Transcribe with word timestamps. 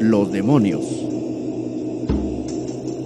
los 0.00 0.30
demonios. 0.30 0.84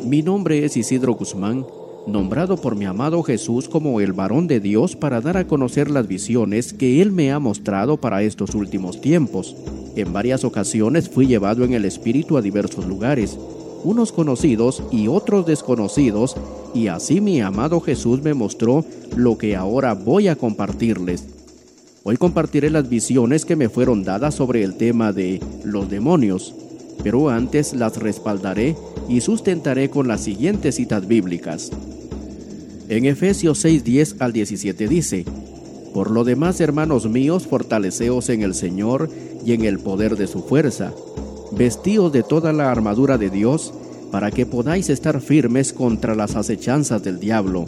Mi 0.04 0.22
nombre 0.22 0.64
es 0.64 0.76
Isidro 0.76 1.14
Guzmán, 1.14 1.64
nombrado 2.06 2.56
por 2.56 2.74
mi 2.74 2.84
amado 2.84 3.22
Jesús 3.22 3.68
como 3.68 4.00
el 4.00 4.12
varón 4.12 4.48
de 4.48 4.58
Dios 4.58 4.96
para 4.96 5.20
dar 5.20 5.36
a 5.36 5.46
conocer 5.46 5.90
las 5.90 6.08
visiones 6.08 6.72
que 6.72 7.00
Él 7.00 7.12
me 7.12 7.30
ha 7.30 7.38
mostrado 7.38 7.98
para 7.98 8.22
estos 8.22 8.54
últimos 8.54 9.00
tiempos. 9.00 9.56
En 9.94 10.12
varias 10.12 10.44
ocasiones 10.44 11.08
fui 11.08 11.26
llevado 11.26 11.64
en 11.64 11.74
el 11.74 11.84
Espíritu 11.84 12.36
a 12.36 12.42
diversos 12.42 12.86
lugares, 12.86 13.38
unos 13.84 14.12
conocidos 14.12 14.82
y 14.90 15.08
otros 15.08 15.46
desconocidos, 15.46 16.36
y 16.74 16.88
así 16.88 17.20
mi 17.20 17.40
amado 17.40 17.80
Jesús 17.80 18.22
me 18.22 18.34
mostró 18.34 18.84
lo 19.16 19.38
que 19.38 19.54
ahora 19.54 19.94
voy 19.94 20.28
a 20.28 20.36
compartirles. 20.36 21.24
Hoy 22.02 22.16
compartiré 22.16 22.70
las 22.70 22.88
visiones 22.88 23.44
que 23.44 23.56
me 23.56 23.68
fueron 23.68 24.04
dadas 24.04 24.34
sobre 24.34 24.64
el 24.64 24.74
tema 24.74 25.12
de 25.12 25.40
los 25.64 25.90
demonios, 25.90 26.54
pero 27.02 27.28
antes 27.28 27.72
las 27.74 27.96
respaldaré 27.96 28.76
y 29.08 29.20
sustentaré 29.20 29.90
con 29.90 30.08
las 30.08 30.22
siguientes 30.22 30.76
citas 30.76 31.06
bíblicas. 31.06 31.70
En 32.88 33.04
Efesios 33.04 33.64
6:10 33.64 34.16
al 34.18 34.32
17 34.32 34.88
dice, 34.88 35.24
Por 35.94 36.10
lo 36.10 36.24
demás, 36.24 36.60
hermanos 36.60 37.08
míos, 37.08 37.46
fortaleceos 37.46 38.28
en 38.28 38.42
el 38.42 38.54
Señor 38.54 39.10
y 39.44 39.52
en 39.52 39.64
el 39.64 39.78
poder 39.78 40.16
de 40.16 40.26
su 40.26 40.42
fuerza 40.42 40.92
vestíos 41.52 42.12
de 42.12 42.22
toda 42.22 42.52
la 42.52 42.70
armadura 42.70 43.18
de 43.18 43.30
Dios, 43.30 43.72
para 44.10 44.30
que 44.30 44.46
podáis 44.46 44.90
estar 44.90 45.20
firmes 45.20 45.72
contra 45.72 46.14
las 46.14 46.36
acechanzas 46.36 47.02
del 47.02 47.20
diablo, 47.20 47.66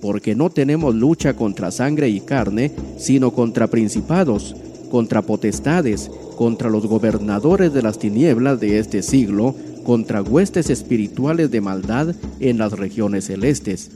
porque 0.00 0.34
no 0.34 0.50
tenemos 0.50 0.94
lucha 0.94 1.34
contra 1.34 1.70
sangre 1.70 2.08
y 2.08 2.20
carne, 2.20 2.72
sino 2.98 3.32
contra 3.32 3.68
principados, 3.68 4.56
contra 4.90 5.22
potestades, 5.22 6.10
contra 6.36 6.70
los 6.70 6.86
gobernadores 6.86 7.72
de 7.72 7.82
las 7.82 7.98
tinieblas 7.98 8.60
de 8.60 8.78
este 8.78 9.02
siglo, 9.02 9.54
contra 9.84 10.22
huestes 10.22 10.70
espirituales 10.70 11.50
de 11.50 11.60
maldad 11.60 12.14
en 12.40 12.58
las 12.58 12.72
regiones 12.72 13.26
celestes. 13.26 13.90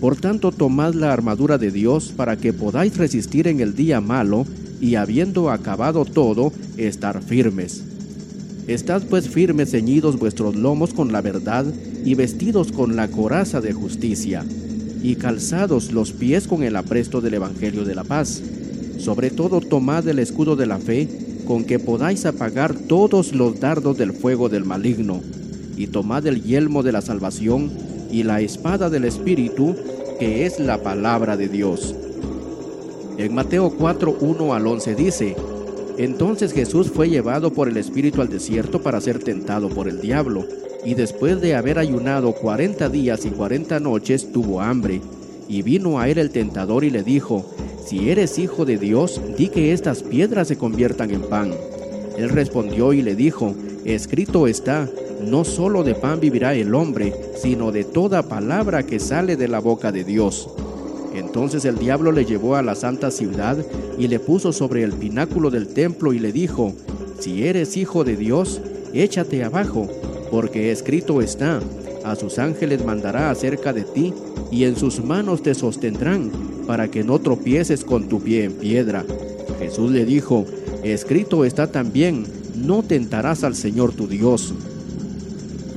Por 0.00 0.16
tanto, 0.16 0.50
tomad 0.50 0.94
la 0.94 1.12
armadura 1.12 1.58
de 1.58 1.70
Dios 1.70 2.12
para 2.16 2.36
que 2.36 2.52
podáis 2.52 2.96
resistir 2.96 3.46
en 3.46 3.60
el 3.60 3.74
día 3.74 4.00
malo 4.00 4.46
y 4.80 4.94
habiendo 4.94 5.50
acabado 5.50 6.06
todo, 6.06 6.52
estar 6.78 7.22
firmes. 7.22 7.84
Estad 8.66 9.02
pues 9.02 9.28
firmes 9.28 9.72
ceñidos 9.72 10.18
vuestros 10.18 10.56
lomos 10.56 10.94
con 10.94 11.12
la 11.12 11.20
verdad 11.20 11.66
y 12.04 12.14
vestidos 12.14 12.72
con 12.72 12.96
la 12.96 13.08
coraza 13.08 13.60
de 13.60 13.72
justicia, 13.72 14.44
y 15.02 15.16
calzados 15.16 15.92
los 15.92 16.12
pies 16.12 16.46
con 16.46 16.62
el 16.62 16.76
apresto 16.76 17.20
del 17.20 17.34
Evangelio 17.34 17.84
de 17.84 17.94
la 17.94 18.04
paz. 18.04 18.42
Sobre 19.00 19.30
todo 19.30 19.60
tomad 19.60 20.06
el 20.08 20.18
escudo 20.18 20.56
de 20.56 20.66
la 20.66 20.78
fe, 20.78 21.08
con 21.46 21.64
que 21.64 21.78
podáis 21.78 22.26
apagar 22.26 22.74
todos 22.74 23.34
los 23.34 23.58
dardos 23.58 23.96
del 23.96 24.12
fuego 24.12 24.50
del 24.50 24.66
maligno, 24.66 25.22
y 25.76 25.86
tomad 25.86 26.26
el 26.26 26.42
yelmo 26.42 26.82
de 26.82 26.92
la 26.92 27.00
salvación 27.00 27.70
y 28.12 28.24
la 28.24 28.42
espada 28.42 28.90
del 28.90 29.04
Espíritu, 29.06 29.74
que 30.18 30.44
es 30.44 30.60
la 30.60 30.82
palabra 30.82 31.38
de 31.38 31.48
Dios. 31.48 31.94
En 33.16 33.34
Mateo 33.34 33.70
4, 33.70 34.18
1 34.20 34.54
al 34.54 34.66
11 34.66 34.94
dice, 34.94 35.36
entonces 35.96 36.52
Jesús 36.52 36.90
fue 36.90 37.08
llevado 37.08 37.54
por 37.54 37.68
el 37.68 37.78
Espíritu 37.78 38.20
al 38.20 38.28
desierto 38.28 38.82
para 38.82 39.00
ser 39.00 39.18
tentado 39.18 39.70
por 39.70 39.88
el 39.88 40.02
diablo, 40.02 40.46
y 40.84 40.92
después 40.92 41.40
de 41.40 41.54
haber 41.54 41.78
ayunado 41.78 42.32
cuarenta 42.32 42.90
días 42.90 43.24
y 43.24 43.30
cuarenta 43.30 43.80
noches 43.80 44.30
tuvo 44.30 44.60
hambre. 44.60 45.00
Y 45.48 45.62
vino 45.62 45.98
a 45.98 46.08
él 46.08 46.18
el 46.18 46.30
tentador 46.30 46.84
y 46.84 46.90
le 46.90 47.02
dijo, 47.02 47.44
Si 47.84 48.10
eres 48.10 48.38
hijo 48.38 48.64
de 48.64 48.78
Dios, 48.78 49.20
di 49.36 49.48
que 49.48 49.72
estas 49.72 50.02
piedras 50.02 50.48
se 50.48 50.56
conviertan 50.56 51.10
en 51.10 51.22
pan. 51.22 51.52
Él 52.16 52.28
respondió 52.28 52.92
y 52.92 53.02
le 53.02 53.14
dijo, 53.14 53.54
Escrito 53.84 54.46
está, 54.46 54.88
no 55.24 55.44
solo 55.44 55.82
de 55.82 55.94
pan 55.94 56.20
vivirá 56.20 56.54
el 56.54 56.74
hombre, 56.74 57.14
sino 57.36 57.72
de 57.72 57.84
toda 57.84 58.22
palabra 58.22 58.84
que 58.84 59.00
sale 59.00 59.36
de 59.36 59.48
la 59.48 59.58
boca 59.58 59.92
de 59.92 60.04
Dios. 60.04 60.48
Entonces 61.14 61.64
el 61.64 61.78
diablo 61.78 62.12
le 62.12 62.24
llevó 62.24 62.56
a 62.56 62.62
la 62.62 62.74
santa 62.74 63.10
ciudad 63.10 63.58
y 63.98 64.08
le 64.08 64.20
puso 64.20 64.52
sobre 64.52 64.82
el 64.82 64.92
pináculo 64.92 65.50
del 65.50 65.68
templo 65.68 66.12
y 66.12 66.18
le 66.18 66.32
dijo, 66.32 66.74
Si 67.18 67.46
eres 67.46 67.76
hijo 67.76 68.04
de 68.04 68.16
Dios, 68.16 68.60
échate 68.92 69.42
abajo, 69.42 69.88
porque 70.30 70.70
escrito 70.70 71.20
está, 71.20 71.60
a 72.04 72.16
sus 72.16 72.38
ángeles 72.38 72.84
mandará 72.84 73.30
acerca 73.30 73.72
de 73.72 73.82
ti, 73.82 74.14
y 74.50 74.64
en 74.64 74.76
sus 74.76 75.02
manos 75.04 75.42
te 75.42 75.54
sostendrán, 75.54 76.30
para 76.70 76.88
que 76.88 77.02
no 77.02 77.18
tropieces 77.18 77.84
con 77.84 78.08
tu 78.08 78.20
pie 78.20 78.44
en 78.44 78.52
piedra. 78.52 79.04
Jesús 79.58 79.90
le 79.90 80.04
dijo, 80.04 80.46
Escrito 80.84 81.44
está 81.44 81.72
también, 81.72 82.22
no 82.54 82.84
tentarás 82.84 83.42
al 83.42 83.56
Señor 83.56 83.92
tu 83.92 84.06
Dios. 84.06 84.54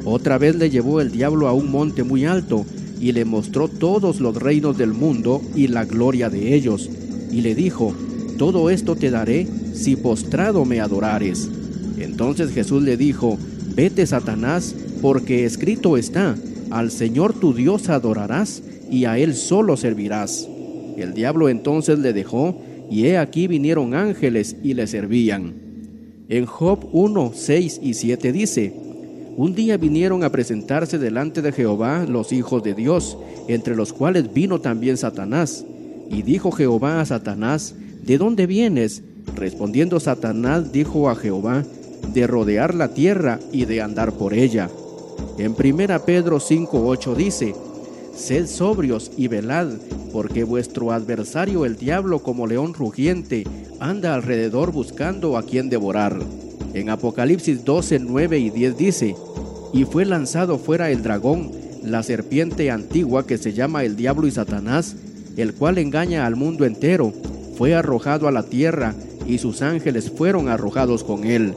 Otra 0.05 0.37
vez 0.37 0.55
le 0.55 0.69
llevó 0.69 1.01
el 1.01 1.11
diablo 1.11 1.47
a 1.47 1.53
un 1.53 1.71
monte 1.71 2.03
muy 2.03 2.25
alto, 2.25 2.63
y 2.99 3.11
le 3.11 3.25
mostró 3.25 3.69
todos 3.69 4.19
los 4.19 4.35
reinos 4.35 4.77
del 4.77 4.93
mundo 4.93 5.41
y 5.55 5.67
la 5.67 5.83
gloria 5.83 6.29
de 6.29 6.53
ellos, 6.53 6.87
y 7.31 7.41
le 7.41 7.55
dijo, 7.55 7.95
Todo 8.37 8.69
esto 8.69 8.95
te 8.95 9.09
daré 9.09 9.47
si 9.73 9.95
postrado 9.95 10.65
me 10.65 10.79
adorares. 10.79 11.49
Entonces 11.97 12.51
Jesús 12.51 12.83
le 12.83 12.97
dijo, 12.97 13.39
Vete, 13.75 14.05
Satanás, 14.05 14.75
porque 15.01 15.45
escrito 15.45 15.97
está, 15.97 16.35
Al 16.69 16.91
Señor 16.91 17.33
tu 17.33 17.55
Dios 17.55 17.89
adorarás, 17.89 18.61
y 18.91 19.05
a 19.05 19.17
Él 19.17 19.33
solo 19.33 19.75
servirás. 19.75 20.49
El 20.97 21.13
diablo 21.13 21.49
entonces 21.49 21.99
le 21.99 22.13
dejó, 22.13 22.55
y 22.89 23.05
he 23.07 23.17
aquí 23.17 23.47
vinieron 23.47 23.93
ángeles 23.93 24.55
y 24.63 24.73
le 24.73 24.87
servían. 24.87 25.53
En 26.29 26.45
Job 26.45 26.87
1, 26.91 27.31
6 27.33 27.79
y 27.83 27.93
7 27.93 28.31
dice, 28.31 28.73
un 29.35 29.55
día 29.55 29.77
vinieron 29.77 30.23
a 30.23 30.31
presentarse 30.31 30.99
delante 30.99 31.41
de 31.41 31.51
Jehová 31.51 32.05
los 32.07 32.31
hijos 32.31 32.61
de 32.61 32.75
Dios, 32.75 33.17
entre 33.47 33.75
los 33.75 33.91
cuales 33.91 34.31
vino 34.31 34.61
también 34.61 34.95
Satanás. 34.95 35.65
Y 36.09 36.21
dijo 36.21 36.51
Jehová 36.51 37.01
a 37.01 37.05
Satanás, 37.05 37.73
¿de 38.05 38.19
dónde 38.19 38.45
vienes? 38.45 39.01
Respondiendo 39.35 39.99
Satanás 39.99 40.71
dijo 40.71 41.09
a 41.09 41.15
Jehová, 41.15 41.63
de 42.13 42.27
rodear 42.27 42.75
la 42.75 42.93
tierra 42.93 43.39
y 43.51 43.65
de 43.65 43.81
andar 43.81 44.13
por 44.13 44.35
ella. 44.35 44.69
En 45.39 45.53
1 45.53 46.05
Pedro 46.05 46.39
5:8 46.39 47.15
dice, 47.15 47.55
Sed 48.15 48.47
sobrios 48.47 49.11
y 49.17 49.27
velad, 49.27 49.69
porque 50.11 50.43
vuestro 50.43 50.91
adversario 50.91 51.65
el 51.65 51.77
diablo 51.77 52.19
como 52.19 52.47
león 52.47 52.73
rugiente 52.73 53.45
anda 53.79 54.13
alrededor 54.13 54.71
buscando 54.71 55.37
a 55.37 55.43
quien 55.43 55.69
devorar. 55.69 56.19
En 56.73 56.89
Apocalipsis 56.89 57.65
12, 57.65 57.99
9 57.99 58.39
y 58.39 58.49
10 58.49 58.77
dice, 58.77 59.15
y 59.73 59.85
fue 59.85 60.05
lanzado 60.05 60.59
fuera 60.59 60.91
el 60.91 61.01
dragón, 61.01 61.51
la 61.83 62.03
serpiente 62.03 62.71
antigua 62.71 63.25
que 63.25 63.37
se 63.37 63.53
llama 63.53 63.83
el 63.83 63.95
diablo 63.95 64.27
y 64.27 64.31
Satanás, 64.31 64.95
el 65.35 65.53
cual 65.53 65.79
engaña 65.79 66.25
al 66.25 66.35
mundo 66.35 66.65
entero, 66.65 67.11
fue 67.57 67.73
arrojado 67.73 68.27
a 68.27 68.31
la 68.31 68.43
tierra 68.43 68.93
y 69.27 69.39
sus 69.39 69.61
ángeles 69.61 70.11
fueron 70.11 70.49
arrojados 70.49 71.03
con 71.03 71.23
él. 71.23 71.55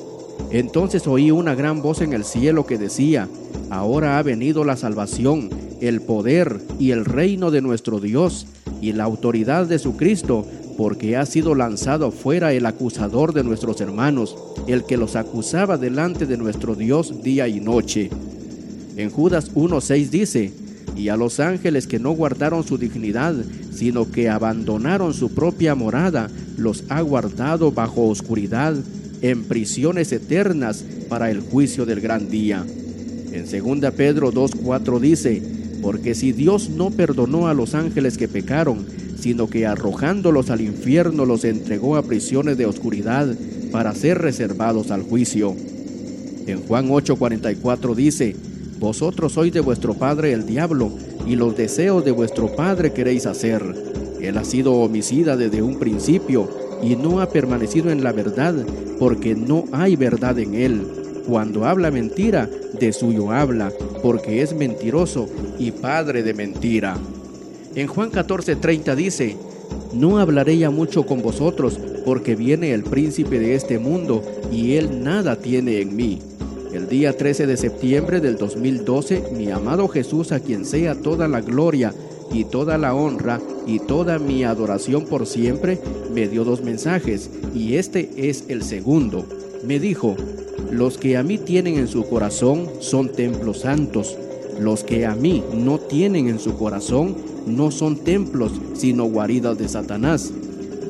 Entonces 0.51 1.07
oí 1.07 1.31
una 1.31 1.55
gran 1.55 1.83
voz 1.83 2.01
en 2.01 2.13
el 2.13 2.25
cielo 2.25 2.67
que 2.67 2.79
decía, 2.79 3.29
Ahora 3.69 4.19
ha 4.19 4.23
venido 4.23 4.65
la 4.65 4.77
salvación, 4.77 5.51
el 5.81 6.01
poder 6.01 6.61
y 6.79 6.91
el 6.91 7.05
reino 7.05 7.51
de 7.51 7.61
nuestro 7.61 8.01
Dios 8.01 8.47
y 8.81 8.93
la 8.93 9.05
autoridad 9.05 9.67
de 9.67 9.79
su 9.79 9.97
Cristo, 9.97 10.47
porque 10.77 11.17
ha 11.17 11.25
sido 11.27 11.55
lanzado 11.55 12.11
fuera 12.11 12.53
el 12.53 12.67
acusador 12.67 13.33
de 13.33 13.45
nuestros 13.45 13.81
hermanos, 13.81 14.37
el 14.67 14.85
que 14.85 14.97
los 14.97 15.17
acusaba 15.17 15.79
delante 15.79 16.27
de 16.27 16.37
nuestro 16.37 16.75
Dios 16.75 17.23
día 17.23 17.49
y 17.49 17.61
noche. 17.61 18.11
En 18.97 19.11
Judas 19.11 19.55
1.6 19.55 20.11
dice, 20.11 20.53
y 20.97 21.09
a 21.09 21.17
los 21.17 21.41
ángeles 21.41 21.87
que 21.87 21.99
no 21.99 22.13
guardaron 22.13 22.65
su 22.65 22.79
dignidad, 22.79 23.35
sino 23.71 24.11
que 24.11 24.29
abandonaron 24.29 25.13
su 25.13 25.35
propia 25.35 25.75
morada, 25.75 26.31
los 26.57 26.85
ha 26.89 27.01
guardado 27.03 27.73
bajo 27.73 28.09
oscuridad, 28.09 28.75
en 29.23 29.45
prisiones 29.45 30.13
eternas 30.13 30.85
para 31.09 31.31
el 31.31 31.41
juicio 31.41 31.87
del 31.87 32.01
gran 32.01 32.29
día. 32.29 32.65
En 33.33 33.45
2 33.81 33.93
Pedro 33.93 34.33
2.4 34.33 35.01
dice, 35.01 35.56
porque 35.83 36.15
si 36.15 36.33
Dios 36.33 36.71
no 36.71 36.91
perdonó 36.91 37.49
a 37.49 37.55
los 37.55 37.75
ángeles 37.75 38.19
que 38.19 38.29
pecaron, 38.29 38.87
sino 39.19 39.49
que 39.49 39.67
arrojándolos 39.67 40.51
al 40.51 40.61
infierno 40.61 41.25
los 41.25 41.45
entregó 41.45 41.97
a 41.97 42.03
prisiones 42.03 42.57
de 42.59 42.67
oscuridad 42.67 43.35
para 43.73 43.95
ser 43.95 44.19
reservados 44.19 44.91
al 44.91 45.03
juicio. 45.03 45.55
En 46.47 46.61
Juan 46.63 46.89
8:44 46.89 47.95
dice, 47.95 48.37
Vosotros 48.79 49.33
sois 49.33 49.53
de 49.53 49.61
vuestro 49.61 49.95
padre 49.95 50.33
el 50.33 50.47
diablo, 50.47 50.91
y 51.27 51.35
los 51.35 51.57
deseos 51.57 52.05
de 52.05 52.13
vuestro 52.13 52.55
padre 52.55 52.93
queréis 52.93 53.27
hacer. 53.27 53.63
Él 54.21 54.39
ha 54.39 54.45
sido 54.45 54.75
homicida 54.75 55.37
desde 55.37 55.63
un 55.63 55.79
principio, 55.79 56.49
y 56.83 56.95
no 56.95 57.21
ha 57.21 57.31
permanecido 57.31 57.91
en 57.91 58.05
la 58.05 58.13
verdad, 58.13 58.55
porque 58.99 59.35
no 59.35 59.65
hay 59.73 59.97
verdad 59.97 60.39
en 60.39 60.55
él. 60.55 60.83
Cuando 61.27 61.65
habla 61.65 61.91
mentira, 61.91 62.49
de 62.79 62.93
suyo 62.93 63.33
habla, 63.33 63.73
porque 64.03 64.43
es 64.43 64.55
mentiroso 64.55 65.29
y 65.59 65.73
padre 65.73 66.23
de 66.23 66.35
mentira. 66.35 66.97
En 67.75 67.89
Juan 67.89 68.13
14:30 68.13 68.95
dice, 68.95 69.37
No 69.93 70.19
hablaré 70.19 70.57
ya 70.57 70.71
mucho 70.71 71.05
con 71.05 71.23
vosotros, 71.23 71.81
porque 72.05 72.37
viene 72.37 72.73
el 72.73 72.85
príncipe 72.85 73.41
de 73.41 73.57
este 73.57 73.79
mundo, 73.81 74.23
y 74.53 74.75
él 74.75 75.03
nada 75.03 75.37
tiene 75.37 75.81
en 75.81 75.97
mí. 75.97 76.21
El 76.73 76.89
día 76.89 77.17
13 77.17 77.47
de 77.47 77.57
septiembre 77.57 78.21
del 78.21 78.37
2012, 78.37 79.31
mi 79.37 79.51
amado 79.51 79.89
Jesús, 79.89 80.31
a 80.31 80.41
quien 80.41 80.65
sea 80.65 80.95
toda 80.95 81.27
la 81.27 81.41
gloria 81.41 81.93
y 82.33 82.45
toda 82.45 82.79
la 82.79 82.95
honra 82.95 83.41
y 83.67 83.81
toda 83.81 84.19
mi 84.19 84.45
adoración 84.45 85.07
por 85.07 85.27
siempre, 85.27 85.81
me 86.15 86.29
dio 86.29 86.45
dos 86.45 86.63
mensajes 86.63 87.31
y 87.55 87.77
este 87.77 88.29
es 88.29 88.45
el 88.49 88.63
segundo. 88.63 89.27
Me 89.65 89.81
dijo, 89.81 90.17
los 90.71 90.99
que 90.99 91.17
a 91.17 91.23
mí 91.23 91.39
tienen 91.39 91.77
en 91.77 91.89
su 91.89 92.09
corazón 92.09 92.69
son 92.81 93.11
templos 93.11 93.61
santos, 93.61 94.17
los 94.61 94.85
que 94.85 95.07
a 95.07 95.15
mí 95.15 95.43
no 95.55 95.79
tienen 95.79 96.29
en 96.29 96.39
su 96.39 96.57
corazón 96.57 97.17
no 97.47 97.71
son 97.71 97.99
templos, 97.99 98.53
sino 98.75 99.05
guaridas 99.05 99.59
de 99.59 99.69
Satanás. 99.69 100.33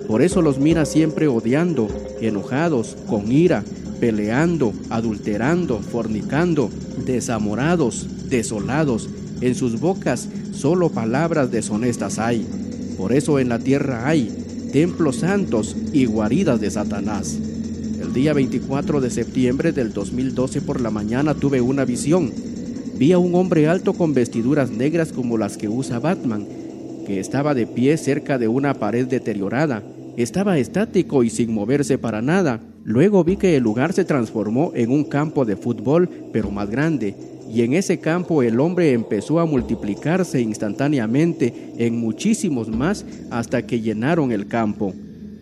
Por 0.09 0.23
eso 0.23 0.41
los 0.41 0.59
mira 0.59 0.85
siempre 0.85 1.29
odiando, 1.29 1.89
enojados, 2.21 2.97
con 3.09 3.31
ira, 3.31 3.65
peleando, 4.01 4.73
adulterando, 4.89 5.81
fornicando, 5.81 6.71
desamorados, 7.05 8.07
desolados. 8.29 9.09
En 9.41 9.55
sus 9.55 9.81
bocas 9.81 10.29
solo 10.53 10.91
palabras 10.91 11.51
deshonestas 11.51 12.19
hay. 12.19 12.47
Por 12.97 13.13
eso 13.13 13.39
en 13.39 13.49
la 13.49 13.59
tierra 13.59 14.09
hay 14.09 14.31
templos 14.73 15.17
santos 15.17 15.77
y 15.93 16.07
guaridas 16.07 16.61
de 16.61 16.71
Satanás. 16.71 17.39
Día 18.17 18.33
24 18.33 19.03
de 19.03 19.11
septiembre 19.11 19.73
del 19.73 19.93
2012 19.93 20.63
por 20.63 20.81
la 20.81 20.91
mañana 20.91 21.35
tuve 21.35 21.61
una 21.61 21.85
visión. 21.85 22.33
Vi 22.97 23.13
a 23.13 23.19
un 23.19 23.35
hombre 23.35 23.69
alto 23.69 23.93
con 23.93 24.15
vestiduras 24.15 24.71
negras 24.71 25.13
como 25.13 25.37
las 25.37 25.59
que 25.59 25.69
usa 25.69 25.99
Batman, 25.99 26.47
que 27.07 27.21
estaba 27.21 27.53
de 27.53 27.67
pie 27.67 27.99
cerca 27.99 28.39
de 28.39 28.49
una 28.49 28.73
pared 28.73 29.07
deteriorada. 29.07 29.83
Estaba 30.17 30.57
estático 30.57 31.25
y 31.25 31.29
sin 31.29 31.53
moverse 31.53 31.99
para 31.99 32.23
nada. 32.23 32.63
Luego 32.85 33.23
vi 33.23 33.37
que 33.37 33.55
el 33.55 33.63
lugar 33.63 33.93
se 33.93 34.07
transformó 34.07 34.73
en 34.75 34.93
un 34.93 35.05
campo 35.05 35.45
de 35.45 35.57
fútbol, 35.57 36.09
pero 36.33 36.51
más 36.51 36.71
grande, 36.71 37.15
y 37.53 37.61
en 37.61 37.75
ese 37.75 38.01
campo 38.01 38.43
el 38.43 38.61
hombre 38.61 38.93
empezó 38.93 39.41
a 39.41 39.45
multiplicarse 39.45 40.41
instantáneamente 40.41 41.53
en 41.77 41.99
muchísimos 41.99 42.69
más 42.69 43.05
hasta 43.31 43.67
que 43.67 43.83
llenaron 43.83 44.33
el 44.33 44.47
campo. 44.47 44.95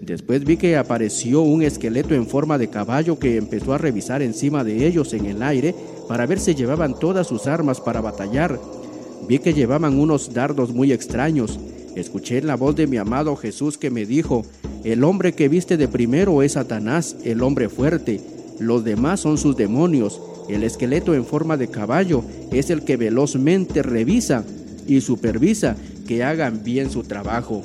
Después 0.04 0.44
vi 0.44 0.56
que 0.56 0.76
apareció 0.76 1.42
un 1.42 1.62
esqueleto 1.62 2.14
en 2.14 2.26
forma 2.26 2.58
de 2.58 2.68
caballo 2.68 3.18
que 3.18 3.36
empezó 3.36 3.72
a 3.72 3.78
revisar 3.78 4.22
encima 4.22 4.64
de 4.64 4.86
ellos 4.86 5.12
en 5.14 5.26
el 5.26 5.42
aire 5.42 5.74
para 6.08 6.26
ver 6.26 6.38
si 6.38 6.54
llevaban 6.54 6.98
todas 6.98 7.26
sus 7.26 7.46
armas 7.46 7.80
para 7.80 8.00
batallar. 8.00 8.60
Vi 9.28 9.38
que 9.38 9.54
llevaban 9.54 9.98
unos 9.98 10.34
dardos 10.34 10.72
muy 10.72 10.92
extraños. 10.92 11.58
Escuché 11.96 12.42
la 12.42 12.56
voz 12.56 12.76
de 12.76 12.86
mi 12.86 12.98
amado 12.98 13.36
Jesús 13.36 13.78
que 13.78 13.90
me 13.90 14.04
dijo, 14.04 14.44
el 14.84 15.04
hombre 15.04 15.32
que 15.32 15.48
viste 15.48 15.76
de 15.76 15.88
primero 15.88 16.42
es 16.42 16.52
Satanás, 16.52 17.16
el 17.24 17.42
hombre 17.42 17.68
fuerte, 17.68 18.20
los 18.58 18.84
demás 18.84 19.20
son 19.20 19.38
sus 19.38 19.56
demonios 19.56 20.20
el 20.48 20.62
esqueleto 20.62 21.14
en 21.14 21.24
forma 21.24 21.56
de 21.56 21.68
caballo 21.68 22.22
es 22.52 22.70
el 22.70 22.82
que 22.82 22.96
velozmente 22.96 23.82
revisa 23.82 24.44
y 24.86 25.00
supervisa 25.00 25.76
que 26.06 26.22
hagan 26.22 26.62
bien 26.62 26.90
su 26.90 27.02
trabajo. 27.04 27.62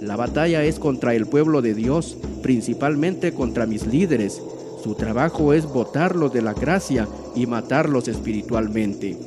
La 0.00 0.16
batalla 0.16 0.64
es 0.64 0.78
contra 0.78 1.14
el 1.14 1.26
pueblo 1.26 1.60
de 1.60 1.74
Dios, 1.74 2.16
principalmente 2.42 3.32
contra 3.32 3.66
mis 3.66 3.86
líderes. 3.86 4.40
Su 4.82 4.94
trabajo 4.94 5.52
es 5.52 5.66
botarlos 5.66 6.32
de 6.32 6.42
la 6.42 6.54
gracia 6.54 7.08
y 7.34 7.46
matarlos 7.46 8.06
espiritualmente. 8.06 9.18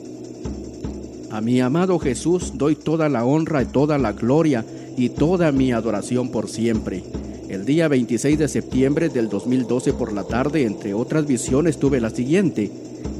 A 1.29 1.41
mi 1.41 1.59
amado 1.59 1.99
Jesús 1.99 2.53
doy 2.55 2.75
toda 2.75 3.09
la 3.09 3.25
honra 3.25 3.63
y 3.63 3.65
toda 3.65 3.97
la 3.97 4.13
gloria 4.13 4.65
y 4.97 5.09
toda 5.09 5.51
mi 5.51 5.71
adoración 5.71 6.29
por 6.29 6.49
siempre. 6.49 7.03
El 7.49 7.65
día 7.65 7.89
26 7.89 8.39
de 8.39 8.47
septiembre 8.47 9.09
del 9.09 9.27
2012 9.27 9.91
por 9.93 10.13
la 10.13 10.23
tarde, 10.23 10.63
entre 10.63 10.93
otras 10.93 11.27
visiones, 11.27 11.79
tuve 11.79 11.99
la 11.99 12.09
siguiente. 12.09 12.71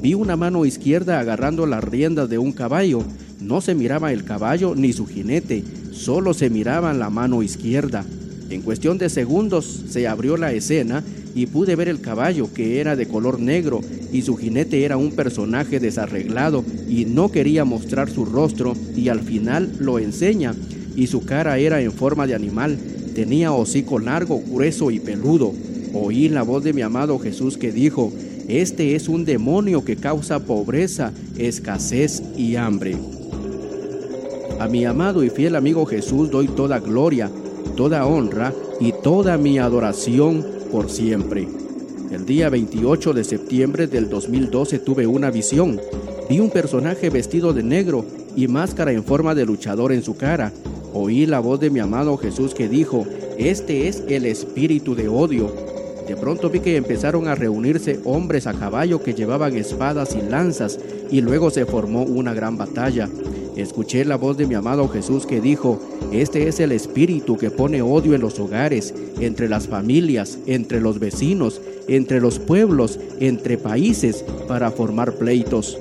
Vi 0.02 0.14
una 0.14 0.38
mano 0.38 0.66
izquierda 0.66 1.20
agarrando 1.20 1.66
las 1.66 1.84
riendas 1.84 2.30
de 2.30 2.38
un 2.38 2.54
caballo. 2.54 3.04
No 3.42 3.60
se 3.60 3.76
miraba 3.76 4.14
el 4.14 4.24
caballo 4.24 4.74
ni 4.74 4.94
su 4.94 5.06
jinete, 5.06 5.64
solo 6.02 6.34
se 6.34 6.50
miraba 6.50 6.94
la 6.94 7.10
mano 7.10 7.44
izquierda. 7.44 8.04
En 8.50 8.62
cuestión 8.64 8.98
de 8.98 9.10
segundos 9.10 9.84
se 9.88 10.08
abrió 10.08 10.36
la 10.36 10.52
escena 10.52 11.04
y 11.36 11.46
pude 11.46 11.76
ver 11.76 11.88
el 11.88 12.02
caballo 12.02 12.52
que 12.54 12.82
era 12.82 12.96
de 12.96 13.08
color 13.08 13.40
negro 13.40 13.82
y 14.12 14.24
su 14.24 14.36
jinete 14.36 14.84
era 14.84 14.98
un 14.98 15.12
personaje 15.12 15.80
desarreglado 15.80 16.66
y 16.90 17.06
no 17.06 17.32
quería 17.32 17.66
mostrar 17.66 18.10
su 18.10 18.26
rostro 18.26 18.76
y 18.96 19.10
al 19.10 19.22
final 19.22 19.72
lo 19.80 20.00
enseña 20.00 20.56
y 20.96 21.08
su 21.08 21.24
cara 21.24 21.58
era 21.60 21.82
en 21.82 21.94
forma 21.94 22.28
de 22.28 22.36
animal, 22.36 22.78
tenía 23.16 23.54
hocico 23.54 24.00
largo, 24.00 24.42
grueso 24.42 24.92
y 24.92 25.00
peludo. 25.00 25.54
Oí 25.94 26.30
la 26.30 26.42
voz 26.42 26.64
de 26.64 26.74
mi 26.74 26.82
amado 26.82 27.20
Jesús 27.20 27.58
que 27.58 27.72
dijo, 27.72 28.12
este 28.48 28.96
es 28.96 29.08
un 29.08 29.24
demonio 29.24 29.86
que 29.86 29.96
causa 29.96 30.40
pobreza, 30.40 31.14
escasez 31.38 32.24
y 32.36 32.56
hambre. 32.56 32.98
A 34.62 34.68
mi 34.68 34.86
amado 34.86 35.24
y 35.24 35.32
fiel 35.32 35.56
amigo 35.56 35.88
Jesús 35.88 36.30
doy 36.30 36.48
toda 36.48 36.80
gloria, 36.80 37.32
toda 37.76 38.06
honra 38.06 38.54
y 38.80 38.92
toda 38.92 39.36
mi 39.40 39.58
adoración 39.58 40.46
por 40.72 40.88
siempre. 40.88 41.48
El 42.12 42.28
día 42.28 42.48
28 42.48 43.14
de 43.14 43.24
septiembre 43.24 43.88
del 43.88 44.08
2012 44.08 44.78
tuve 44.78 45.08
una 45.08 45.32
visión. 45.32 45.82
Vi 46.30 46.40
un 46.40 46.52
personaje 46.52 47.10
vestido 47.10 47.54
de 47.54 47.64
negro 47.64 48.06
y 48.36 48.48
máscara 48.48 48.92
en 48.92 49.04
forma 49.04 49.34
de 49.34 49.48
luchador 49.48 49.94
en 49.94 50.04
su 50.04 50.16
cara. 50.16 50.54
Oí 50.94 51.26
la 51.26 51.40
voz 51.40 51.60
de 51.60 51.72
mi 51.72 51.80
amado 51.80 52.16
Jesús 52.18 52.54
que 52.54 52.70
dijo, 52.70 53.08
este 53.40 53.88
es 53.88 54.04
el 54.10 54.28
espíritu 54.28 54.94
de 54.94 55.08
odio 55.08 55.72
de 56.12 56.18
pronto 56.18 56.50
vi 56.50 56.60
que 56.60 56.76
empezaron 56.76 57.30
a 57.30 57.36
reunirse 57.36 58.02
hombres 58.04 58.46
a 58.46 58.54
caballo 58.54 59.02
que 59.02 59.14
llevaban 59.14 59.56
espadas 59.56 60.14
y 60.14 60.22
lanzas 60.22 60.78
y 61.10 61.22
luego 61.22 61.50
se 61.52 61.66
formó 61.66 62.04
una 62.04 62.34
gran 62.34 62.58
batalla. 62.58 63.08
Escuché 63.62 64.04
la 64.06 64.18
voz 64.18 64.38
de 64.38 64.48
mi 64.48 64.56
amado 64.56 64.88
Jesús 64.88 65.28
que 65.28 65.40
dijo, 65.40 65.80
este 66.12 66.48
es 66.48 66.60
el 66.60 66.72
espíritu 66.72 67.38
que 67.38 67.52
pone 67.52 67.84
odio 67.84 68.16
en 68.16 68.22
los 68.22 68.40
hogares, 68.40 68.92
entre 69.20 69.48
las 69.48 69.68
familias, 69.68 70.40
entre 70.48 70.82
los 70.82 70.98
vecinos, 70.98 71.62
entre 71.88 72.20
los 72.20 72.40
pueblos, 72.40 73.00
entre 73.20 73.60
países, 73.60 74.26
para 74.48 74.72
formar 74.72 75.14
pleitos. 75.14 75.78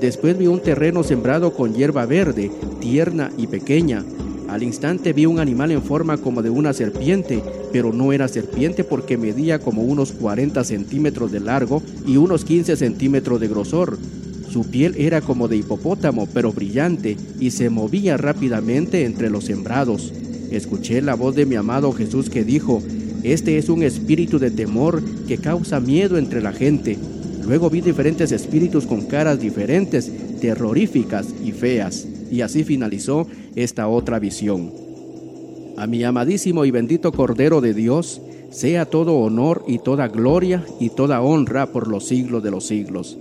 Después 0.00 0.36
vi 0.36 0.48
un 0.48 0.60
terreno 0.60 1.04
sembrado 1.04 1.54
con 1.54 1.74
hierba 1.74 2.06
verde, 2.06 2.50
tierna 2.80 3.30
y 3.38 3.46
pequeña. 3.46 4.04
Al 4.48 4.64
instante 4.64 5.12
vi 5.12 5.26
un 5.26 5.38
animal 5.38 5.70
en 5.70 5.82
forma 5.82 6.16
como 6.16 6.42
de 6.42 6.50
una 6.50 6.72
serpiente, 6.72 7.40
pero 7.72 7.92
no 7.92 8.12
era 8.12 8.26
serpiente 8.26 8.82
porque 8.82 9.16
medía 9.16 9.60
como 9.60 9.82
unos 9.82 10.10
40 10.10 10.64
centímetros 10.64 11.30
de 11.30 11.38
largo 11.38 11.82
y 12.04 12.16
unos 12.16 12.44
15 12.44 12.76
centímetros 12.76 13.38
de 13.38 13.46
grosor. 13.46 13.96
Su 14.52 14.64
piel 14.64 14.96
era 14.98 15.22
como 15.22 15.48
de 15.48 15.56
hipopótamo, 15.56 16.26
pero 16.26 16.52
brillante, 16.52 17.16
y 17.40 17.52
se 17.52 17.70
movía 17.70 18.18
rápidamente 18.18 19.06
entre 19.06 19.30
los 19.30 19.44
sembrados. 19.44 20.12
Escuché 20.50 21.00
la 21.00 21.14
voz 21.14 21.34
de 21.34 21.46
mi 21.46 21.54
amado 21.54 21.90
Jesús 21.92 22.28
que 22.28 22.44
dijo, 22.44 22.82
Este 23.22 23.56
es 23.56 23.70
un 23.70 23.82
espíritu 23.82 24.38
de 24.38 24.50
temor 24.50 25.02
que 25.26 25.38
causa 25.38 25.80
miedo 25.80 26.18
entre 26.18 26.42
la 26.42 26.52
gente. 26.52 26.98
Luego 27.46 27.70
vi 27.70 27.80
diferentes 27.80 28.30
espíritus 28.30 28.84
con 28.84 29.06
caras 29.06 29.40
diferentes, 29.40 30.12
terroríficas 30.38 31.28
y 31.42 31.52
feas. 31.52 32.06
Y 32.30 32.42
así 32.42 32.62
finalizó 32.62 33.26
esta 33.56 33.88
otra 33.88 34.18
visión. 34.18 34.70
A 35.78 35.86
mi 35.86 36.04
amadísimo 36.04 36.66
y 36.66 36.70
bendito 36.70 37.10
Cordero 37.12 37.62
de 37.62 37.72
Dios, 37.72 38.20
sea 38.50 38.84
todo 38.84 39.16
honor 39.16 39.64
y 39.66 39.78
toda 39.78 40.08
gloria 40.08 40.62
y 40.78 40.90
toda 40.90 41.22
honra 41.22 41.72
por 41.72 41.88
los 41.88 42.06
siglos 42.06 42.42
de 42.42 42.50
los 42.50 42.66
siglos. 42.66 43.16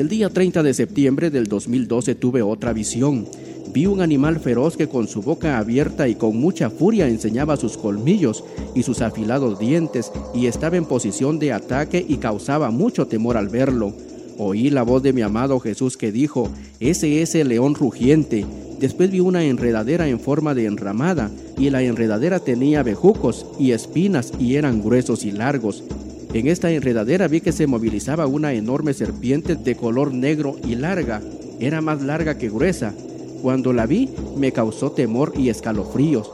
El 0.00 0.08
día 0.08 0.30
30 0.30 0.62
de 0.62 0.72
septiembre 0.72 1.28
del 1.28 1.46
2012 1.46 2.14
tuve 2.14 2.40
otra 2.40 2.72
visión. 2.72 3.26
Vi 3.70 3.84
un 3.84 4.00
animal 4.00 4.40
feroz 4.40 4.74
que 4.74 4.88
con 4.88 5.06
su 5.08 5.20
boca 5.20 5.58
abierta 5.58 6.08
y 6.08 6.14
con 6.14 6.38
mucha 6.38 6.70
furia 6.70 7.06
enseñaba 7.06 7.58
sus 7.58 7.76
colmillos 7.76 8.42
y 8.74 8.82
sus 8.82 9.02
afilados 9.02 9.58
dientes 9.58 10.10
y 10.32 10.46
estaba 10.46 10.78
en 10.78 10.86
posición 10.86 11.38
de 11.38 11.52
ataque 11.52 12.02
y 12.08 12.16
causaba 12.16 12.70
mucho 12.70 13.08
temor 13.08 13.36
al 13.36 13.50
verlo. 13.50 13.92
Oí 14.38 14.70
la 14.70 14.84
voz 14.84 15.02
de 15.02 15.12
mi 15.12 15.20
amado 15.20 15.60
Jesús 15.60 15.98
que 15.98 16.10
dijo, 16.10 16.48
ese 16.80 17.20
es 17.20 17.34
el 17.34 17.48
león 17.48 17.74
rugiente. 17.74 18.46
Después 18.78 19.10
vi 19.10 19.20
una 19.20 19.44
enredadera 19.44 20.08
en 20.08 20.18
forma 20.18 20.54
de 20.54 20.64
enramada, 20.64 21.30
y 21.58 21.68
la 21.68 21.82
enredadera 21.82 22.38
tenía 22.40 22.82
bejucos 22.82 23.44
y 23.58 23.72
espinas 23.72 24.32
y 24.38 24.54
eran 24.54 24.80
gruesos 24.80 25.26
y 25.26 25.30
largos. 25.30 25.84
En 26.32 26.46
esta 26.46 26.70
enredadera 26.70 27.26
vi 27.26 27.40
que 27.40 27.50
se 27.50 27.66
movilizaba 27.66 28.28
una 28.28 28.52
enorme 28.52 28.94
serpiente 28.94 29.56
de 29.56 29.74
color 29.74 30.14
negro 30.14 30.56
y 30.64 30.76
larga. 30.76 31.20
Era 31.58 31.80
más 31.80 32.02
larga 32.02 32.38
que 32.38 32.48
gruesa. 32.48 32.94
Cuando 33.42 33.72
la 33.72 33.86
vi 33.86 34.10
me 34.36 34.52
causó 34.52 34.92
temor 34.92 35.32
y 35.36 35.48
escalofríos. 35.48 36.30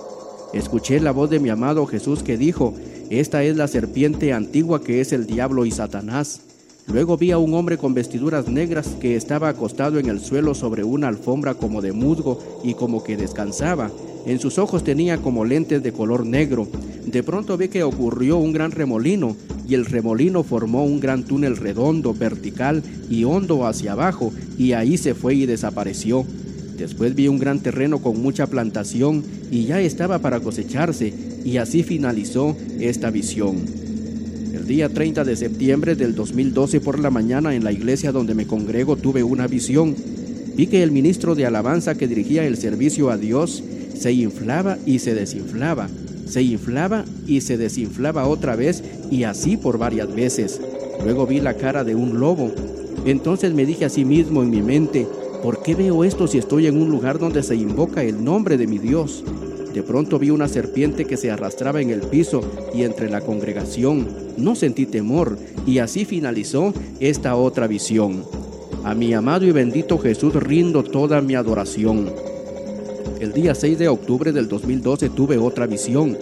Escuché 0.53 1.01
la 1.01 1.13
voz 1.13 1.31
de 1.31 1.41
mi 1.41 1.49
amado 1.49 1.87
Jesús 1.87 2.23
que 2.23 2.37
dijo, 2.37 2.75
Esta 3.09 3.43
es 3.43 3.57
la 3.57 3.69
serpiente 3.69 4.35
antigua 4.35 4.85
que 4.85 5.01
es 5.01 5.13
el 5.13 5.27
diablo 5.27 5.65
y 5.65 5.71
Satanás. 5.71 6.43
Luego 6.89 7.17
vi 7.17 7.31
a 7.31 7.39
un 7.39 7.55
hombre 7.55 7.79
con 7.79 7.95
vestiduras 7.95 8.49
negras 8.49 8.89
que 9.01 9.17
estaba 9.17 9.49
acostado 9.49 9.99
en 9.99 10.07
el 10.07 10.21
suelo 10.21 10.55
sobre 10.55 10.85
una 10.85 11.09
alfombra 11.09 11.55
como 11.55 11.81
de 11.81 11.93
musgo 11.93 12.39
y 12.63 12.75
como 12.75 13.03
que 13.03 13.17
descansaba. 13.17 13.91
En 14.27 14.41
sus 14.41 14.59
ojos 14.59 14.83
tenía 14.83 15.19
como 15.19 15.45
lentes 15.45 15.85
de 15.85 15.93
color 15.93 16.27
negro. 16.27 16.67
De 17.07 17.23
pronto 17.23 17.57
vi 17.57 17.69
que 17.69 17.85
ocurrió 17.85 18.39
un 18.39 18.53
gran 18.53 18.73
remolino. 18.73 19.37
y 19.69 19.75
el 19.75 19.85
remolino 19.85 20.45
formó 20.45 20.85
un 20.85 21.01
gran 21.01 21.25
túnel 21.25 21.57
redondo, 21.57 22.15
vertical 22.15 22.85
y 23.11 23.25
hondo 23.25 23.67
hacia 23.67 23.93
abajo, 23.93 24.33
y 24.57 24.73
ahí 24.73 24.97
se 24.97 25.15
fue 25.15 25.35
y 25.35 25.45
desapareció. 25.45 26.25
Después 26.79 27.17
vi 27.17 27.27
un 27.27 27.41
gran 27.41 27.59
terreno 27.59 27.99
con 28.01 28.23
mucha 28.23 28.47
plantación 28.47 29.25
y 29.51 29.65
ya 29.65 29.81
estaba 29.81 30.21
para 30.21 30.39
cosecharse, 30.39 31.13
y 31.45 31.57
así 31.57 31.83
finalizó 31.83 32.57
esta 32.79 33.11
visión. 33.11 33.57
El 34.55 34.69
día 34.69 34.89
30 34.89 35.25
de 35.25 35.35
septiembre 35.35 35.97
del 35.97 36.15
2012 36.15 36.81
por 36.81 37.01
la 37.01 37.11
mañana 37.11 37.53
en 37.53 37.65
la 37.65 37.73
iglesia 37.73 38.13
donde 38.13 38.35
me 38.35 38.47
congrego 38.47 38.95
tuve 38.97 39.25
una 39.25 39.49
visión. 39.49 39.97
Vi 40.55 40.69
que 40.69 40.85
el 40.85 40.93
ministro 40.93 41.35
de 41.35 41.45
alabanza 41.45 41.97
que 41.97 42.07
dirigía 42.07 42.47
el 42.47 42.57
servicio 42.57 43.11
a 43.11 43.17
Dios 43.17 43.65
se 43.97 44.13
inflaba 44.13 44.79
y 44.87 44.99
se 44.99 45.15
desinflaba, 45.15 45.89
se 46.27 46.43
inflaba 46.43 47.05
y 47.27 47.41
se 47.41 47.57
desinflaba 47.57 48.27
otra 48.27 48.57
vez 48.57 48.83
y 49.11 49.25
así 49.25 49.57
por 49.57 49.79
varias 49.79 50.15
veces. 50.15 50.61
Luego 51.03 51.27
vi 51.27 51.41
la 51.41 51.55
cara 51.55 51.85
de 51.85 51.95
un 51.95 52.21
lobo. 52.21 52.53
Entonces 53.05 53.55
me 53.55 53.67
dije 53.67 53.85
a 53.85 53.89
sí 53.89 54.05
mismo 54.05 54.43
en 54.43 54.51
mi 54.51 54.63
mente, 54.63 55.07
¿por 55.43 55.63
qué 55.63 55.75
veo 55.75 56.05
esto 56.05 56.27
si 56.27 56.39
estoy 56.39 56.67
en 56.67 56.81
un 56.81 56.91
lugar 56.91 57.19
donde 57.19 57.43
se 57.43 57.55
invoca 57.55 58.03
el 58.03 58.23
nombre 58.25 58.57
de 58.57 58.67
mi 58.67 58.79
Dios? 58.79 59.25
De 59.73 59.83
pronto 59.83 60.19
vi 60.19 60.31
una 60.31 60.49
serpiente 60.49 61.05
que 61.05 61.19
se 61.19 61.31
arrastraba 61.31 61.83
en 61.83 61.91
el 61.91 62.01
piso 62.01 62.41
y 62.75 62.85
entre 62.85 63.11
la 63.11 63.21
congregación. 63.21 64.09
No 64.39 64.55
sentí 64.55 64.87
temor 64.87 65.39
y 65.67 65.79
así 65.79 66.05
finalizó 66.05 66.73
esta 66.99 67.37
otra 67.37 67.67
visión. 67.67 68.25
A 68.85 68.95
mi 68.95 69.13
amado 69.13 69.45
y 69.45 69.53
bendito 69.53 69.99
Jesús 69.99 70.35
rindo 70.35 70.83
toda 70.83 71.21
mi 71.21 71.35
adoración. 71.35 72.11
El 73.21 73.33
día 73.33 73.55
6 73.55 73.79
de 73.79 73.89
octubre 73.89 74.31
del 74.31 74.47
2012 74.47 75.09
tuve 75.09 75.39
otra 75.39 75.67
visión. 75.67 76.19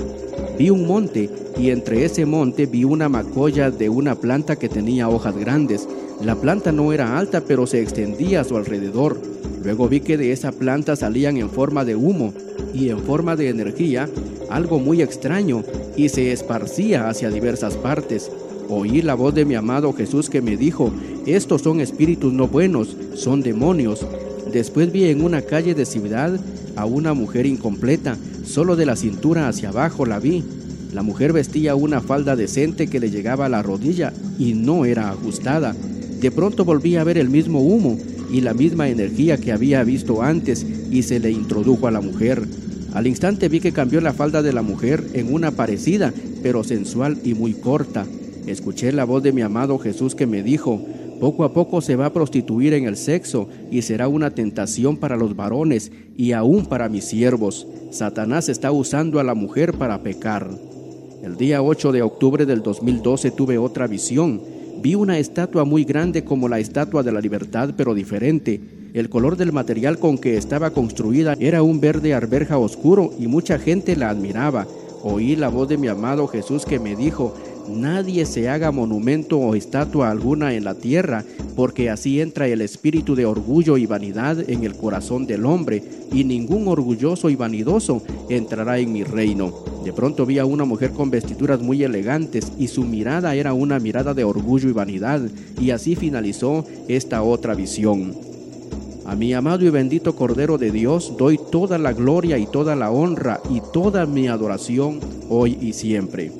Vi 0.56 0.70
un 0.70 0.86
monte 0.86 1.28
y 1.58 1.70
entre 1.70 2.04
ese 2.04 2.24
monte 2.24 2.66
vi 2.66 2.84
una 2.84 3.08
macolla 3.08 3.72
de 3.72 3.88
una 3.88 4.14
planta 4.14 4.54
que 4.56 4.68
tenía 4.68 5.08
hojas 5.08 5.36
grandes. 5.36 5.88
La 6.22 6.36
planta 6.36 6.70
no 6.70 6.92
era 6.92 7.18
alta 7.18 7.40
pero 7.40 7.66
se 7.66 7.82
extendía 7.82 8.42
a 8.42 8.44
su 8.44 8.56
alrededor. 8.56 9.20
Luego 9.64 9.88
vi 9.88 10.00
que 10.00 10.16
de 10.16 10.30
esa 10.30 10.52
planta 10.52 10.94
salían 10.94 11.36
en 11.36 11.50
forma 11.50 11.84
de 11.84 11.96
humo 11.96 12.32
y 12.72 12.90
en 12.90 13.00
forma 13.00 13.34
de 13.34 13.48
energía 13.48 14.08
algo 14.48 14.78
muy 14.78 15.02
extraño 15.02 15.64
y 15.96 16.10
se 16.10 16.30
esparcía 16.30 17.08
hacia 17.08 17.28
diversas 17.28 17.76
partes. 17.76 18.30
Oí 18.68 19.02
la 19.02 19.14
voz 19.14 19.34
de 19.34 19.44
mi 19.44 19.56
amado 19.56 19.92
Jesús 19.94 20.30
que 20.30 20.42
me 20.42 20.56
dijo, 20.56 20.92
estos 21.26 21.62
son 21.62 21.80
espíritus 21.80 22.32
no 22.32 22.46
buenos, 22.46 22.96
son 23.14 23.42
demonios. 23.42 24.06
Después 24.54 24.92
vi 24.92 25.06
en 25.06 25.20
una 25.20 25.42
calle 25.42 25.74
de 25.74 25.84
ciudad 25.84 26.38
a 26.76 26.86
una 26.86 27.12
mujer 27.12 27.44
incompleta, 27.44 28.16
solo 28.46 28.76
de 28.76 28.86
la 28.86 28.94
cintura 28.94 29.48
hacia 29.48 29.70
abajo 29.70 30.06
la 30.06 30.20
vi. 30.20 30.44
La 30.92 31.02
mujer 31.02 31.32
vestía 31.32 31.74
una 31.74 32.00
falda 32.00 32.36
decente 32.36 32.86
que 32.86 33.00
le 33.00 33.10
llegaba 33.10 33.46
a 33.46 33.48
la 33.48 33.64
rodilla 33.64 34.12
y 34.38 34.54
no 34.54 34.84
era 34.84 35.10
ajustada. 35.10 35.74
De 36.20 36.30
pronto 36.30 36.64
volví 36.64 36.94
a 36.94 37.02
ver 37.02 37.18
el 37.18 37.30
mismo 37.30 37.62
humo 37.62 37.98
y 38.30 38.42
la 38.42 38.54
misma 38.54 38.88
energía 38.88 39.38
que 39.38 39.50
había 39.50 39.82
visto 39.82 40.22
antes 40.22 40.64
y 40.88 41.02
se 41.02 41.18
le 41.18 41.32
introdujo 41.32 41.88
a 41.88 41.90
la 41.90 42.00
mujer. 42.00 42.46
Al 42.92 43.08
instante 43.08 43.48
vi 43.48 43.58
que 43.58 43.72
cambió 43.72 44.00
la 44.00 44.12
falda 44.12 44.40
de 44.40 44.52
la 44.52 44.62
mujer 44.62 45.04
en 45.14 45.34
una 45.34 45.50
parecida, 45.50 46.14
pero 46.44 46.62
sensual 46.62 47.18
y 47.24 47.34
muy 47.34 47.54
corta. 47.54 48.06
Escuché 48.46 48.92
la 48.92 49.04
voz 49.04 49.24
de 49.24 49.32
mi 49.32 49.42
amado 49.42 49.80
Jesús 49.80 50.14
que 50.14 50.28
me 50.28 50.44
dijo, 50.44 50.80
poco 51.20 51.44
a 51.44 51.52
poco 51.52 51.80
se 51.80 51.96
va 51.96 52.06
a 52.06 52.12
prostituir 52.12 52.74
en 52.74 52.84
el 52.84 52.96
sexo 52.96 53.48
y 53.70 53.82
será 53.82 54.08
una 54.08 54.30
tentación 54.30 54.96
para 54.96 55.16
los 55.16 55.36
varones 55.36 55.92
y 56.16 56.32
aún 56.32 56.66
para 56.66 56.88
mis 56.88 57.04
siervos. 57.04 57.66
Satanás 57.90 58.48
está 58.48 58.72
usando 58.72 59.20
a 59.20 59.24
la 59.24 59.34
mujer 59.34 59.74
para 59.74 60.02
pecar. 60.02 60.50
El 61.22 61.36
día 61.36 61.62
8 61.62 61.92
de 61.92 62.02
octubre 62.02 62.44
del 62.44 62.62
2012 62.62 63.30
tuve 63.30 63.56
otra 63.56 63.86
visión. 63.86 64.40
Vi 64.82 64.94
una 64.94 65.18
estatua 65.18 65.64
muy 65.64 65.84
grande 65.84 66.24
como 66.24 66.48
la 66.48 66.58
estatua 66.58 67.02
de 67.02 67.12
la 67.12 67.20
libertad, 67.20 67.70
pero 67.76 67.94
diferente. 67.94 68.60
El 68.92 69.08
color 69.08 69.36
del 69.36 69.52
material 69.52 69.98
con 69.98 70.18
que 70.18 70.36
estaba 70.36 70.70
construida 70.70 71.34
era 71.40 71.62
un 71.62 71.80
verde 71.80 72.12
arberja 72.12 72.58
oscuro 72.58 73.12
y 73.18 73.26
mucha 73.26 73.58
gente 73.58 73.96
la 73.96 74.10
admiraba. 74.10 74.66
Oí 75.02 75.36
la 75.36 75.48
voz 75.48 75.68
de 75.68 75.78
mi 75.78 75.88
amado 75.88 76.26
Jesús 76.28 76.64
que 76.64 76.78
me 76.78 76.94
dijo, 76.94 77.34
nadie 77.68 78.26
se 78.26 78.48
haga 78.48 78.70
monumento 78.70 79.38
o 79.38 79.54
estatua 79.54 80.10
alguna 80.10 80.54
en 80.54 80.64
la 80.64 80.74
tierra, 80.74 81.24
porque 81.56 81.90
así 81.90 82.20
entra 82.20 82.48
el 82.48 82.60
espíritu 82.60 83.14
de 83.14 83.26
orgullo 83.26 83.76
y 83.76 83.86
vanidad 83.86 84.48
en 84.48 84.64
el 84.64 84.74
corazón 84.74 85.26
del 85.26 85.46
hombre, 85.46 85.82
y 86.12 86.24
ningún 86.24 86.68
orgulloso 86.68 87.30
y 87.30 87.36
vanidoso 87.36 88.02
entrará 88.28 88.78
en 88.78 88.92
mi 88.92 89.04
reino. 89.04 89.52
De 89.84 89.92
pronto 89.92 90.24
vi 90.26 90.38
a 90.38 90.44
una 90.44 90.64
mujer 90.64 90.90
con 90.90 91.10
vestiduras 91.10 91.60
muy 91.60 91.82
elegantes, 91.82 92.52
y 92.58 92.68
su 92.68 92.84
mirada 92.84 93.34
era 93.34 93.52
una 93.52 93.78
mirada 93.78 94.14
de 94.14 94.24
orgullo 94.24 94.68
y 94.68 94.72
vanidad, 94.72 95.20
y 95.60 95.70
así 95.70 95.96
finalizó 95.96 96.64
esta 96.88 97.22
otra 97.22 97.54
visión. 97.54 98.14
A 99.06 99.14
mi 99.14 99.34
amado 99.34 99.66
y 99.66 99.70
bendito 99.70 100.16
Cordero 100.16 100.56
de 100.56 100.70
Dios 100.70 101.14
doy 101.18 101.38
toda 101.52 101.76
la 101.76 101.92
gloria 101.92 102.38
y 102.38 102.46
toda 102.46 102.74
la 102.74 102.90
honra 102.90 103.40
y 103.50 103.60
toda 103.72 104.06
mi 104.06 104.28
adoración 104.28 104.98
hoy 105.28 105.58
y 105.60 105.74
siempre. 105.74 106.32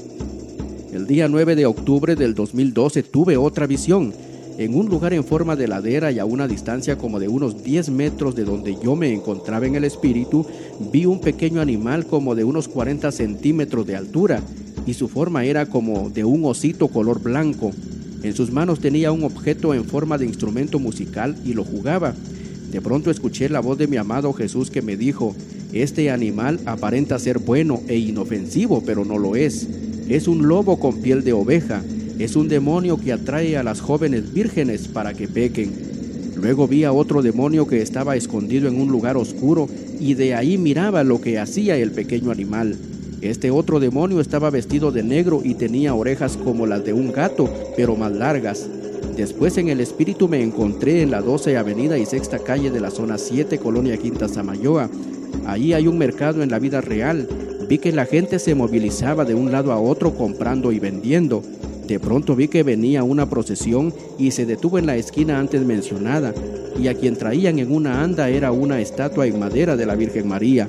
El 0.94 1.08
día 1.08 1.26
9 1.26 1.56
de 1.56 1.66
octubre 1.66 2.14
del 2.14 2.36
2012 2.36 3.02
tuve 3.02 3.36
otra 3.36 3.66
visión. 3.66 4.14
En 4.58 4.76
un 4.76 4.86
lugar 4.88 5.12
en 5.12 5.24
forma 5.24 5.56
de 5.56 5.66
ladera 5.66 6.12
y 6.12 6.20
a 6.20 6.24
una 6.24 6.46
distancia 6.46 6.96
como 6.96 7.18
de 7.18 7.26
unos 7.26 7.64
10 7.64 7.90
metros 7.90 8.36
de 8.36 8.44
donde 8.44 8.76
yo 8.80 8.94
me 8.94 9.12
encontraba 9.12 9.66
en 9.66 9.74
el 9.74 9.82
espíritu, 9.82 10.46
vi 10.92 11.04
un 11.04 11.20
pequeño 11.20 11.60
animal 11.60 12.06
como 12.06 12.36
de 12.36 12.44
unos 12.44 12.68
40 12.68 13.10
centímetros 13.10 13.84
de 13.88 13.96
altura 13.96 14.40
y 14.86 14.94
su 14.94 15.08
forma 15.08 15.44
era 15.44 15.66
como 15.66 16.10
de 16.10 16.22
un 16.22 16.44
osito 16.44 16.86
color 16.86 17.20
blanco. 17.20 17.72
En 18.22 18.32
sus 18.32 18.52
manos 18.52 18.78
tenía 18.78 19.10
un 19.10 19.24
objeto 19.24 19.74
en 19.74 19.84
forma 19.86 20.16
de 20.16 20.26
instrumento 20.26 20.78
musical 20.78 21.36
y 21.44 21.54
lo 21.54 21.64
jugaba. 21.64 22.14
De 22.70 22.80
pronto 22.80 23.10
escuché 23.10 23.48
la 23.48 23.58
voz 23.58 23.78
de 23.78 23.88
mi 23.88 23.96
amado 23.96 24.32
Jesús 24.32 24.70
que 24.70 24.80
me 24.80 24.96
dijo, 24.96 25.34
este 25.72 26.12
animal 26.12 26.60
aparenta 26.66 27.18
ser 27.18 27.40
bueno 27.40 27.82
e 27.88 27.96
inofensivo, 27.96 28.84
pero 28.86 29.04
no 29.04 29.18
lo 29.18 29.34
es. 29.34 29.66
Es 30.08 30.28
un 30.28 30.46
lobo 30.46 30.78
con 30.78 31.00
piel 31.00 31.25
de 31.25 31.32
oveja, 31.32 31.82
es 32.18 32.37
un 32.37 32.46
demonio 32.49 33.00
que 33.00 33.12
atrae 33.12 33.56
a 33.56 33.62
las 33.62 33.80
jóvenes 33.80 34.34
vírgenes 34.34 34.87
para 34.87 35.14
que 35.14 35.28
pequen. 35.28 35.73
Luego 36.37 36.68
vi 36.68 36.84
a 36.84 36.92
otro 36.92 37.23
demonio 37.23 37.66
que 37.66 37.80
estaba 37.80 38.14
escondido 38.14 38.68
en 38.68 38.78
un 38.78 38.88
lugar 38.88 39.16
oscuro 39.16 39.66
y 39.99 40.12
de 40.12 40.34
ahí 40.34 40.58
miraba 40.58 41.04
lo 41.04 41.23
que 41.23 41.38
hacía 41.38 41.78
el 41.78 41.90
pequeño 41.90 42.30
animal. 42.30 42.76
Este 43.23 43.50
otro 43.50 43.80
demonio 43.80 44.20
estaba 44.20 44.50
vestido 44.50 44.92
de 44.92 45.02
negro 45.02 45.40
y 45.42 45.54
tenía 45.54 45.94
orejas 45.94 46.37
como 46.37 46.66
las 46.66 46.84
de 46.84 46.92
un 46.92 47.11
gato, 47.11 47.49
pero 47.75 47.96
más 47.96 48.12
largas. 48.12 48.68
Después 49.16 49.56
en 49.56 49.70
el 49.70 49.80
espíritu 49.80 50.28
me 50.28 50.42
encontré 50.42 51.00
en 51.00 51.12
la 51.12 51.23
12 51.23 51.56
Avenida 51.56 51.96
y 51.96 52.04
Sexta 52.04 52.40
Calle 52.40 52.70
de 52.70 52.80
la 52.80 52.90
zona 52.90 53.16
7, 53.16 53.56
Colonia 53.58 53.96
Quinta 53.96 54.28
Samayoa. 54.28 54.90
Ahí 55.46 55.73
hay 55.73 55.87
un 55.87 55.96
mercado 55.96 56.42
en 56.42 56.50
la 56.50 56.58
vida 56.58 56.82
real 56.82 57.26
Vi 57.68 57.78
que 57.78 57.92
la 57.92 58.06
gente 58.06 58.38
se 58.38 58.54
movilizaba 58.54 59.25
de 59.25 59.35
un 59.35 59.50
lado 59.50 59.73
a 59.73 59.80
otro 59.80 60.14
comprando 60.14 60.73
y 60.73 60.78
vendiendo. 60.78 61.42
De 61.87 61.99
pronto 61.99 62.35
vi 62.35 62.49
que 62.49 62.62
venía 62.62 63.02
una 63.02 63.28
procesión 63.28 63.92
y 64.18 64.30
se 64.30 64.47
detuvo 64.47 64.78
en 64.78 64.87
la 64.87 64.97
esquina 64.97 65.38
antes 65.38 65.62
mencionada, 65.62 66.35
y 66.78 66.88
a 66.88 66.94
quien 66.94 67.16
traían 67.16 67.59
en 67.59 67.73
una 67.73 68.02
anda 68.02 68.28
era 68.28 68.52
una 68.52 68.80
estatua 68.80 69.26
en 69.26 69.38
madera 69.38 69.76
de 69.76 69.87
la 69.87 69.94
Virgen 69.94 70.28
María. 70.28 70.68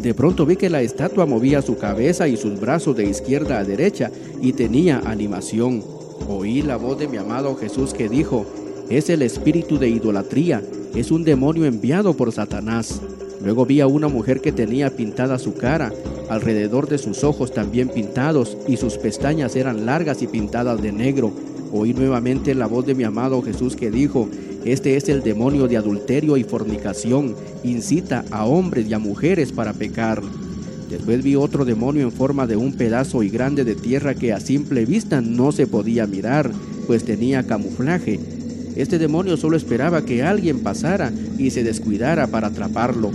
De 0.00 0.14
pronto 0.14 0.44
vi 0.44 0.56
que 0.56 0.70
la 0.70 0.82
estatua 0.82 1.26
movía 1.26 1.62
su 1.62 1.78
cabeza 1.78 2.28
y 2.28 2.36
sus 2.36 2.60
brazos 2.60 2.96
de 2.96 3.08
izquierda 3.08 3.58
a 3.58 3.64
derecha 3.64 4.10
y 4.40 4.52
tenía 4.52 5.00
animación. 5.04 5.82
Oí 6.28 6.62
la 6.62 6.76
voz 6.76 6.98
de 6.98 7.08
mi 7.08 7.16
amado 7.16 7.56
Jesús 7.56 7.94
que 7.94 8.08
dijo, 8.08 8.46
es 8.88 9.10
el 9.10 9.22
espíritu 9.22 9.78
de 9.78 9.88
idolatría, 9.88 10.62
es 10.94 11.10
un 11.10 11.24
demonio 11.24 11.64
enviado 11.64 12.14
por 12.14 12.32
Satanás. 12.32 13.00
Luego 13.42 13.66
vi 13.66 13.80
a 13.80 13.86
una 13.86 14.08
mujer 14.08 14.40
que 14.40 14.52
tenía 14.52 14.90
pintada 14.96 15.38
su 15.38 15.54
cara 15.54 15.92
alrededor 16.28 16.88
de 16.88 16.98
sus 16.98 17.24
ojos 17.24 17.52
también 17.52 17.88
pintados, 17.88 18.56
y 18.66 18.76
sus 18.76 18.98
pestañas 18.98 19.56
eran 19.56 19.86
largas 19.86 20.22
y 20.22 20.26
pintadas 20.26 20.82
de 20.82 20.92
negro. 20.92 21.32
Oí 21.72 21.94
nuevamente 21.94 22.54
la 22.54 22.66
voz 22.66 22.86
de 22.86 22.94
mi 22.94 23.04
amado 23.04 23.42
Jesús 23.42 23.76
que 23.76 23.90
dijo, 23.90 24.28
Este 24.64 24.96
es 24.96 25.08
el 25.08 25.22
demonio 25.22 25.68
de 25.68 25.76
adulterio 25.76 26.36
y 26.36 26.44
fornicación, 26.44 27.34
incita 27.64 28.24
a 28.30 28.46
hombres 28.46 28.88
y 28.88 28.94
a 28.94 28.98
mujeres 28.98 29.52
para 29.52 29.72
pecar. 29.72 30.22
Después 30.90 31.22
vi 31.22 31.34
otro 31.34 31.64
demonio 31.64 32.02
en 32.02 32.12
forma 32.12 32.46
de 32.46 32.56
un 32.56 32.72
pedazo 32.72 33.22
y 33.22 33.28
grande 33.28 33.64
de 33.64 33.74
tierra 33.74 34.14
que 34.14 34.32
a 34.32 34.40
simple 34.40 34.84
vista 34.84 35.20
no 35.20 35.50
se 35.50 35.66
podía 35.66 36.06
mirar, 36.06 36.50
pues 36.86 37.04
tenía 37.04 37.44
camuflaje. 37.44 38.35
Este 38.76 38.98
demonio 38.98 39.38
solo 39.38 39.56
esperaba 39.56 40.04
que 40.04 40.22
alguien 40.22 40.60
pasara 40.60 41.10
y 41.38 41.50
se 41.50 41.64
descuidara 41.64 42.26
para 42.26 42.48
atraparlo. 42.48 43.10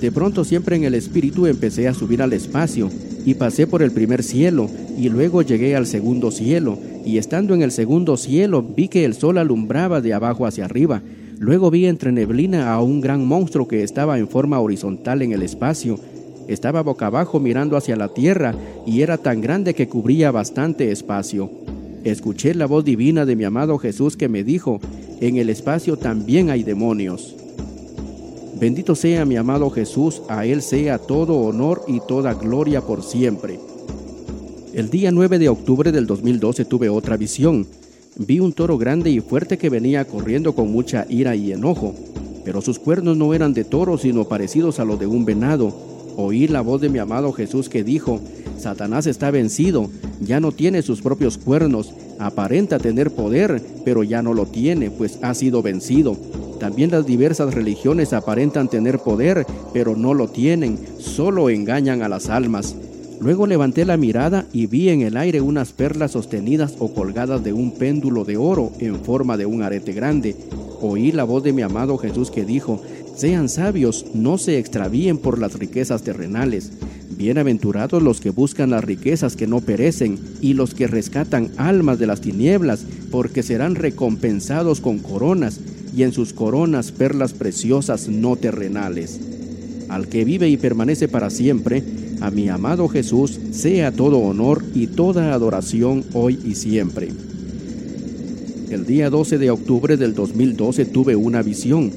De 0.00 0.12
pronto 0.12 0.44
siempre 0.44 0.76
en 0.76 0.84
el 0.84 0.94
espíritu 0.94 1.46
empecé 1.46 1.88
a 1.88 1.94
subir 1.94 2.22
al 2.22 2.32
espacio 2.32 2.88
y 3.26 3.34
pasé 3.34 3.66
por 3.66 3.82
el 3.82 3.90
primer 3.90 4.22
cielo 4.22 4.70
y 4.96 5.08
luego 5.08 5.42
llegué 5.42 5.76
al 5.76 5.86
segundo 5.86 6.30
cielo 6.30 6.78
y 7.04 7.18
estando 7.18 7.54
en 7.54 7.62
el 7.62 7.72
segundo 7.72 8.16
cielo 8.16 8.62
vi 8.62 8.88
que 8.88 9.04
el 9.04 9.14
sol 9.14 9.38
alumbraba 9.38 10.00
de 10.00 10.14
abajo 10.14 10.46
hacia 10.46 10.64
arriba. 10.64 11.02
Luego 11.38 11.70
vi 11.70 11.86
entre 11.86 12.12
neblina 12.12 12.72
a 12.72 12.80
un 12.80 13.00
gran 13.00 13.26
monstruo 13.26 13.66
que 13.66 13.82
estaba 13.82 14.18
en 14.18 14.28
forma 14.28 14.60
horizontal 14.60 15.22
en 15.22 15.32
el 15.32 15.42
espacio. 15.42 15.98
Estaba 16.48 16.82
boca 16.82 17.06
abajo 17.06 17.40
mirando 17.40 17.76
hacia 17.76 17.96
la 17.96 18.08
tierra 18.08 18.54
y 18.86 19.02
era 19.02 19.18
tan 19.18 19.40
grande 19.40 19.74
que 19.74 19.88
cubría 19.88 20.30
bastante 20.30 20.90
espacio. 20.90 21.50
Escuché 22.04 22.54
la 22.54 22.66
voz 22.66 22.84
divina 22.84 23.26
de 23.26 23.36
mi 23.36 23.44
amado 23.44 23.78
Jesús 23.78 24.16
que 24.16 24.28
me 24.28 24.44
dijo, 24.44 24.80
en 25.20 25.36
el 25.36 25.50
espacio 25.50 25.96
también 25.96 26.50
hay 26.50 26.62
demonios. 26.62 27.36
Bendito 28.58 28.94
sea 28.94 29.24
mi 29.24 29.36
amado 29.36 29.70
Jesús, 29.70 30.22
a 30.28 30.44
Él 30.44 30.62
sea 30.62 30.98
todo 30.98 31.36
honor 31.38 31.82
y 31.88 32.00
toda 32.06 32.34
gloria 32.34 32.82
por 32.82 33.02
siempre. 33.02 33.58
El 34.74 34.90
día 34.90 35.10
9 35.10 35.38
de 35.38 35.48
octubre 35.48 35.92
del 35.92 36.06
2012 36.06 36.64
tuve 36.64 36.88
otra 36.88 37.16
visión. 37.16 37.66
Vi 38.16 38.38
un 38.38 38.52
toro 38.52 38.76
grande 38.76 39.10
y 39.10 39.20
fuerte 39.20 39.56
que 39.56 39.70
venía 39.70 40.04
corriendo 40.04 40.54
con 40.54 40.70
mucha 40.70 41.06
ira 41.08 41.34
y 41.34 41.52
enojo, 41.52 41.94
pero 42.44 42.60
sus 42.60 42.78
cuernos 42.78 43.16
no 43.16 43.34
eran 43.34 43.54
de 43.54 43.64
toro 43.64 43.98
sino 43.98 44.28
parecidos 44.28 44.78
a 44.78 44.84
los 44.84 45.00
de 45.00 45.06
un 45.06 45.24
venado. 45.24 45.89
Oí 46.16 46.48
la 46.48 46.60
voz 46.60 46.80
de 46.80 46.88
mi 46.88 46.98
amado 46.98 47.32
Jesús 47.32 47.68
que 47.68 47.84
dijo, 47.84 48.20
Satanás 48.58 49.06
está 49.06 49.30
vencido, 49.30 49.88
ya 50.20 50.40
no 50.40 50.52
tiene 50.52 50.82
sus 50.82 51.00
propios 51.00 51.38
cuernos, 51.38 51.94
aparenta 52.18 52.78
tener 52.78 53.10
poder, 53.10 53.62
pero 53.84 54.02
ya 54.02 54.22
no 54.22 54.34
lo 54.34 54.46
tiene, 54.46 54.90
pues 54.90 55.18
ha 55.22 55.34
sido 55.34 55.62
vencido. 55.62 56.16
También 56.58 56.90
las 56.90 57.06
diversas 57.06 57.54
religiones 57.54 58.12
aparentan 58.12 58.68
tener 58.68 58.98
poder, 58.98 59.46
pero 59.72 59.96
no 59.96 60.12
lo 60.12 60.28
tienen, 60.28 60.78
solo 60.98 61.48
engañan 61.48 62.02
a 62.02 62.08
las 62.08 62.28
almas. 62.28 62.76
Luego 63.20 63.46
levanté 63.46 63.84
la 63.84 63.96
mirada 63.98 64.46
y 64.52 64.66
vi 64.66 64.88
en 64.88 65.02
el 65.02 65.16
aire 65.16 65.40
unas 65.40 65.72
perlas 65.72 66.12
sostenidas 66.12 66.76
o 66.78 66.92
colgadas 66.92 67.44
de 67.44 67.52
un 67.52 67.72
péndulo 67.72 68.24
de 68.24 68.38
oro 68.38 68.72
en 68.78 68.96
forma 68.96 69.36
de 69.36 69.44
un 69.44 69.62
arete 69.62 69.92
grande. 69.92 70.36
Oí 70.80 71.12
la 71.12 71.24
voz 71.24 71.42
de 71.42 71.52
mi 71.52 71.60
amado 71.60 71.98
Jesús 71.98 72.30
que 72.30 72.46
dijo, 72.46 72.80
sean 73.16 73.48
sabios, 73.48 74.06
no 74.14 74.38
se 74.38 74.58
extravíen 74.58 75.18
por 75.18 75.38
las 75.38 75.58
riquezas 75.58 76.02
terrenales. 76.02 76.72
Bienaventurados 77.16 78.02
los 78.02 78.20
que 78.20 78.30
buscan 78.30 78.70
las 78.70 78.82
riquezas 78.82 79.36
que 79.36 79.46
no 79.46 79.60
perecen 79.60 80.18
y 80.40 80.54
los 80.54 80.74
que 80.74 80.86
rescatan 80.86 81.50
almas 81.56 81.98
de 81.98 82.06
las 82.06 82.20
tinieblas, 82.20 82.84
porque 83.10 83.42
serán 83.42 83.74
recompensados 83.74 84.80
con 84.80 84.98
coronas 84.98 85.60
y 85.94 86.02
en 86.02 86.12
sus 86.12 86.32
coronas 86.32 86.92
perlas 86.92 87.32
preciosas 87.32 88.08
no 88.08 88.36
terrenales. 88.36 89.20
Al 89.88 90.08
que 90.08 90.24
vive 90.24 90.48
y 90.48 90.56
permanece 90.56 91.08
para 91.08 91.30
siempre, 91.30 91.82
a 92.20 92.30
mi 92.30 92.48
amado 92.48 92.88
Jesús, 92.88 93.38
sea 93.50 93.92
todo 93.92 94.18
honor 94.18 94.64
y 94.74 94.86
toda 94.86 95.32
adoración 95.32 96.04
hoy 96.12 96.38
y 96.44 96.54
siempre. 96.54 97.08
El 98.70 98.86
día 98.86 99.10
12 99.10 99.38
de 99.38 99.50
octubre 99.50 99.96
del 99.96 100.14
2012 100.14 100.84
tuve 100.84 101.16
una 101.16 101.42
visión. 101.42 101.90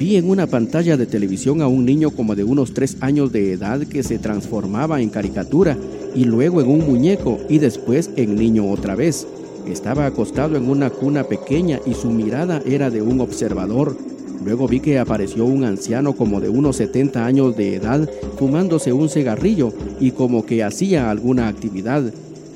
Vi 0.00 0.16
en 0.16 0.30
una 0.30 0.46
pantalla 0.46 0.96
de 0.96 1.04
televisión 1.04 1.60
a 1.60 1.68
un 1.68 1.84
niño 1.84 2.10
como 2.10 2.34
de 2.34 2.42
unos 2.42 2.72
tres 2.72 2.96
años 3.02 3.32
de 3.32 3.52
edad 3.52 3.82
que 3.82 4.02
se 4.02 4.18
transformaba 4.18 5.02
en 5.02 5.10
caricatura 5.10 5.76
y 6.14 6.24
luego 6.24 6.62
en 6.62 6.68
un 6.68 6.86
muñeco 6.86 7.38
y 7.50 7.58
después 7.58 8.08
en 8.16 8.34
niño 8.34 8.70
otra 8.70 8.94
vez. 8.94 9.26
Estaba 9.68 10.06
acostado 10.06 10.56
en 10.56 10.70
una 10.70 10.88
cuna 10.88 11.24
pequeña 11.24 11.80
y 11.84 11.92
su 11.92 12.08
mirada 12.08 12.62
era 12.64 12.88
de 12.88 13.02
un 13.02 13.20
observador. 13.20 13.94
Luego 14.42 14.66
vi 14.66 14.80
que 14.80 14.98
apareció 14.98 15.44
un 15.44 15.64
anciano 15.64 16.14
como 16.16 16.40
de 16.40 16.48
unos 16.48 16.76
70 16.76 17.26
años 17.26 17.54
de 17.54 17.74
edad 17.74 18.08
fumándose 18.38 18.94
un 18.94 19.10
cigarrillo 19.10 19.70
y 20.00 20.12
como 20.12 20.46
que 20.46 20.64
hacía 20.64 21.10
alguna 21.10 21.46
actividad. 21.46 22.10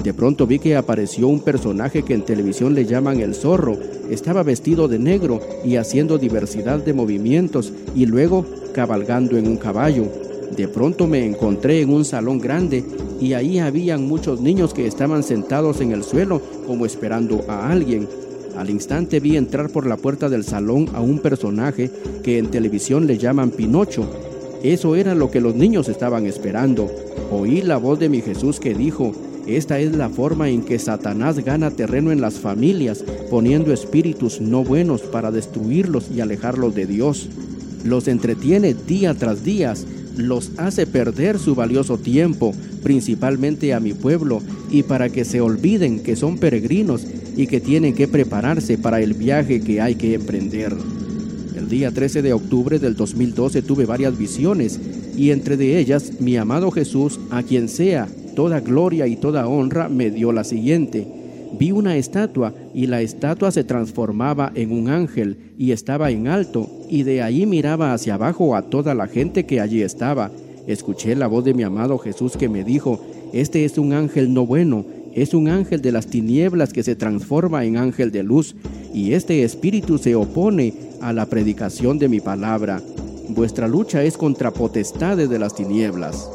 De 0.05 0.13
pronto 0.13 0.47
vi 0.47 0.59
que 0.59 0.77
apareció 0.77 1.29
un 1.29 1.41
personaje 1.41 2.03
que 2.03 2.13
en 2.13 2.27
televisión 2.27 2.75
le 2.75 2.85
llaman 2.85 3.21
el 3.21 3.35
zorro. 3.35 3.79
Estaba 4.11 4.43
vestido 4.43 4.87
de 4.87 4.99
negro 4.99 5.41
y 5.65 5.77
haciendo 5.77 6.19
diversidad 6.19 6.79
de 6.79 6.93
movimientos 6.93 7.73
y 7.97 8.05
luego 8.05 8.45
cabalgando 8.75 9.39
en 9.39 9.49
un 9.49 9.57
caballo. 9.57 10.05
De 10.55 10.69
pronto 10.69 11.07
me 11.07 11.25
encontré 11.25 11.81
en 11.81 11.89
un 11.89 12.05
salón 12.05 12.39
grande 12.39 12.85
y 13.19 13.33
ahí 13.33 13.59
habían 13.59 14.07
muchos 14.07 14.43
niños 14.43 14.75
que 14.75 14.87
estaban 14.87 15.23
sentados 15.23 15.81
en 15.81 15.93
el 15.93 16.05
suelo 16.05 16.43
como 16.67 16.85
esperando 16.85 17.43
a 17.49 17.71
alguien. 17.71 18.07
Al 18.59 18.69
instante 18.69 19.21
vi 19.21 19.39
entrar 19.39 19.71
por 19.71 19.87
la 19.87 19.97
puerta 19.97 20.29
del 20.29 20.45
salón 20.45 20.91
a 20.93 21.01
un 21.01 21.19
personaje 21.19 21.91
que 22.23 22.37
en 22.37 22.51
televisión 22.51 23.07
le 23.07 23.17
llaman 23.17 23.53
Pinocho. 23.53 24.07
Eso 24.63 24.97
era 24.97 25.15
lo 25.15 25.31
que 25.31 25.41
los 25.41 25.55
niños 25.55 25.89
estaban 25.89 26.27
esperando. 26.27 26.91
Oí 27.33 27.63
la 27.63 27.79
voz 27.79 27.99
de 27.99 28.11
mi 28.11 28.21
Jesús 28.21 28.61
que 28.61 28.75
dijo, 28.75 29.15
esta 29.47 29.79
es 29.79 29.95
la 29.95 30.09
forma 30.09 30.49
en 30.49 30.63
que 30.63 30.79
Satanás 30.79 31.45
gana 31.45 31.71
terreno 31.71 32.13
en 32.13 32.21
las 32.21 32.35
familias, 32.35 33.05
poniendo 33.31 33.73
espíritus 33.73 34.41
no 34.41 34.65
buenos 34.65 35.03
para 35.03 35.31
destruirlos 35.31 36.07
y 36.15 36.21
alejarlos 36.21 36.75
de 36.75 36.87
Dios. 36.87 37.29
Los 37.85 38.09
entretiene 38.09 38.73
día 38.73 39.15
tras 39.15 39.45
día 39.45 39.75
los 40.17 40.53
hace 40.57 40.87
perder 40.87 41.39
su 41.39 41.55
valioso 41.55 41.99
tiempo, 41.99 42.55
principalmente 42.83 43.75
a 43.75 43.81
mi 43.81 43.93
pueblo, 43.93 44.41
y 44.71 44.83
para 44.83 45.11
que 45.11 45.25
se 45.25 45.41
olviden 45.41 46.01
que 46.01 46.17
son 46.17 46.39
peregrinos 46.39 47.07
y 47.37 47.47
que 47.47 47.61
tienen 47.61 47.95
que 47.95 48.09
prepararse 48.09 48.79
para 48.79 49.01
el 49.01 49.13
viaje 49.13 49.61
que 49.61 49.81
hay 49.81 49.97
que 49.97 50.15
emprender. 50.15 50.75
El 51.55 51.69
día 51.69 51.91
13 51.91 52.23
de 52.23 52.33
octubre 52.33 52.79
del 52.79 52.95
2012 52.95 53.63
tuve 53.63 53.85
varias 53.85 54.17
visiones, 54.17 54.81
y 55.17 55.33
entre 55.33 55.57
de 55.57 55.79
ellas 55.79 56.13
mi 56.21 56.37
amado 56.37 56.71
Jesús, 56.71 57.21
a 57.31 57.43
quien 57.43 57.69
sea 57.69 58.09
toda 58.35 58.61
gloria 58.61 59.07
y 59.07 59.17
toda 59.17 59.49
honra, 59.49 59.89
me 59.89 60.11
dio 60.11 60.33
la 60.33 60.45
siguiente 60.45 61.07
vi 61.59 61.73
una 61.73 61.97
estatua 61.97 62.53
y 62.75 62.87
la 62.87 63.01
estatua 63.01 63.51
se 63.51 63.65
transformaba 63.65 64.51
en 64.55 64.73
un 64.73 64.89
ángel 64.89 65.37
y 65.59 65.73
estaba 65.73 66.11
en 66.11 66.27
alto 66.27 66.69
y 66.89 67.05
de 67.05 67.23
allí 67.23 67.47
miraba 67.47 67.93
hacia 67.93 68.15
abajo 68.15 68.57
a 68.57 68.63
toda 68.63 68.95
la 68.95 69.07
gente 69.07 69.47
que 69.47 69.61
allí 69.61 69.83
estaba. 69.83 70.31
Escuché 70.67 71.15
la 71.15 71.27
voz 71.27 71.45
de 71.45 71.55
mi 71.55 71.63
amado 71.63 71.99
Jesús 71.99 72.37
que 72.37 72.49
me 72.49 72.65
dijo, 72.65 73.01
este 73.33 73.65
es 73.65 73.79
un 73.79 73.93
ángel 73.93 74.33
no 74.33 74.47
bueno, 74.47 74.85
es 75.15 75.35
un 75.35 75.49
ángel 75.49 75.81
de 75.83 75.93
las 75.93 76.07
tinieblas 76.07 76.73
que 76.73 76.83
se 76.83 76.97
transforma 76.97 77.65
en 77.65 77.77
ángel 77.77 78.11
de 78.11 78.23
luz 78.23 78.57
y 78.93 79.13
este 79.13 79.45
espíritu 79.45 79.99
se 79.99 80.15
opone 80.15 80.75
a 81.01 81.13
la 81.13 81.27
predicación 81.27 81.99
de 81.99 82.09
mi 82.09 82.21
palabra. 82.21 82.83
Vuestra 83.29 83.69
lucha 83.69 84.03
es 84.03 84.17
contra 84.17 84.51
potestades 84.51 85.29
de 85.31 85.39
las 85.39 85.55
tinieblas 85.55 86.29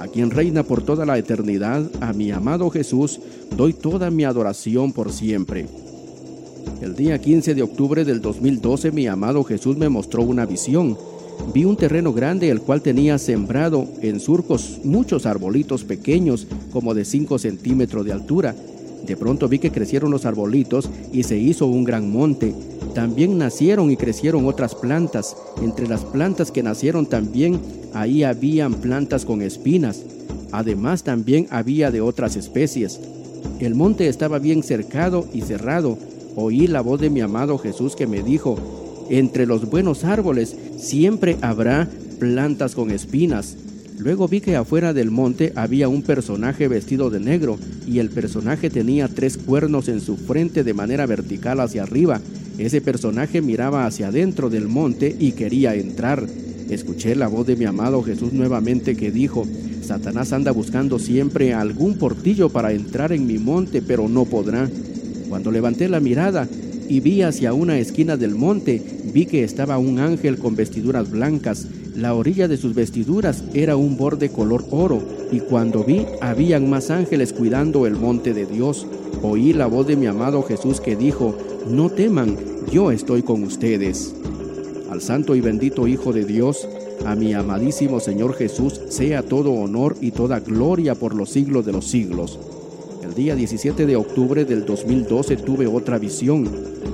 a 0.00 0.08
quien 0.08 0.30
reina 0.30 0.62
por 0.62 0.82
toda 0.82 1.04
la 1.04 1.18
eternidad, 1.18 1.84
a 2.00 2.14
mi 2.14 2.30
amado 2.30 2.70
Jesús, 2.70 3.20
doy 3.54 3.74
toda 3.74 4.10
mi 4.10 4.24
adoración 4.24 4.94
por 4.94 5.12
siempre. 5.12 5.66
El 6.80 6.96
día 6.96 7.20
15 7.20 7.54
de 7.54 7.62
octubre 7.62 8.06
del 8.06 8.22
2012 8.22 8.92
mi 8.92 9.06
amado 9.06 9.44
Jesús 9.44 9.76
me 9.76 9.90
mostró 9.90 10.22
una 10.22 10.46
visión. 10.46 10.96
Vi 11.52 11.66
un 11.66 11.76
terreno 11.76 12.14
grande 12.14 12.48
el 12.48 12.62
cual 12.62 12.80
tenía 12.80 13.18
sembrado 13.18 13.86
en 14.00 14.20
surcos 14.20 14.80
muchos 14.84 15.26
arbolitos 15.26 15.84
pequeños 15.84 16.46
como 16.72 16.94
de 16.94 17.04
5 17.04 17.38
centímetros 17.38 18.06
de 18.06 18.12
altura. 18.12 18.54
De 19.06 19.16
pronto 19.16 19.48
vi 19.48 19.58
que 19.58 19.72
crecieron 19.72 20.10
los 20.10 20.26
arbolitos 20.26 20.88
y 21.12 21.22
se 21.22 21.38
hizo 21.38 21.66
un 21.66 21.84
gran 21.84 22.10
monte. 22.10 22.54
También 22.94 23.38
nacieron 23.38 23.90
y 23.90 23.96
crecieron 23.96 24.46
otras 24.46 24.74
plantas. 24.74 25.36
Entre 25.62 25.88
las 25.88 26.04
plantas 26.04 26.50
que 26.50 26.62
nacieron 26.62 27.06
también 27.06 27.60
ahí 27.94 28.22
habían 28.24 28.74
plantas 28.74 29.24
con 29.24 29.42
espinas. 29.42 30.02
Además 30.52 31.04
también 31.04 31.46
había 31.50 31.90
de 31.90 32.00
otras 32.00 32.36
especies. 32.36 33.00
El 33.58 33.74
monte 33.74 34.08
estaba 34.08 34.38
bien 34.38 34.62
cercado 34.62 35.26
y 35.32 35.42
cerrado. 35.42 35.98
Oí 36.36 36.66
la 36.66 36.80
voz 36.80 37.00
de 37.00 37.10
mi 37.10 37.20
amado 37.20 37.58
Jesús 37.58 37.96
que 37.96 38.06
me 38.06 38.22
dijo, 38.22 38.56
entre 39.10 39.46
los 39.46 39.68
buenos 39.68 40.04
árboles 40.04 40.56
siempre 40.76 41.36
habrá 41.40 41.88
plantas 42.18 42.74
con 42.74 42.90
espinas. 42.90 43.56
Luego 44.00 44.28
vi 44.28 44.40
que 44.40 44.56
afuera 44.56 44.94
del 44.94 45.10
monte 45.10 45.52
había 45.56 45.88
un 45.88 46.02
personaje 46.02 46.68
vestido 46.68 47.10
de 47.10 47.20
negro 47.20 47.58
y 47.86 47.98
el 47.98 48.08
personaje 48.08 48.70
tenía 48.70 49.08
tres 49.08 49.36
cuernos 49.36 49.88
en 49.88 50.00
su 50.00 50.16
frente 50.16 50.64
de 50.64 50.72
manera 50.72 51.04
vertical 51.04 51.60
hacia 51.60 51.82
arriba. 51.82 52.18
Ese 52.56 52.80
personaje 52.80 53.42
miraba 53.42 53.84
hacia 53.84 54.08
adentro 54.08 54.48
del 54.48 54.68
monte 54.68 55.14
y 55.18 55.32
quería 55.32 55.74
entrar. 55.74 56.26
Escuché 56.70 57.14
la 57.14 57.28
voz 57.28 57.46
de 57.46 57.56
mi 57.56 57.66
amado 57.66 58.02
Jesús 58.02 58.32
nuevamente 58.32 58.96
que 58.96 59.10
dijo, 59.10 59.46
Satanás 59.82 60.32
anda 60.32 60.50
buscando 60.50 60.98
siempre 60.98 61.52
algún 61.52 61.98
portillo 61.98 62.48
para 62.48 62.72
entrar 62.72 63.12
en 63.12 63.26
mi 63.26 63.38
monte, 63.38 63.82
pero 63.82 64.08
no 64.08 64.24
podrá. 64.24 64.66
Cuando 65.28 65.50
levanté 65.50 65.90
la 65.90 66.00
mirada 66.00 66.48
y 66.88 67.00
vi 67.00 67.20
hacia 67.20 67.52
una 67.52 67.78
esquina 67.78 68.16
del 68.16 68.34
monte, 68.34 68.82
vi 69.12 69.26
que 69.26 69.44
estaba 69.44 69.76
un 69.76 69.98
ángel 69.98 70.38
con 70.38 70.56
vestiduras 70.56 71.10
blancas. 71.10 71.66
La 71.96 72.14
orilla 72.14 72.48
de 72.48 72.56
sus 72.56 72.74
vestiduras 72.74 73.44
era 73.54 73.76
un 73.76 73.96
borde 73.96 74.30
color 74.30 74.64
oro, 74.70 75.02
y 75.32 75.40
cuando 75.40 75.84
vi, 75.84 76.06
habían 76.20 76.70
más 76.70 76.90
ángeles 76.90 77.32
cuidando 77.32 77.86
el 77.86 77.96
monte 77.96 78.32
de 78.32 78.46
Dios. 78.46 78.86
Oí 79.22 79.52
la 79.52 79.66
voz 79.66 79.86
de 79.86 79.96
mi 79.96 80.06
amado 80.06 80.42
Jesús 80.42 80.80
que 80.80 80.96
dijo, 80.96 81.36
no 81.68 81.90
teman, 81.90 82.36
yo 82.72 82.90
estoy 82.90 83.22
con 83.22 83.42
ustedes 83.42 84.14
al 84.90 85.00
Santo 85.00 85.36
y 85.36 85.40
bendito 85.40 85.86
Hijo 85.86 86.12
de 86.12 86.24
Dios, 86.24 86.68
a 87.06 87.14
mi 87.14 87.32
amadísimo 87.32 88.00
Señor 88.00 88.34
Jesús, 88.34 88.80
sea 88.88 89.22
todo 89.22 89.52
honor 89.52 89.96
y 90.00 90.10
toda 90.10 90.40
gloria 90.40 90.94
por 90.94 91.14
los 91.14 91.30
siglos 91.30 91.64
de 91.64 91.72
los 91.72 91.86
siglos. 91.86 92.38
El 93.02 93.14
día 93.14 93.34
17 93.34 93.86
de 93.86 93.96
octubre 93.96 94.44
del 94.44 94.66
2012 94.66 95.36
tuve 95.36 95.66
otra 95.66 95.98
visión. 95.98 96.48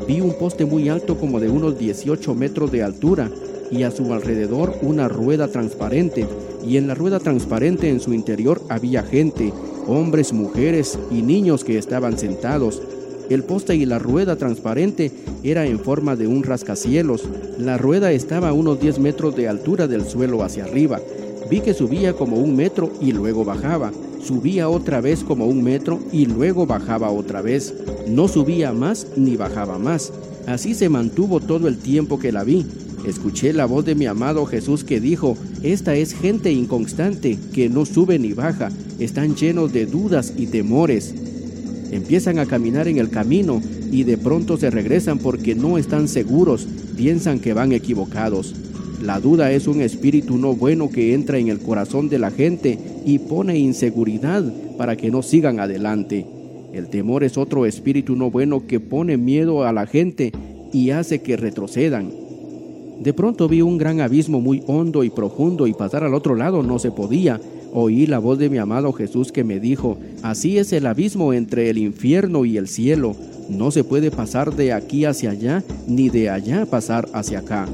Vi 0.06 0.20
un 0.20 0.34
poste 0.34 0.66
muy 0.66 0.88
alto 0.88 1.16
como 1.16 1.40
de 1.40 1.48
unos 1.48 1.78
18 1.78 2.34
metros 2.34 2.70
de 2.70 2.82
altura 2.82 3.30
y 3.70 3.82
a 3.82 3.90
su 3.90 4.12
alrededor 4.12 4.74
una 4.82 5.08
rueda 5.08 5.48
transparente 5.48 6.26
y 6.66 6.76
en 6.76 6.88
la 6.88 6.94
rueda 6.94 7.20
transparente 7.20 7.90
en 7.90 8.00
su 8.00 8.12
interior 8.12 8.62
había 8.68 9.02
gente 9.02 9.52
hombres, 9.86 10.32
mujeres 10.32 10.98
y 11.10 11.22
niños 11.22 11.64
que 11.64 11.78
estaban 11.78 12.18
sentados. 12.18 12.82
El 13.30 13.42
poste 13.44 13.74
y 13.74 13.86
la 13.86 13.98
rueda 13.98 14.36
transparente 14.36 15.12
era 15.42 15.66
en 15.66 15.80
forma 15.80 16.16
de 16.16 16.26
un 16.26 16.42
rascacielos. 16.42 17.24
La 17.58 17.76
rueda 17.78 18.12
estaba 18.12 18.50
a 18.50 18.52
unos 18.52 18.80
10 18.80 18.98
metros 19.00 19.34
de 19.36 19.48
altura 19.48 19.86
del 19.88 20.04
suelo 20.04 20.42
hacia 20.42 20.64
arriba. 20.64 21.00
Vi 21.50 21.60
que 21.60 21.74
subía 21.74 22.12
como 22.12 22.36
un 22.36 22.56
metro 22.56 22.90
y 23.00 23.12
luego 23.12 23.44
bajaba. 23.44 23.92
Subía 24.22 24.68
otra 24.68 25.00
vez 25.00 25.22
como 25.22 25.46
un 25.46 25.62
metro 25.62 26.00
y 26.12 26.26
luego 26.26 26.66
bajaba 26.66 27.10
otra 27.10 27.42
vez. 27.42 27.74
No 28.08 28.26
subía 28.28 28.72
más 28.72 29.06
ni 29.16 29.36
bajaba 29.36 29.78
más. 29.78 30.12
Así 30.46 30.74
se 30.74 30.88
mantuvo 30.88 31.40
todo 31.40 31.68
el 31.68 31.78
tiempo 31.78 32.18
que 32.18 32.32
la 32.32 32.44
vi. 32.44 32.64
Escuché 33.06 33.52
la 33.52 33.66
voz 33.66 33.84
de 33.84 33.94
mi 33.94 34.06
amado 34.06 34.46
Jesús 34.46 34.82
que 34.82 35.00
dijo, 35.00 35.36
esta 35.62 35.94
es 35.94 36.12
gente 36.12 36.50
inconstante, 36.50 37.38
que 37.52 37.68
no 37.68 37.86
sube 37.86 38.18
ni 38.18 38.32
baja, 38.32 38.72
están 38.98 39.36
llenos 39.36 39.72
de 39.72 39.86
dudas 39.86 40.32
y 40.36 40.46
temores. 40.48 41.14
Empiezan 41.92 42.40
a 42.40 42.46
caminar 42.46 42.88
en 42.88 42.98
el 42.98 43.08
camino 43.08 43.62
y 43.92 44.02
de 44.02 44.18
pronto 44.18 44.56
se 44.56 44.70
regresan 44.70 45.20
porque 45.20 45.54
no 45.54 45.78
están 45.78 46.08
seguros, 46.08 46.66
piensan 46.96 47.38
que 47.38 47.52
van 47.52 47.70
equivocados. 47.70 48.56
La 49.00 49.20
duda 49.20 49.52
es 49.52 49.68
un 49.68 49.82
espíritu 49.82 50.36
no 50.36 50.56
bueno 50.56 50.90
que 50.90 51.14
entra 51.14 51.38
en 51.38 51.46
el 51.46 51.60
corazón 51.60 52.08
de 52.08 52.18
la 52.18 52.32
gente 52.32 52.76
y 53.04 53.20
pone 53.20 53.56
inseguridad 53.56 54.42
para 54.76 54.96
que 54.96 55.12
no 55.12 55.22
sigan 55.22 55.60
adelante. 55.60 56.26
El 56.72 56.88
temor 56.88 57.22
es 57.22 57.38
otro 57.38 57.66
espíritu 57.66 58.16
no 58.16 58.32
bueno 58.32 58.66
que 58.66 58.80
pone 58.80 59.16
miedo 59.16 59.64
a 59.64 59.72
la 59.72 59.86
gente 59.86 60.32
y 60.72 60.90
hace 60.90 61.20
que 61.20 61.36
retrocedan. 61.36 62.25
De 63.00 63.12
pronto 63.12 63.46
vi 63.46 63.60
un 63.62 63.78
gran 63.78 64.00
abismo 64.00 64.40
muy 64.40 64.62
hondo 64.66 65.04
y 65.04 65.10
profundo 65.10 65.66
y 65.66 65.74
pasar 65.74 66.02
al 66.04 66.14
otro 66.14 66.34
lado 66.34 66.62
no 66.62 66.78
se 66.78 66.90
podía, 66.90 67.40
oí 67.72 68.06
la 68.06 68.18
voz 68.18 68.38
de 68.38 68.48
mi 68.48 68.58
amado 68.58 68.92
Jesús 68.92 69.32
que 69.32 69.44
me 69.44 69.60
dijo, 69.60 69.98
así 70.22 70.58
es 70.58 70.72
el 70.72 70.86
abismo 70.86 71.32
entre 71.32 71.68
el 71.68 71.78
infierno 71.78 72.44
y 72.44 72.56
el 72.56 72.68
cielo, 72.68 73.14
no 73.50 73.70
se 73.70 73.84
puede 73.84 74.10
pasar 74.10 74.56
de 74.56 74.72
aquí 74.72 75.04
hacia 75.04 75.30
allá, 75.30 75.62
ni 75.86 76.08
de 76.08 76.30
allá 76.30 76.64
pasar 76.64 77.06
hacia 77.12 77.40
acá. 77.40 77.68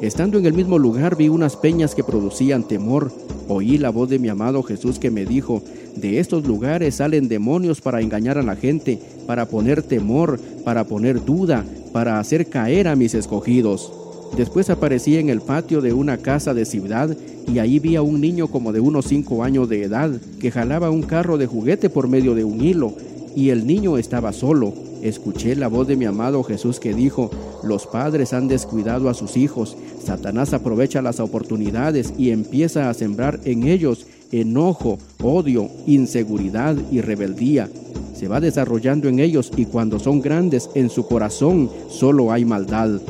Estando 0.00 0.38
en 0.38 0.44
el 0.44 0.52
mismo 0.52 0.78
lugar 0.78 1.16
vi 1.16 1.28
unas 1.28 1.56
peñas 1.56 1.94
que 1.94 2.04
producían 2.04 2.66
temor, 2.66 3.12
oí 3.48 3.78
la 3.78 3.90
voz 3.90 4.10
de 4.10 4.18
mi 4.18 4.28
amado 4.28 4.62
Jesús 4.62 4.98
que 4.98 5.10
me 5.10 5.24
dijo, 5.24 5.62
de 5.94 6.18
estos 6.18 6.46
lugares 6.46 6.96
salen 6.96 7.28
demonios 7.28 7.80
para 7.80 8.02
engañar 8.02 8.36
a 8.38 8.42
la 8.42 8.56
gente, 8.56 8.98
para 9.26 9.46
poner 9.46 9.82
temor, 9.82 10.38
para 10.64 10.84
poner 10.84 11.24
duda, 11.24 11.64
para 11.92 12.18
hacer 12.18 12.48
caer 12.48 12.88
a 12.88 12.96
mis 12.96 13.14
escogidos. 13.14 14.05
Después 14.36 14.70
aparecí 14.70 15.16
en 15.16 15.28
el 15.28 15.40
patio 15.40 15.80
de 15.80 15.92
una 15.92 16.18
casa 16.18 16.54
de 16.54 16.64
ciudad 16.64 17.16
y 17.46 17.58
ahí 17.58 17.78
vi 17.78 17.96
a 17.96 18.02
un 18.02 18.20
niño 18.20 18.48
como 18.48 18.72
de 18.72 18.80
unos 18.80 19.06
cinco 19.06 19.44
años 19.44 19.68
de 19.68 19.82
edad 19.82 20.10
que 20.40 20.50
jalaba 20.50 20.90
un 20.90 21.02
carro 21.02 21.38
de 21.38 21.46
juguete 21.46 21.88
por 21.88 22.08
medio 22.08 22.34
de 22.34 22.44
un 22.44 22.62
hilo 22.62 22.94
y 23.34 23.50
el 23.50 23.66
niño 23.66 23.98
estaba 23.98 24.32
solo. 24.32 24.72
Escuché 25.02 25.54
la 25.54 25.68
voz 25.68 25.86
de 25.86 25.96
mi 25.96 26.06
amado 26.06 26.42
Jesús 26.42 26.80
que 26.80 26.94
dijo, 26.94 27.30
los 27.62 27.86
padres 27.86 28.32
han 28.32 28.48
descuidado 28.48 29.08
a 29.08 29.14
sus 29.14 29.36
hijos, 29.36 29.76
Satanás 30.02 30.52
aprovecha 30.54 31.02
las 31.02 31.20
oportunidades 31.20 32.14
y 32.18 32.30
empieza 32.30 32.88
a 32.88 32.94
sembrar 32.94 33.40
en 33.44 33.68
ellos 33.68 34.06
enojo, 34.32 34.98
odio, 35.22 35.68
inseguridad 35.86 36.76
y 36.90 37.00
rebeldía. 37.00 37.68
Se 38.14 38.28
va 38.28 38.40
desarrollando 38.40 39.08
en 39.08 39.20
ellos 39.20 39.52
y 39.56 39.66
cuando 39.66 39.98
son 39.98 40.22
grandes 40.22 40.70
en 40.74 40.88
su 40.88 41.06
corazón 41.06 41.70
solo 41.88 42.32
hay 42.32 42.44
maldad. 42.44 43.00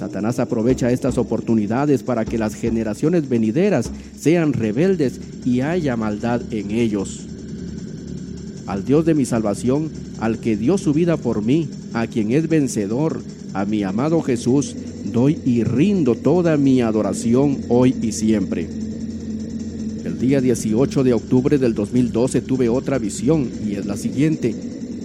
Satanás 0.00 0.38
aprovecha 0.38 0.90
estas 0.90 1.18
oportunidades 1.18 2.02
para 2.02 2.24
que 2.24 2.38
las 2.38 2.54
generaciones 2.54 3.28
venideras 3.28 3.90
sean 4.18 4.54
rebeldes 4.54 5.20
y 5.44 5.60
haya 5.60 5.94
maldad 5.94 6.40
en 6.52 6.70
ellos. 6.70 7.26
Al 8.66 8.86
Dios 8.86 9.04
de 9.04 9.14
mi 9.14 9.26
salvación, 9.26 9.90
al 10.18 10.38
que 10.38 10.56
dio 10.56 10.78
su 10.78 10.94
vida 10.94 11.18
por 11.18 11.42
mí, 11.42 11.68
a 11.92 12.06
quien 12.06 12.30
es 12.30 12.48
vencedor, 12.48 13.20
a 13.52 13.66
mi 13.66 13.82
amado 13.82 14.22
Jesús, 14.22 14.74
doy 15.04 15.38
y 15.44 15.64
rindo 15.64 16.14
toda 16.14 16.56
mi 16.56 16.80
adoración 16.80 17.58
hoy 17.68 17.94
y 18.00 18.12
siempre. 18.12 18.70
El 20.02 20.18
día 20.18 20.40
18 20.40 21.04
de 21.04 21.12
octubre 21.12 21.58
del 21.58 21.74
2012 21.74 22.40
tuve 22.40 22.70
otra 22.70 22.96
visión 22.96 23.50
y 23.68 23.74
es 23.74 23.84
la 23.84 23.98
siguiente. 23.98 24.54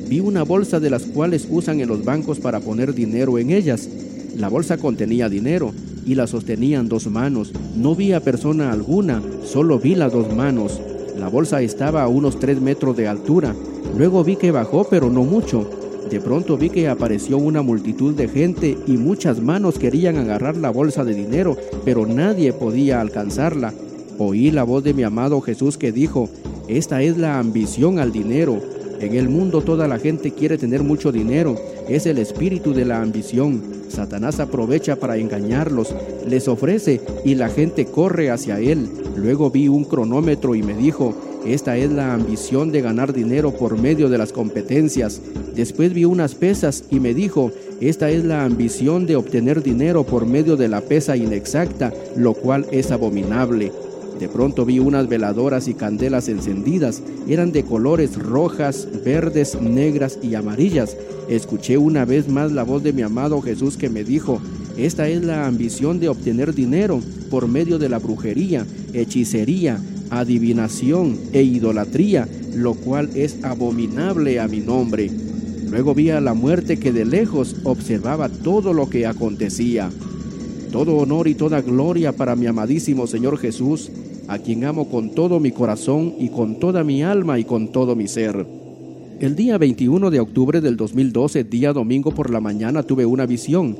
Vi 0.08 0.22
una 0.22 0.44
bolsa 0.44 0.80
de 0.80 0.90
las 0.90 1.04
cuales 1.04 1.46
usan 1.50 1.82
en 1.82 1.90
los 1.90 2.06
bancos 2.06 2.40
para 2.40 2.62
poner 2.62 2.94
dinero 2.94 3.38
en 3.38 3.50
ellas 3.50 3.90
la 4.36 4.50
bolsa 4.50 4.78
contenía 4.78 5.30
dinero 5.30 5.74
y 6.06 6.16
la 6.16 6.28
sostenían 6.28 6.88
dos 6.88 7.08
manos. 7.08 7.52
No 7.76 7.96
vi 7.96 8.14
a 8.14 8.20
persona 8.20 8.72
alguna, 8.72 9.22
solo 9.44 9.80
vi 9.80 9.96
las 9.96 10.12
dos 10.14 10.34
manos. 10.34 10.80
La 11.18 11.30
bolsa 11.30 11.62
estaba 11.62 12.04
a 12.04 12.08
unos 12.08 12.40
tres 12.40 12.60
metros 12.60 12.98
de 12.98 13.08
altura. 13.08 13.56
Luego 13.98 14.24
vi 14.24 14.36
que 14.36 14.52
bajó, 14.52 14.86
pero 14.90 15.10
no 15.10 15.24
mucho. 15.24 15.70
De 16.10 16.20
pronto 16.20 16.58
vi 16.58 16.70
que 16.70 16.88
apareció 16.88 17.38
una 17.38 17.62
multitud 17.62 18.14
de 18.14 18.28
gente 18.28 18.78
y 18.86 18.98
muchas 18.98 19.42
manos 19.42 19.80
querían 19.80 20.18
agarrar 20.18 20.56
la 20.58 20.70
bolsa 20.70 21.04
de 21.04 21.16
dinero, 21.16 21.58
pero 21.84 22.06
nadie 22.06 22.54
podía 22.54 23.02
alcanzarla. 23.02 23.74
Oí 24.20 24.52
la 24.52 24.64
voz 24.64 24.84
de 24.84 24.94
mi 24.94 25.04
amado 25.04 25.42
Jesús 25.42 25.78
que 25.78 25.92
dijo, 25.92 26.30
esta 26.68 27.02
es 27.02 27.18
la 27.18 27.40
ambición 27.40 28.00
al 28.00 28.12
dinero. 28.12 28.62
En 29.00 29.16
el 29.16 29.30
mundo 29.30 29.62
toda 29.62 29.88
la 29.88 30.00
gente 30.00 30.32
quiere 30.32 30.58
tener 30.58 30.84
mucho 30.84 31.12
dinero, 31.12 31.56
es 31.90 32.06
el 32.06 32.18
espíritu 32.18 32.74
de 32.74 32.86
la 32.86 33.02
ambición. 33.02 33.62
Satanás 33.88 34.40
aprovecha 34.40 34.96
para 34.96 35.18
engañarlos, 35.18 35.96
les 36.28 36.48
ofrece 36.48 37.02
y 37.24 37.36
la 37.36 37.50
gente 37.50 37.86
corre 37.86 38.32
hacia 38.32 38.60
él. 38.60 38.90
Luego 39.16 39.52
vi 39.52 39.68
un 39.68 39.86
cronómetro 39.86 40.56
y 40.56 40.64
me 40.64 40.76
dijo, 40.76 41.16
esta 41.46 41.78
es 41.78 41.92
la 41.92 42.14
ambición 42.14 42.72
de 42.72 42.82
ganar 42.82 43.14
dinero 43.14 43.52
por 43.52 43.78
medio 43.78 44.10
de 44.10 44.18
las 44.18 44.32
competencias. 44.32 45.22
Después 45.56 45.94
vi 45.94 46.06
unas 46.06 46.34
pesas 46.34 46.84
y 46.90 47.00
me 47.00 47.14
dijo, 47.14 47.52
esta 47.82 48.10
es 48.10 48.26
la 48.26 48.44
ambición 48.46 49.06
de 49.06 49.16
obtener 49.16 49.62
dinero 49.62 50.04
por 50.04 50.26
medio 50.26 50.56
de 50.58 50.68
la 50.68 50.82
pesa 50.82 51.16
inexacta, 51.16 51.94
lo 52.16 52.34
cual 52.34 52.66
es 52.72 52.92
abominable. 52.92 53.72
De 54.20 54.30
pronto 54.30 54.66
vi 54.66 54.80
unas 54.80 55.10
veladoras 55.10 55.68
y 55.68 55.74
candelas 55.74 56.30
encendidas. 56.30 57.02
Eran 57.28 57.52
de 57.52 57.64
colores 57.64 58.18
rojas, 58.18 58.88
verdes, 59.04 59.60
negras 59.60 60.20
y 60.22 60.36
amarillas. 60.36 60.96
Escuché 61.28 61.78
una 61.78 62.06
vez 62.06 62.30
más 62.30 62.52
la 62.52 62.64
voz 62.64 62.84
de 62.84 62.94
mi 62.94 63.02
amado 63.02 63.42
Jesús 63.42 63.78
que 63.78 63.90
me 63.90 64.04
dijo, 64.04 64.40
esta 64.78 65.08
es 65.08 65.24
la 65.24 65.48
ambición 65.48 66.00
de 66.00 66.10
obtener 66.10 66.54
dinero 66.54 67.02
por 67.30 67.48
medio 67.48 67.78
de 67.78 67.90
la 67.90 68.00
brujería, 68.00 68.66
hechicería, 68.94 69.80
adivinación 70.10 71.18
e 71.34 71.42
idolatría, 71.42 72.28
lo 72.54 72.74
cual 72.74 73.10
es 73.16 73.44
abominable 73.44 74.40
a 74.40 74.48
mi 74.48 74.60
nombre. 74.60 75.10
Luego 75.70 75.94
vi 75.94 76.12
a 76.12 76.22
la 76.22 76.34
muerte 76.34 76.78
que 76.78 76.92
de 76.92 77.06
lejos 77.06 77.56
observaba 77.64 78.30
todo 78.30 78.72
lo 78.72 78.90
que 78.90 79.08
acontecía. 79.08 79.90
Todo 80.76 80.98
honor 80.98 81.30
y 81.30 81.36
toda 81.36 81.62
gloria 81.62 82.12
para 82.12 82.36
mi 82.36 82.48
amadísimo 82.48 83.08
Señor 83.08 83.38
Jesús, 83.38 83.90
a 84.28 84.40
quien 84.40 84.66
amo 84.66 84.90
con 84.90 85.12
todo 85.12 85.40
mi 85.40 85.52
corazón 85.52 86.16
y 86.20 86.28
con 86.28 86.60
toda 86.60 86.84
mi 86.84 87.02
alma 87.02 87.40
y 87.40 87.46
con 87.46 87.70
todo 87.70 87.96
mi 87.96 88.10
ser. 88.10 88.46
El 89.22 89.38
día 89.38 89.58
21 89.58 90.12
de 90.12 90.20
octubre 90.20 90.60
del 90.60 90.76
2012, 90.76 91.46
día 91.46 91.72
domingo 91.72 92.12
por 92.12 92.30
la 92.30 92.42
mañana, 92.42 92.84
tuve 92.84 93.06
una 93.06 93.26
visión. 93.26 93.78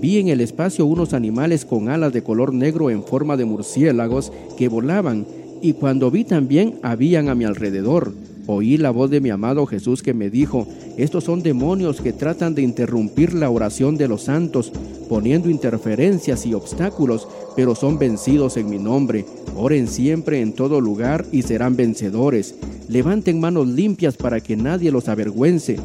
Vi 0.00 0.18
en 0.18 0.28
el 0.28 0.40
espacio 0.40 0.86
unos 0.86 1.14
animales 1.14 1.64
con 1.64 1.88
alas 1.88 2.12
de 2.12 2.22
color 2.22 2.54
negro 2.54 2.90
en 2.90 3.02
forma 3.02 3.36
de 3.36 3.44
murciélagos 3.44 4.30
que 4.56 4.68
volaban, 4.68 5.26
y 5.60 5.72
cuando 5.72 6.12
vi 6.12 6.22
también 6.22 6.78
habían 6.84 7.28
a 7.28 7.34
mi 7.34 7.44
alrededor. 7.44 8.12
Oí 8.46 8.76
la 8.76 8.90
voz 8.90 9.10
de 9.10 9.20
mi 9.20 9.30
amado 9.30 9.66
Jesús 9.66 10.02
que 10.02 10.14
me 10.14 10.30
dijo, 10.30 10.68
estos 10.96 11.24
son 11.24 11.42
demonios 11.42 12.00
que 12.00 12.12
tratan 12.12 12.54
de 12.54 12.62
interrumpir 12.62 13.34
la 13.34 13.50
oración 13.50 13.96
de 13.96 14.06
los 14.06 14.22
santos, 14.22 14.72
poniendo 15.08 15.50
interferencias 15.50 16.46
y 16.46 16.54
obstáculos, 16.54 17.26
pero 17.56 17.74
son 17.74 17.98
vencidos 17.98 18.56
en 18.56 18.70
mi 18.70 18.78
nombre. 18.78 19.24
Oren 19.56 19.88
siempre 19.88 20.40
en 20.40 20.52
todo 20.52 20.80
lugar 20.80 21.26
y 21.32 21.42
serán 21.42 21.74
vencedores. 21.74 22.54
Levanten 22.88 23.40
manos 23.40 23.66
limpias 23.66 24.16
para 24.16 24.40
que 24.40 24.56
nadie 24.56 24.92
los 24.92 25.08
avergüence. 25.08 25.76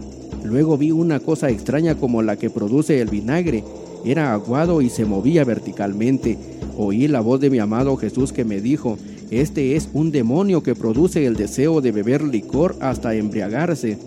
Luego 0.43 0.77
vi 0.77 0.91
una 0.91 1.19
cosa 1.19 1.49
extraña 1.49 1.95
como 1.95 2.21
la 2.21 2.37
que 2.37 2.51
produce 2.51 3.01
el 3.01 3.09
vinagre. 3.09 3.63
Era 4.05 4.33
aguado 4.33 4.81
y 4.81 4.89
se 4.89 5.05
movía 5.05 5.43
verticalmente. 5.43 6.37
Oí 6.77 7.07
la 7.07 7.21
voz 7.21 7.39
de 7.39 7.49
mi 7.49 7.59
amado 7.59 7.95
Jesús 7.97 8.31
que 8.31 8.45
me 8.45 8.61
dijo, 8.61 8.97
este 9.31 9.77
es 9.77 9.89
un 9.93 10.11
demonio 10.11 10.61
que 10.61 10.75
produce 10.75 11.25
el 11.25 11.37
deseo 11.37 11.79
de 11.79 11.93
beber 11.93 12.21
licor 12.21 12.75
hasta 12.81 13.15
embriagarse, 13.15 13.97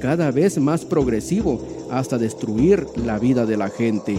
cada 0.00 0.30
vez 0.30 0.58
más 0.58 0.86
progresivo 0.86 1.86
hasta 1.90 2.16
destruir 2.16 2.86
la 2.96 3.18
vida 3.18 3.44
de 3.44 3.58
la 3.58 3.68
gente. 3.68 4.18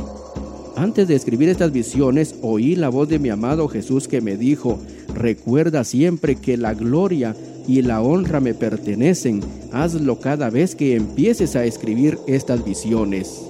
Antes 0.76 1.08
de 1.08 1.16
escribir 1.16 1.50
estas 1.50 1.72
visiones, 1.72 2.36
oí 2.44 2.76
la 2.76 2.90
voz 2.90 3.10
de 3.10 3.18
mi 3.18 3.30
amado 3.30 3.68
Jesús 3.68 4.08
que 4.08 4.22
me 4.22 4.38
dijo, 4.38 4.78
recuerda 5.16 5.84
siempre 5.84 6.36
que 6.36 6.58
la 6.58 6.76
gloria 6.76 7.36
y 7.68 7.82
la 7.82 8.02
honra 8.02 8.40
me 8.40 8.54
pertenecen, 8.54 9.42
hazlo 9.72 10.20
cada 10.20 10.52
vez 10.52 10.76
que 10.76 10.96
empieces 10.96 11.56
a 11.56 11.66
escribir 11.66 12.20
estas 12.28 12.64
visiones. 12.64 13.42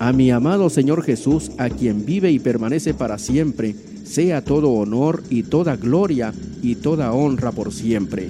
A 0.00 0.12
mi 0.12 0.30
amado 0.30 0.68
Señor 0.68 1.02
Jesús, 1.02 1.52
a 1.56 1.70
quien 1.70 2.04
vive 2.04 2.30
y 2.30 2.40
permanece 2.40 2.92
para 2.92 3.16
siempre, 3.16 3.74
sea 4.04 4.44
todo 4.44 4.70
honor 4.70 5.22
y 5.30 5.42
toda 5.44 5.76
gloria 5.76 6.32
y 6.62 6.76
toda 6.76 7.12
honra 7.12 7.50
por 7.52 7.72
siempre. 7.72 8.28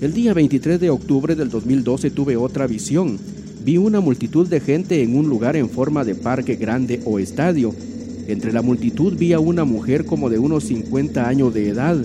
El 0.00 0.12
día 0.14 0.32
23 0.32 0.80
de 0.80 0.90
octubre 0.90 1.34
del 1.34 1.50
2012 1.50 2.10
tuve 2.10 2.36
otra 2.36 2.66
visión. 2.66 3.18
Vi 3.64 3.76
una 3.76 4.00
multitud 4.00 4.46
de 4.46 4.60
gente 4.60 5.02
en 5.02 5.16
un 5.16 5.28
lugar 5.28 5.56
en 5.56 5.68
forma 5.68 6.04
de 6.04 6.14
parque 6.14 6.54
grande 6.54 7.02
o 7.04 7.18
estadio. 7.18 7.74
Entre 8.28 8.52
la 8.52 8.62
multitud 8.62 9.14
vi 9.16 9.32
a 9.32 9.40
una 9.40 9.64
mujer 9.64 10.04
como 10.04 10.30
de 10.30 10.38
unos 10.38 10.64
50 10.64 11.28
años 11.28 11.52
de 11.52 11.68
edad. 11.68 11.96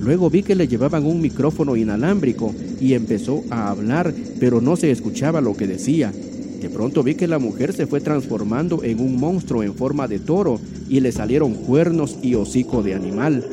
Luego 0.00 0.30
vi 0.30 0.44
que 0.44 0.54
le 0.54 0.68
llevaban 0.68 1.04
un 1.04 1.20
micrófono 1.20 1.74
inalámbrico 1.74 2.54
y 2.80 2.94
empezó 2.94 3.42
a 3.50 3.68
hablar, 3.68 4.14
pero 4.38 4.60
no 4.60 4.76
se 4.76 4.92
escuchaba 4.92 5.40
lo 5.40 5.56
que 5.56 5.66
decía. 5.66 6.12
De 6.60 6.68
pronto 6.68 7.02
vi 7.02 7.14
que 7.14 7.28
la 7.28 7.38
mujer 7.38 7.72
se 7.72 7.86
fue 7.86 8.00
transformando 8.00 8.82
en 8.82 9.00
un 9.00 9.16
monstruo 9.16 9.62
en 9.62 9.74
forma 9.74 10.08
de 10.08 10.18
toro 10.18 10.60
y 10.88 11.00
le 11.00 11.12
salieron 11.12 11.54
cuernos 11.54 12.16
y 12.22 12.34
hocico 12.34 12.82
de 12.82 12.94
animal. 12.94 13.44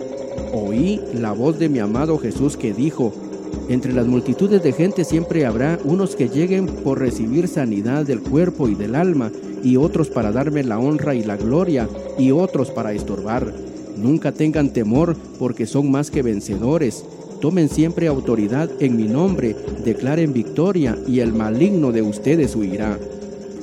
Oí 0.54 1.00
la 1.14 1.32
voz 1.32 1.60
de 1.60 1.70
mi 1.70 1.80
amado 1.80 2.18
Jesús 2.18 2.58
que 2.58 2.74
dijo, 2.74 3.14
entre 3.70 3.94
las 3.94 4.08
multitudes 4.08 4.62
de 4.62 4.74
gente 4.74 5.04
siempre 5.04 5.46
habrá 5.46 5.80
unos 5.84 6.16
que 6.16 6.30
lleguen 6.30 6.68
por 6.68 7.00
recibir 7.00 7.48
sanidad 7.48 8.06
del 8.06 8.22
cuerpo 8.22 8.68
y 8.68 8.76
del 8.76 8.96
alma, 8.96 9.32
y 9.64 9.78
otros 9.78 10.10
para 10.10 10.32
darme 10.32 10.64
la 10.64 10.78
honra 10.78 11.16
y 11.16 11.24
la 11.24 11.38
gloria, 11.38 11.90
y 12.20 12.32
otros 12.32 12.70
para 12.70 12.94
estorbar. 12.94 13.54
Nunca 13.98 14.32
tengan 14.32 14.72
temor 14.72 15.16
porque 15.40 15.66
son 15.66 15.90
más 15.90 16.12
que 16.12 16.22
vencedores. 16.22 17.06
Tomen 17.46 17.70
siempre 17.70 18.08
autoridad 18.08 18.72
en 18.80 18.98
mi 18.98 19.04
nombre, 19.04 19.56
declaren 19.84 20.34
victoria 20.34 20.98
y 21.08 21.20
el 21.20 21.32
maligno 21.32 21.92
de 21.92 22.02
ustedes 22.02 22.56
huirá. 22.56 22.98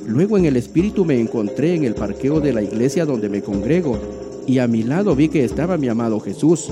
Luego 0.07 0.37
en 0.37 0.45
el 0.45 0.55
espíritu 0.55 1.03
me 1.03 1.19
encontré 1.19 1.75
en 1.75 1.83
el 1.83 1.93
parqueo 1.93 2.39
de 2.39 2.53
la 2.53 2.61
iglesia 2.61 3.03
donde 3.03 3.27
me 3.27 3.41
congrego 3.41 3.99
y 4.47 4.59
a 4.59 4.69
mi 4.69 4.83
lado 4.83 5.17
vi 5.17 5.27
que 5.27 5.43
estaba 5.43 5.77
mi 5.77 5.89
amado 5.89 6.21
Jesús. 6.21 6.71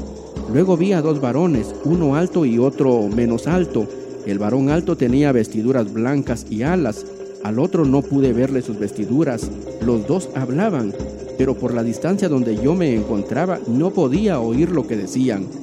Luego 0.53 0.77
vi 0.77 0.93
a 0.93 1.01
dos 1.01 1.19
varones, 1.19 1.75
uno 1.83 2.15
alto 2.15 2.45
y 2.45 2.57
otro 2.57 3.09
menos 3.13 3.45
alto. 3.45 3.87
El 4.25 4.39
varón 4.39 4.69
alto 4.69 4.95
tenía 4.95 5.33
vestiduras 5.33 5.91
blancas 5.91 6.45
y 6.49 6.61
alas, 6.61 7.05
al 7.43 7.59
otro 7.59 7.83
no 7.83 8.03
pude 8.03 8.31
verle 8.31 8.61
sus 8.61 8.79
vestiduras. 8.79 9.51
Los 9.85 10.07
dos 10.07 10.29
hablaban, 10.33 10.93
pero 11.37 11.55
por 11.55 11.73
la 11.73 11.83
distancia 11.83 12.29
donde 12.29 12.55
yo 12.55 12.73
me 12.73 12.95
encontraba 12.95 13.59
no 13.67 13.91
podía 13.91 14.39
oír 14.39 14.69
lo 14.69 14.87
que 14.87 14.95
decían. 14.95 15.60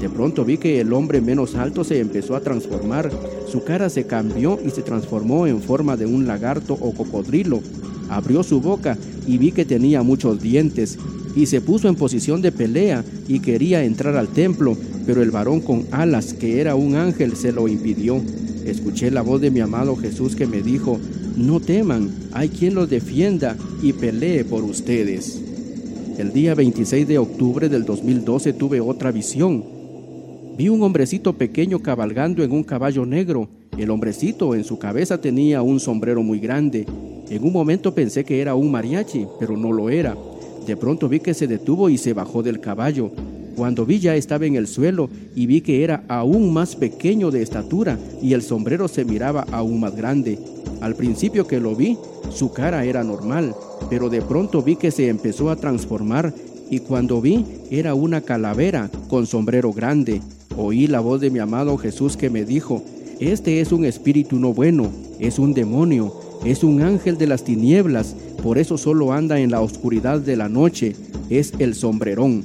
De 0.00 0.10
pronto 0.10 0.44
vi 0.44 0.58
que 0.58 0.80
el 0.80 0.92
hombre 0.92 1.20
menos 1.20 1.54
alto 1.54 1.82
se 1.82 2.00
empezó 2.00 2.36
a 2.36 2.40
transformar. 2.40 3.10
Su 3.50 3.64
cara 3.64 3.88
se 3.88 4.06
cambió 4.06 4.58
y 4.64 4.70
se 4.70 4.82
transformó 4.82 5.46
en 5.46 5.62
forma 5.62 5.96
de 5.96 6.04
un 6.04 6.26
lagarto 6.26 6.74
o 6.74 6.92
cocodrilo. 6.92 7.60
Abrió 8.10 8.42
su 8.42 8.60
boca 8.60 8.98
y 9.26 9.38
vi 9.38 9.52
que 9.52 9.64
tenía 9.64 10.02
muchos 10.02 10.40
dientes 10.40 10.98
y 11.34 11.46
se 11.46 11.60
puso 11.60 11.88
en 11.88 11.96
posición 11.96 12.42
de 12.42 12.52
pelea 12.52 13.04
y 13.26 13.40
quería 13.40 13.84
entrar 13.84 14.16
al 14.16 14.28
templo, 14.28 14.76
pero 15.06 15.22
el 15.22 15.30
varón 15.30 15.60
con 15.60 15.86
alas, 15.90 16.34
que 16.34 16.60
era 16.60 16.74
un 16.74 16.94
ángel, 16.94 17.34
se 17.34 17.52
lo 17.52 17.66
impidió. 17.66 18.20
Escuché 18.64 19.10
la 19.10 19.22
voz 19.22 19.40
de 19.40 19.50
mi 19.50 19.60
amado 19.60 19.96
Jesús 19.96 20.36
que 20.36 20.46
me 20.46 20.62
dijo, 20.62 20.98
no 21.36 21.60
teman, 21.60 22.10
hay 22.32 22.48
quien 22.48 22.74
los 22.74 22.90
defienda 22.90 23.56
y 23.82 23.92
pelee 23.92 24.44
por 24.44 24.62
ustedes. 24.64 25.40
El 26.18 26.32
día 26.32 26.54
26 26.54 27.06
de 27.06 27.18
octubre 27.18 27.68
del 27.68 27.84
2012 27.84 28.54
tuve 28.54 28.80
otra 28.80 29.12
visión 29.12 29.75
Vi 30.56 30.70
un 30.70 30.82
hombrecito 30.82 31.34
pequeño 31.34 31.80
cabalgando 31.80 32.42
en 32.42 32.50
un 32.50 32.64
caballo 32.64 33.04
negro. 33.04 33.46
El 33.76 33.90
hombrecito 33.90 34.54
en 34.54 34.64
su 34.64 34.78
cabeza 34.78 35.20
tenía 35.20 35.60
un 35.60 35.78
sombrero 35.80 36.22
muy 36.22 36.40
grande. 36.40 36.86
En 37.28 37.44
un 37.44 37.52
momento 37.52 37.94
pensé 37.94 38.24
que 38.24 38.40
era 38.40 38.54
un 38.54 38.70
mariachi, 38.70 39.26
pero 39.38 39.54
no 39.54 39.70
lo 39.70 39.90
era. 39.90 40.16
De 40.66 40.74
pronto 40.74 41.10
vi 41.10 41.20
que 41.20 41.34
se 41.34 41.46
detuvo 41.46 41.90
y 41.90 41.98
se 41.98 42.14
bajó 42.14 42.42
del 42.42 42.60
caballo. 42.60 43.10
Cuando 43.54 43.84
vi 43.84 43.98
ya 43.98 44.16
estaba 44.16 44.46
en 44.46 44.56
el 44.56 44.66
suelo 44.66 45.10
y 45.34 45.44
vi 45.44 45.60
que 45.60 45.84
era 45.84 46.04
aún 46.08 46.54
más 46.54 46.74
pequeño 46.74 47.30
de 47.30 47.42
estatura 47.42 47.98
y 48.22 48.32
el 48.32 48.40
sombrero 48.40 48.88
se 48.88 49.04
miraba 49.04 49.44
aún 49.52 49.80
más 49.80 49.94
grande. 49.94 50.38
Al 50.80 50.94
principio 50.94 51.46
que 51.46 51.60
lo 51.60 51.76
vi, 51.76 51.98
su 52.30 52.54
cara 52.54 52.82
era 52.86 53.04
normal, 53.04 53.54
pero 53.90 54.08
de 54.08 54.22
pronto 54.22 54.62
vi 54.62 54.76
que 54.76 54.90
se 54.90 55.08
empezó 55.08 55.50
a 55.50 55.56
transformar 55.56 56.32
y 56.70 56.78
cuando 56.78 57.20
vi 57.20 57.44
era 57.70 57.92
una 57.92 58.22
calavera 58.22 58.90
con 59.08 59.26
sombrero 59.26 59.70
grande. 59.74 60.22
Oí 60.56 60.86
la 60.86 61.00
voz 61.00 61.20
de 61.20 61.30
mi 61.30 61.38
amado 61.38 61.76
Jesús 61.78 62.16
que 62.16 62.30
me 62.30 62.44
dijo, 62.44 62.82
este 63.20 63.60
es 63.60 63.72
un 63.72 63.84
espíritu 63.84 64.38
no 64.38 64.52
bueno, 64.52 64.90
es 65.18 65.38
un 65.38 65.54
demonio, 65.54 66.14
es 66.44 66.62
un 66.62 66.82
ángel 66.82 67.16
de 67.16 67.26
las 67.26 67.44
tinieblas, 67.44 68.14
por 68.42 68.58
eso 68.58 68.76
solo 68.76 69.12
anda 69.12 69.40
en 69.40 69.50
la 69.50 69.60
oscuridad 69.60 70.20
de 70.20 70.36
la 70.36 70.48
noche, 70.48 70.94
es 71.30 71.52
el 71.58 71.74
sombrerón. 71.74 72.44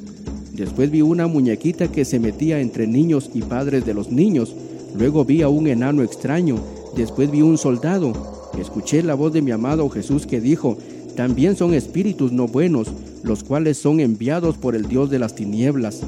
Después 0.53 0.91
vi 0.91 1.01
una 1.01 1.27
muñequita 1.27 1.91
que 1.91 2.05
se 2.05 2.19
metía 2.19 2.59
entre 2.59 2.87
niños 2.87 3.29
y 3.33 3.41
padres 3.41 3.85
de 3.85 3.93
los 3.93 4.11
niños, 4.11 4.55
luego 4.97 5.25
vi 5.25 5.41
a 5.41 5.49
un 5.49 5.67
enano 5.67 6.03
extraño, 6.03 6.57
después 6.95 7.29
vi 7.31 7.41
un 7.41 7.57
soldado, 7.57 8.13
escuché 8.59 9.03
la 9.03 9.15
voz 9.15 9.33
de 9.33 9.41
mi 9.41 9.51
amado 9.51 9.89
Jesús 9.89 10.25
que 10.25 10.41
dijo, 10.41 10.77
también 11.15 11.55
son 11.55 11.73
espíritus 11.73 12.31
no 12.31 12.47
buenos, 12.47 12.87
los 13.23 13.43
cuales 13.43 13.77
son 13.77 13.99
enviados 13.99 14.57
por 14.57 14.75
el 14.75 14.87
Dios 14.87 15.09
de 15.09 15.19
las 15.19 15.35
tinieblas. 15.35 16.01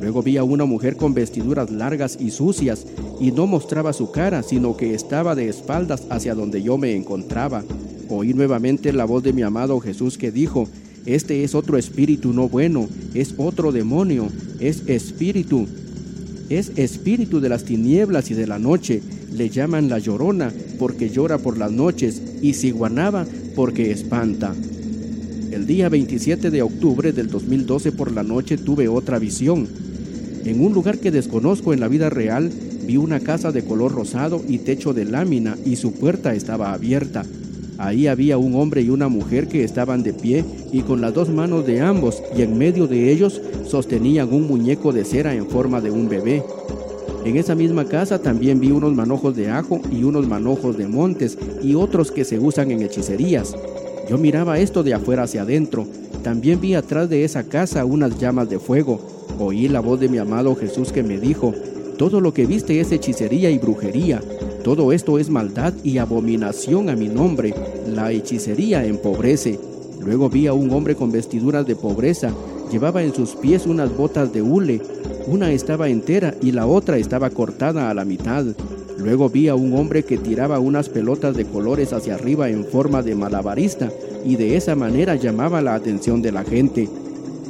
Luego 0.00 0.22
vi 0.22 0.36
a 0.36 0.44
una 0.44 0.64
mujer 0.64 0.96
con 0.96 1.14
vestiduras 1.14 1.70
largas 1.70 2.18
y 2.20 2.30
sucias, 2.30 2.86
y 3.20 3.30
no 3.30 3.46
mostraba 3.46 3.92
su 3.92 4.10
cara, 4.10 4.42
sino 4.42 4.76
que 4.76 4.94
estaba 4.94 5.34
de 5.34 5.48
espaldas 5.48 6.06
hacia 6.10 6.34
donde 6.34 6.62
yo 6.62 6.76
me 6.76 6.96
encontraba. 6.96 7.62
Oí 8.08 8.34
nuevamente 8.34 8.92
la 8.92 9.04
voz 9.04 9.22
de 9.22 9.32
mi 9.32 9.42
amado 9.42 9.78
Jesús 9.80 10.18
que 10.18 10.32
dijo, 10.32 10.68
Este 11.06 11.44
es 11.44 11.54
otro 11.54 11.78
espíritu 11.78 12.32
no 12.32 12.48
bueno, 12.48 12.88
es 13.14 13.34
otro 13.36 13.70
demonio, 13.70 14.28
es 14.58 14.82
espíritu, 14.88 15.68
es 16.48 16.72
espíritu 16.76 17.40
de 17.40 17.48
las 17.48 17.64
tinieblas 17.64 18.30
y 18.30 18.34
de 18.34 18.46
la 18.46 18.58
noche. 18.58 19.02
Le 19.32 19.48
llaman 19.48 19.88
la 19.88 19.98
llorona 19.98 20.52
porque 20.78 21.10
llora 21.10 21.38
por 21.38 21.58
las 21.58 21.70
noches, 21.70 22.20
y 22.42 22.54
ciguanaba 22.54 23.24
porque 23.54 23.92
espanta. 23.92 24.52
El 25.62 25.68
día 25.68 25.88
27 25.88 26.50
de 26.50 26.60
octubre 26.60 27.12
del 27.12 27.28
2012 27.28 27.92
por 27.92 28.10
la 28.10 28.24
noche 28.24 28.58
tuve 28.58 28.88
otra 28.88 29.20
visión. 29.20 29.68
En 30.44 30.60
un 30.60 30.72
lugar 30.72 30.98
que 30.98 31.12
desconozco 31.12 31.72
en 31.72 31.78
la 31.78 31.86
vida 31.86 32.10
real, 32.10 32.50
vi 32.84 32.96
una 32.96 33.20
casa 33.20 33.52
de 33.52 33.62
color 33.62 33.92
rosado 33.92 34.42
y 34.48 34.58
techo 34.58 34.92
de 34.92 35.04
lámina 35.04 35.56
y 35.64 35.76
su 35.76 35.92
puerta 35.92 36.34
estaba 36.34 36.72
abierta. 36.72 37.24
Ahí 37.78 38.08
había 38.08 38.38
un 38.38 38.56
hombre 38.56 38.82
y 38.82 38.90
una 38.90 39.06
mujer 39.06 39.46
que 39.46 39.62
estaban 39.62 40.02
de 40.02 40.12
pie 40.12 40.44
y 40.72 40.80
con 40.80 41.00
las 41.00 41.14
dos 41.14 41.28
manos 41.28 41.64
de 41.64 41.80
ambos 41.80 42.20
y 42.36 42.42
en 42.42 42.58
medio 42.58 42.88
de 42.88 43.12
ellos 43.12 43.40
sostenían 43.64 44.32
un 44.32 44.48
muñeco 44.48 44.92
de 44.92 45.04
cera 45.04 45.32
en 45.32 45.46
forma 45.46 45.80
de 45.80 45.92
un 45.92 46.08
bebé. 46.08 46.42
En 47.24 47.36
esa 47.36 47.54
misma 47.54 47.84
casa 47.84 48.20
también 48.20 48.58
vi 48.58 48.72
unos 48.72 48.94
manojos 48.94 49.36
de 49.36 49.48
ajo 49.48 49.80
y 49.92 50.02
unos 50.02 50.26
manojos 50.26 50.76
de 50.76 50.88
montes 50.88 51.38
y 51.62 51.76
otros 51.76 52.10
que 52.10 52.24
se 52.24 52.40
usan 52.40 52.72
en 52.72 52.82
hechicerías. 52.82 53.54
Yo 54.12 54.18
miraba 54.18 54.58
esto 54.58 54.82
de 54.82 54.92
afuera 54.92 55.22
hacia 55.22 55.40
adentro. 55.40 55.86
También 56.22 56.60
vi 56.60 56.74
atrás 56.74 57.08
de 57.08 57.24
esa 57.24 57.44
casa 57.44 57.86
unas 57.86 58.18
llamas 58.18 58.46
de 58.50 58.58
fuego 58.58 59.00
Oí 59.38 59.68
la 59.68 59.80
voz 59.80 60.00
de 60.00 60.10
mi 60.10 60.18
amado 60.18 60.54
Jesús 60.54 60.92
que 60.92 61.02
me 61.02 61.18
dijo, 61.18 61.54
todo 61.96 62.20
lo 62.20 62.34
que 62.34 62.44
viste 62.44 62.78
es 62.78 62.92
hechicería 62.92 63.50
y 63.50 63.56
brujería, 63.56 64.20
todo 64.62 64.92
esto 64.92 65.18
es 65.18 65.30
maldad 65.30 65.72
y 65.82 65.96
abominación 65.96 66.90
a 66.90 66.94
mi 66.94 67.08
nombre, 67.08 67.54
la 67.86 68.12
hechicería 68.12 68.84
empobrece. 68.84 69.58
Luego 69.98 70.28
vi 70.28 70.46
a 70.46 70.52
un 70.52 70.70
hombre 70.72 70.94
con 70.94 71.10
vestiduras 71.10 71.66
de 71.66 71.74
pobreza, 71.74 72.34
llevaba 72.70 73.02
en 73.02 73.14
sus 73.14 73.30
pies 73.30 73.64
unas 73.64 73.96
botas 73.96 74.30
de 74.30 74.42
hule, 74.42 74.82
una 75.26 75.52
estaba 75.52 75.88
entera 75.88 76.34
y 76.42 76.52
la 76.52 76.66
otra 76.66 76.98
estaba 76.98 77.30
cortada 77.30 77.88
a 77.88 77.94
la 77.94 78.04
mitad. 78.04 78.44
Luego 79.02 79.28
vi 79.28 79.48
a 79.48 79.54
un 79.56 79.74
hombre 79.74 80.04
que 80.04 80.16
tiraba 80.16 80.60
unas 80.60 80.88
pelotas 80.88 81.36
de 81.36 81.44
colores 81.44 81.92
hacia 81.92 82.14
arriba 82.14 82.48
en 82.48 82.64
forma 82.64 83.02
de 83.02 83.16
malabarista 83.16 83.90
y 84.24 84.36
de 84.36 84.56
esa 84.56 84.76
manera 84.76 85.16
llamaba 85.16 85.60
la 85.60 85.74
atención 85.74 86.22
de 86.22 86.30
la 86.30 86.44
gente. 86.44 86.88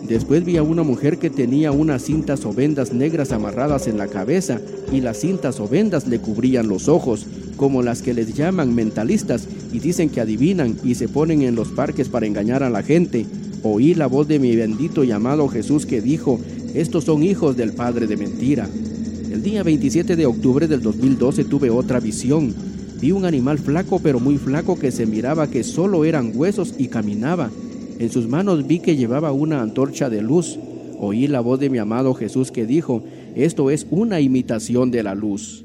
Después 0.08 0.44
vi 0.44 0.56
a 0.56 0.62
una 0.62 0.82
mujer 0.82 1.18
que 1.18 1.30
tenía 1.30 1.70
unas 1.70 2.02
cintas 2.02 2.44
o 2.46 2.52
vendas 2.52 2.92
negras 2.92 3.32
amarradas 3.32 3.86
en 3.86 3.98
la 3.98 4.08
cabeza 4.08 4.60
y 4.90 5.00
las 5.00 5.18
cintas 5.18 5.60
o 5.60 5.68
vendas 5.68 6.06
le 6.06 6.18
cubrían 6.18 6.68
los 6.68 6.88
ojos, 6.88 7.26
como 7.56 7.82
las 7.82 8.00
que 8.00 8.14
les 8.14 8.34
llaman 8.34 8.74
mentalistas 8.74 9.46
y 9.72 9.78
dicen 9.78 10.08
que 10.08 10.20
adivinan 10.20 10.76
y 10.82 10.94
se 10.94 11.08
ponen 11.08 11.42
en 11.42 11.54
los 11.54 11.68
parques 11.68 12.08
para 12.08 12.26
engañar 12.26 12.62
a 12.62 12.70
la 12.70 12.82
gente. 12.82 13.26
Oí 13.62 13.94
la 13.94 14.06
voz 14.06 14.26
de 14.26 14.38
mi 14.38 14.56
bendito 14.56 15.04
llamado 15.04 15.48
Jesús 15.48 15.86
que 15.86 16.00
dijo, 16.00 16.40
estos 16.74 17.04
son 17.04 17.22
hijos 17.22 17.56
del 17.56 17.72
Padre 17.72 18.06
de 18.06 18.16
mentira. 18.16 18.68
El 19.32 19.42
día 19.42 19.62
27 19.62 20.14
de 20.14 20.26
octubre 20.26 20.68
del 20.68 20.82
2012 20.82 21.44
tuve 21.44 21.70
otra 21.70 22.00
visión. 22.00 22.54
Vi 23.00 23.12
un 23.12 23.24
animal 23.24 23.58
flaco 23.58 23.98
pero 23.98 24.20
muy 24.20 24.36
flaco 24.36 24.78
que 24.78 24.90
se 24.90 25.06
miraba 25.06 25.48
que 25.48 25.64
solo 25.64 26.04
eran 26.04 26.32
huesos 26.34 26.74
y 26.76 26.88
caminaba. 26.88 27.50
En 27.98 28.10
sus 28.10 28.28
manos 28.28 28.66
vi 28.66 28.80
que 28.80 28.94
llevaba 28.94 29.32
una 29.32 29.62
antorcha 29.62 30.10
de 30.10 30.20
luz. 30.20 30.58
Oí 31.00 31.28
la 31.28 31.40
voz 31.40 31.58
de 31.60 31.70
mi 31.70 31.78
amado 31.78 32.12
Jesús 32.12 32.52
que 32.52 32.66
dijo, 32.66 33.04
esto 33.34 33.70
es 33.70 33.86
una 33.90 34.20
imitación 34.20 34.90
de 34.90 35.02
la 35.02 35.14
luz. 35.14 35.64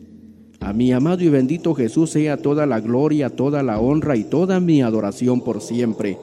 A 0.62 0.72
mi 0.72 0.94
amado 0.94 1.26
y 1.26 1.28
bendito 1.28 1.76
Jesús 1.76 2.12
sea 2.12 2.38
toda 2.38 2.66
la 2.68 2.80
gloria, 2.80 3.30
toda 3.30 3.64
la 3.64 3.82
honra 3.82 4.16
y 4.16 4.24
toda 4.24 4.62
mi 4.62 4.82
adoración 4.82 5.42
por 5.44 5.60
siempre. 5.60 6.18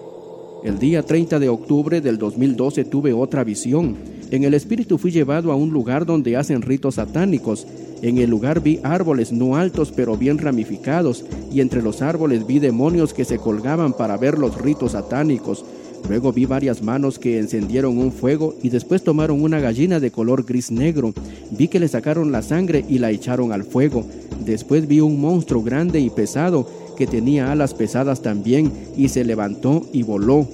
El 0.64 0.78
día 0.78 1.02
30 1.02 1.40
de 1.40 1.50
octubre 1.50 2.00
del 2.00 2.16
2012 2.16 2.86
tuve 2.86 3.12
otra 3.12 3.44
visión. 3.44 3.96
En 4.30 4.44
el 4.44 4.54
espíritu 4.54 4.96
fui 4.96 5.10
llevado 5.10 5.52
a 5.52 5.56
un 5.56 5.68
lugar 5.68 6.06
donde 6.06 6.38
hacen 6.38 6.62
ritos 6.62 6.94
satánicos. 6.94 7.66
En 8.00 8.16
el 8.16 8.30
lugar 8.30 8.62
vi 8.62 8.80
árboles 8.82 9.30
no 9.30 9.56
altos 9.56 9.92
pero 9.92 10.16
bien 10.16 10.38
ramificados, 10.38 11.26
y 11.52 11.60
entre 11.60 11.82
los 11.82 12.00
árboles 12.00 12.46
vi 12.46 12.60
demonios 12.60 13.12
que 13.12 13.26
se 13.26 13.36
colgaban 13.36 13.92
para 13.92 14.16
ver 14.16 14.38
los 14.38 14.58
ritos 14.58 14.92
satánicos. 14.92 15.66
Luego 16.08 16.32
vi 16.32 16.46
varias 16.46 16.82
manos 16.82 17.18
que 17.18 17.38
encendieron 17.38 17.98
un 17.98 18.10
fuego 18.10 18.54
y 18.62 18.70
después 18.70 19.04
tomaron 19.04 19.42
una 19.42 19.60
gallina 19.60 20.00
de 20.00 20.10
color 20.10 20.44
gris 20.44 20.70
negro. 20.70 21.12
Vi 21.50 21.68
que 21.68 21.78
le 21.78 21.88
sacaron 21.88 22.32
la 22.32 22.40
sangre 22.40 22.86
y 22.88 23.00
la 23.00 23.10
echaron 23.10 23.52
al 23.52 23.64
fuego. 23.64 24.06
Después 24.46 24.88
vi 24.88 25.00
un 25.00 25.20
monstruo 25.20 25.62
grande 25.62 26.00
y 26.00 26.08
pesado 26.08 26.66
que 26.94 27.06
tenía 27.06 27.52
alas 27.52 27.74
pesadas 27.74 28.22
también, 28.22 28.72
y 28.96 29.08
se 29.08 29.24
levantó 29.24 29.86
y 29.92 30.02
voló. 30.02 30.46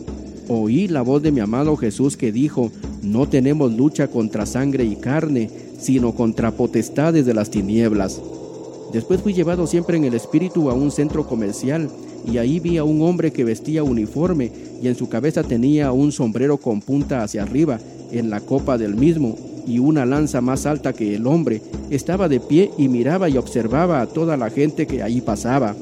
Oí 0.49 0.89
la 0.89 1.03
voz 1.03 1.23
de 1.23 1.33
mi 1.33 1.41
amado 1.41 1.77
Jesús 1.77 2.17
que 2.17 2.33
dijo, 2.33 2.73
no 3.03 3.29
tenemos 3.29 3.73
lucha 3.73 4.09
contra 4.09 4.47
sangre 4.47 4.85
y 4.85 4.97
carne, 4.97 5.49
sino 5.79 6.15
contra 6.15 6.51
potestades 6.51 7.25
de 7.25 7.35
las 7.35 7.51
tinieblas. 7.51 8.21
Después 8.93 9.21
fui 9.21 9.33
llevado 9.33 9.67
siempre 9.67 9.97
en 9.97 10.05
el 10.05 10.15
espíritu 10.15 10.69
a 10.71 10.75
un 10.75 10.91
centro 10.91 11.27
comercial, 11.27 11.89
y 12.27 12.39
ahí 12.39 12.61
vi 12.61 12.77
a 12.77 12.85
un 12.85 13.03
hombre 13.03 13.33
que 13.33 13.45
vestía 13.45 13.83
uniforme, 13.83 14.51
y 14.83 14.89
en 14.89 14.97
su 14.97 15.09
cabeza 15.09 15.43
tenía 15.43 15.93
un 15.93 16.13
sombrero 16.13 16.59
con 16.59 16.81
punta 16.81 17.23
hacia 17.23 17.43
arriba, 17.43 17.79
en 18.11 18.31
la 18.31 18.41
copa 18.41 18.77
del 18.77 18.97
mismo, 18.97 19.39
y 19.67 19.79
una 19.79 20.05
lanza 20.05 20.41
más 20.41 20.67
alta 20.67 20.93
que 20.93 21.15
el 21.15 21.27
hombre. 21.27 21.63
Estaba 21.91 22.29
de 22.29 22.41
pie 22.41 22.71
y 22.77 22.89
miraba 22.89 23.29
y 23.29 23.37
observaba 23.37 24.01
a 24.01 24.07
toda 24.07 24.37
la 24.37 24.51
gente 24.51 24.87
que 24.87 25.03
ahí 25.03 25.21
pasaba. 25.21 25.77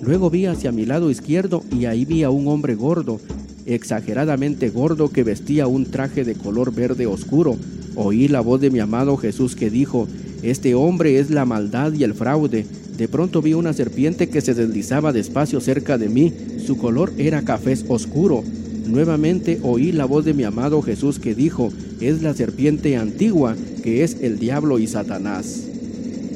Luego 0.00 0.30
vi 0.30 0.46
hacia 0.46 0.72
mi 0.72 0.86
lado 0.86 1.10
izquierdo 1.10 1.62
y 1.70 1.86
ahí 1.86 2.04
vi 2.04 2.22
a 2.22 2.30
un 2.30 2.46
hombre 2.48 2.74
gordo, 2.74 3.20
exageradamente 3.66 4.70
gordo 4.70 5.10
que 5.10 5.24
vestía 5.24 5.66
un 5.66 5.86
traje 5.86 6.24
de 6.24 6.34
color 6.34 6.72
verde 6.72 7.06
oscuro. 7.06 7.56
Oí 7.96 8.28
la 8.28 8.40
voz 8.40 8.60
de 8.60 8.70
mi 8.70 8.78
amado 8.78 9.16
Jesús 9.16 9.56
que 9.56 9.70
dijo, 9.70 10.06
Este 10.42 10.74
hombre 10.74 11.18
es 11.18 11.30
la 11.30 11.44
maldad 11.44 11.92
y 11.92 12.04
el 12.04 12.14
fraude. 12.14 12.64
De 12.96 13.08
pronto 13.08 13.42
vi 13.42 13.54
una 13.54 13.72
serpiente 13.72 14.28
que 14.28 14.40
se 14.40 14.54
deslizaba 14.54 15.12
despacio 15.12 15.60
cerca 15.60 15.98
de 15.98 16.08
mí, 16.08 16.32
su 16.64 16.76
color 16.76 17.12
era 17.18 17.42
café 17.42 17.76
oscuro. 17.88 18.44
Nuevamente 18.86 19.58
oí 19.62 19.92
la 19.92 20.04
voz 20.04 20.24
de 20.24 20.34
mi 20.34 20.44
amado 20.44 20.80
Jesús 20.80 21.18
que 21.18 21.34
dijo, 21.34 21.70
es 22.00 22.22
la 22.22 22.34
serpiente 22.34 22.96
antigua, 22.96 23.56
que 23.82 24.04
es 24.04 24.16
el 24.22 24.38
diablo 24.38 24.78
y 24.78 24.86
Satanás. 24.86 25.68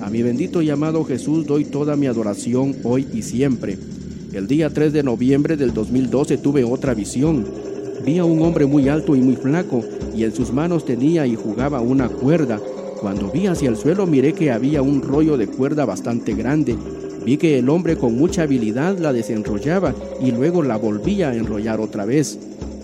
A 0.02 0.10
mi 0.10 0.20
bendito 0.20 0.62
y 0.62 0.68
amado 0.68 1.04
Jesús 1.04 1.46
doy 1.46 1.64
toda 1.64 1.94
mi 1.94 2.08
adoración 2.08 2.74
hoy 2.82 3.06
y 3.14 3.22
siempre. 3.22 3.78
El 4.32 4.48
día 4.48 4.68
3 4.68 4.92
de 4.92 5.04
noviembre 5.04 5.56
del 5.56 5.72
2012 5.72 6.38
tuve 6.38 6.64
otra 6.64 6.92
visión. 6.92 7.46
Vi 8.04 8.18
a 8.18 8.24
un 8.24 8.42
hombre 8.42 8.66
muy 8.66 8.88
alto 8.88 9.14
y 9.14 9.20
muy 9.20 9.36
flaco, 9.36 9.84
y 10.12 10.24
en 10.24 10.34
sus 10.34 10.52
manos 10.52 10.84
tenía 10.84 11.24
y 11.24 11.36
jugaba 11.36 11.80
una 11.80 12.08
cuerda. 12.08 12.60
Cuando 13.00 13.30
vi 13.30 13.46
hacia 13.46 13.68
el 13.68 13.76
suelo 13.76 14.08
miré 14.08 14.32
que 14.32 14.50
había 14.50 14.82
un 14.82 15.02
rollo 15.02 15.36
de 15.36 15.46
cuerda 15.46 15.84
bastante 15.84 16.34
grande. 16.34 16.76
Vi 17.24 17.36
que 17.36 17.60
el 17.60 17.68
hombre 17.68 17.96
con 17.96 18.16
mucha 18.16 18.42
habilidad 18.42 18.98
la 18.98 19.12
desenrollaba 19.12 19.94
y 20.20 20.32
luego 20.32 20.64
la 20.64 20.78
volvía 20.78 21.28
a 21.28 21.36
enrollar 21.36 21.80
otra 21.80 22.06
vez. 22.06 22.40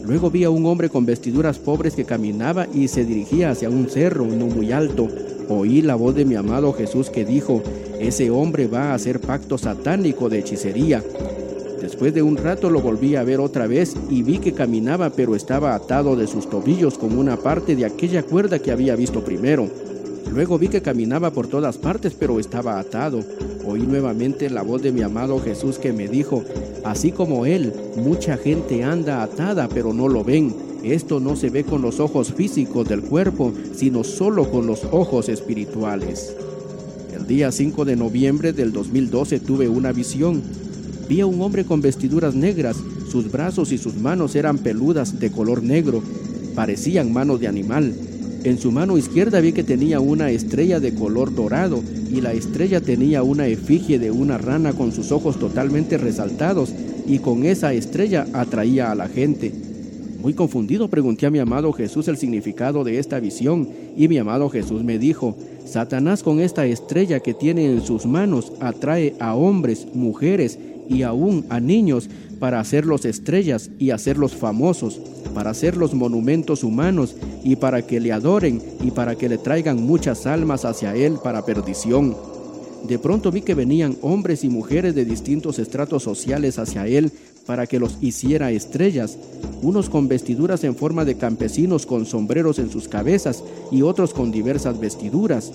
Luego 0.07 0.31
vi 0.31 0.45
a 0.45 0.51
un 0.51 0.67
hombre 0.67 0.89
con 0.89 1.05
vestiduras 1.05 1.59
pobres 1.59 1.97
que 1.97 2.05
caminaba 2.05 2.69
y 2.73 2.87
se 2.87 3.05
dirigía 3.05 3.51
hacia 3.51 3.71
un 3.71 3.89
cerro 3.89 4.25
no 4.25 4.47
muy 4.47 4.71
alto 4.71 5.09
oí 5.49 5.83
la 5.83 5.95
voz 5.95 6.15
de 6.15 6.25
mi 6.25 6.35
amado 6.35 6.73
Jesús 6.73 7.11
que 7.11 7.25
dijo, 7.25 7.63
ese 7.99 8.31
hombre 8.31 8.67
va 8.67 8.91
a 8.91 8.95
hacer 8.95 9.21
pacto 9.21 9.59
satánico 9.59 10.29
de 10.29 10.39
hechicería. 10.41 11.03
Después 11.81 12.13
de 12.13 12.23
un 12.23 12.37
rato 12.37 12.71
lo 12.71 12.81
volví 12.81 13.17
a 13.17 13.25
ver 13.25 13.41
otra 13.41 13.67
vez 13.67 13.97
y 14.11 14.23
vi 14.23 14.39
que 14.39 14.53
caminaba 14.53 15.11
pero 15.11 15.35
estaba 15.35 15.75
atado 15.75 16.17
de 16.17 16.27
sus 16.27 16.51
tobillos 16.51 16.99
con 16.99 17.17
una 17.17 17.37
parte 17.37 17.77
de 17.77 17.87
aquella 17.87 18.23
cuerda 18.23 18.59
que 18.59 18.71
había 18.71 18.97
visto 18.97 19.25
primero. 19.25 19.69
Luego 20.33 20.59
vi 20.59 20.69
que 20.69 20.83
caminaba 20.83 21.31
por 21.31 21.47
todas 21.47 21.79
partes 21.79 22.15
pero 22.19 22.41
estaba 22.41 22.79
atado. 22.79 23.21
Oí 23.67 23.83
nuevamente 23.83 24.51
la 24.51 24.63
voz 24.63 24.83
de 24.83 24.93
mi 24.93 25.03
amado 25.03 25.41
Jesús 25.41 25.79
que 25.79 25.93
me 25.93 26.09
dijo, 26.09 26.45
así 26.85 27.13
como 27.13 27.47
él, 27.47 27.73
mucha 27.97 28.37
gente 28.37 28.83
anda 28.83 29.23
atada 29.23 29.69
pero 29.69 29.93
no 29.93 30.09
lo 30.09 30.25
ven 30.25 30.68
esto 30.83 31.21
no 31.21 31.37
se 31.37 31.51
ve 31.51 31.65
con 31.65 31.83
los 31.83 32.01
ojos 32.01 32.33
físicos 32.33 32.89
del 32.89 33.03
cuerpo, 33.03 33.53
sino 33.75 34.05
solo 34.05 34.51
con 34.51 34.67
los 34.67 34.85
ojos 34.91 35.29
espirituales. 35.29 36.35
El 37.15 37.27
día 37.27 37.51
5 37.51 37.85
de 37.85 37.97
noviembre 37.97 38.53
del 38.53 38.73
2012 38.73 39.41
tuve 39.41 39.69
una 39.69 39.93
visión. 39.93 40.43
Vi 41.09 41.21
a 41.21 41.27
un 41.27 41.41
hombre 41.43 41.65
con 41.65 41.81
vestiduras 41.81 42.35
negras, 42.35 42.77
sus 43.11 43.31
brazos 43.31 43.73
y 43.73 43.79
sus 43.79 43.97
manos 43.97 44.37
eran 44.37 44.59
peludas 44.59 45.19
de 45.19 45.31
color 45.31 45.63
negro, 45.63 46.03
parecían 46.55 47.13
manos 47.13 47.41
de 47.41 47.49
animal. 47.49 47.95
En 48.45 48.59
su 48.59 48.71
mano 48.71 48.97
izquierda 48.97 49.41
vi 49.41 49.53
que 49.53 49.65
tenía 49.65 50.01
una 50.01 50.31
estrella 50.31 50.79
de 50.79 50.95
color 50.95 51.35
dorado 51.35 51.83
y 52.11 52.21
la 52.21 52.33
estrella 52.33 52.81
tenía 52.81 53.23
una 53.23 53.49
efigie 53.49 53.99
de 53.99 54.11
una 54.11 54.39
rana 54.39 54.73
con 54.73 54.93
sus 54.93 55.11
ojos 55.11 55.39
totalmente 55.39 55.99
resaltados 55.99 56.73
y 57.07 57.19
con 57.19 57.45
esa 57.45 57.73
estrella 57.73 58.27
atraía 58.33 58.91
a 58.91 58.95
la 58.95 59.09
gente. 59.09 59.68
Muy 60.19 60.35
confundido 60.35 60.89
pregunté 60.89 61.27
a 61.27 61.31
mi 61.31 61.39
amado 61.39 61.73
Jesús 61.73 62.09
el 62.09 62.17
significado 62.17 62.83
de 62.83 62.99
esta 62.99 63.21
visión 63.21 63.69
y 63.97 64.09
mi 64.09 64.19
amado 64.19 64.49
Jesús 64.51 64.83
me 64.83 64.99
dijo, 64.99 65.37
Satanás 65.65 66.25
con 66.25 66.41
esta 66.41 66.67
estrella 66.67 67.21
que 67.21 67.35
tiene 67.35 67.67
en 67.67 67.83
sus 67.83 68.05
manos 68.05 68.53
atrae 68.59 69.15
a 69.21 69.37
hombres, 69.37 69.87
mujeres 69.95 70.59
y 70.89 71.03
aún 71.03 71.45
a 71.51 71.61
niños 71.61 72.11
para 72.41 72.59
hacerlos 72.59 73.05
estrellas 73.05 73.71
y 73.79 73.91
hacerlos 73.91 74.35
famosos, 74.35 75.01
para 75.35 75.51
hacerlos 75.51 75.95
monumentos 75.95 76.65
humanos 76.65 77.15
y 77.45 77.55
para 77.55 77.83
que 77.83 78.01
le 78.01 78.11
adoren 78.11 78.61
y 78.83 78.91
para 78.91 79.15
que 79.15 79.29
le 79.29 79.39
traigan 79.39 79.81
muchas 79.81 80.27
almas 80.27 80.65
hacia 80.65 80.97
él 80.97 81.19
para 81.23 81.45
perdición. 81.47 82.17
De 82.89 82.99
pronto 82.99 83.31
vi 83.31 83.43
que 83.43 83.55
venían 83.55 83.97
hombres 84.03 84.43
y 84.43 84.49
mujeres 84.49 84.95
de 84.97 85.05
distintos 85.05 85.61
estratos 85.61 86.03
sociales 86.03 86.59
hacia 86.59 86.87
él 86.87 87.13
para 87.49 87.67
que 87.67 87.81
los 87.81 87.97
hiciera 88.03 88.51
estrellas, 88.51 89.17
unos 89.63 89.89
con 89.89 90.07
vestiduras 90.07 90.65
en 90.65 90.77
forma 90.77 91.07
de 91.07 91.17
campesinos 91.17 91.87
con 91.87 92.05
sombreros 92.05 92.59
en 92.59 92.71
sus 92.71 92.89
cabezas 92.89 93.43
y 93.73 93.81
otros 93.81 94.13
con 94.13 94.31
diversas 94.31 94.79
vestiduras. 94.79 95.51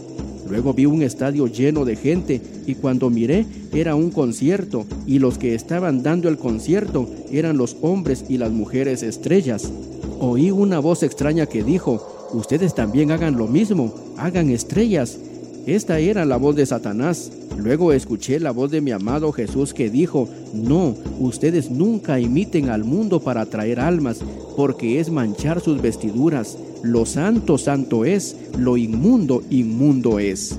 Luego 0.49 0.73
vi 0.73 0.87
un 0.87 1.03
estadio 1.03 1.45
lleno 1.45 1.85
de 1.85 1.95
gente 1.95 2.41
y 2.65 2.73
cuando 2.73 3.11
miré 3.11 3.45
era 3.71 3.93
un 3.93 4.09
concierto 4.09 4.87
y 5.05 5.19
los 5.19 5.37
que 5.37 5.53
estaban 5.53 6.01
dando 6.01 6.29
el 6.29 6.39
concierto 6.39 7.07
eran 7.31 7.57
los 7.57 7.77
hombres 7.83 8.25
y 8.27 8.39
las 8.39 8.51
mujeres 8.51 9.03
estrellas. 9.03 9.71
Oí 10.19 10.49
una 10.49 10.79
voz 10.79 11.03
extraña 11.03 11.45
que 11.45 11.63
dijo, 11.63 12.27
ustedes 12.33 12.73
también 12.73 13.11
hagan 13.11 13.37
lo 13.37 13.45
mismo, 13.45 13.93
hagan 14.17 14.49
estrellas. 14.49 15.19
Esta 15.65 15.99
era 15.99 16.25
la 16.25 16.35
voz 16.35 16.57
de 16.57 16.65
Satanás. 16.65 17.31
Luego 17.57 17.93
escuché 17.93 18.37
la 18.39 18.51
voz 18.51 18.69
de 18.69 18.81
mi 18.81 18.91
amado 18.91 19.31
Jesús 19.31 19.73
que 19.73 19.89
dijo, 19.89 20.27
no, 20.53 20.97
ustedes 21.19 21.71
nunca 21.71 22.19
imiten 22.19 22.69
al 22.69 22.83
mundo 22.83 23.21
para 23.21 23.45
traer 23.45 23.79
almas, 23.79 24.19
porque 24.57 24.99
es 24.99 25.09
manchar 25.09 25.61
sus 25.61 25.81
vestiduras. 25.81 26.57
Lo 26.81 27.05
santo, 27.05 27.57
santo 27.57 28.03
es, 28.03 28.35
lo 28.57 28.75
inmundo, 28.75 29.41
inmundo 29.49 30.19
es. 30.19 30.57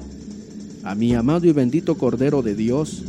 A 0.85 0.95
mi 0.95 1.15
amado 1.15 1.47
y 1.47 1.53
bendito 1.53 1.99
Cordero 1.99 2.41
de 2.41 2.55
Dios, 2.55 3.03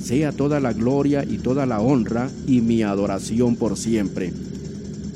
sea 0.00 0.30
toda 0.30 0.60
la 0.60 0.72
gloria 0.72 1.24
y 1.24 1.38
toda 1.38 1.66
la 1.66 1.80
honra 1.80 2.30
y 2.46 2.60
mi 2.60 2.84
adoración 2.84 3.56
por 3.56 3.76
siempre. 3.76 4.32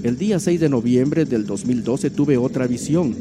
El 0.02 0.18
día 0.18 0.40
6 0.40 0.60
de 0.60 0.68
noviembre 0.68 1.26
del 1.26 1.46
2012 1.46 2.10
tuve 2.10 2.36
otra 2.36 2.66
visión 2.66 3.14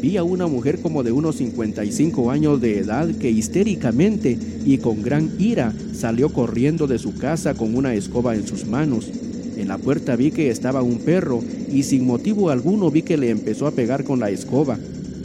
vi 0.00 0.16
a 0.16 0.24
una 0.24 0.46
mujer 0.46 0.80
como 0.80 1.02
de 1.02 1.12
unos 1.12 1.36
55 1.36 2.30
años 2.30 2.60
de 2.60 2.78
edad 2.78 3.08
que 3.08 3.30
histéricamente 3.30 4.38
y 4.64 4.78
con 4.78 5.02
gran 5.02 5.30
ira 5.38 5.72
salió 5.92 6.30
corriendo 6.30 6.86
de 6.86 6.98
su 6.98 7.16
casa 7.16 7.54
con 7.54 7.74
una 7.74 7.94
escoba 7.94 8.34
en 8.34 8.46
sus 8.46 8.66
manos. 8.66 9.10
En 9.56 9.68
la 9.68 9.78
puerta 9.78 10.16
vi 10.16 10.30
que 10.30 10.50
estaba 10.50 10.82
un 10.82 10.98
perro 10.98 11.40
y 11.70 11.82
sin 11.82 12.06
motivo 12.06 12.50
alguno 12.50 12.90
vi 12.90 13.02
que 13.02 13.18
le 13.18 13.30
empezó 13.30 13.66
a 13.66 13.72
pegar 13.72 14.04
con 14.04 14.20
la 14.20 14.30
escoba. 14.30 14.78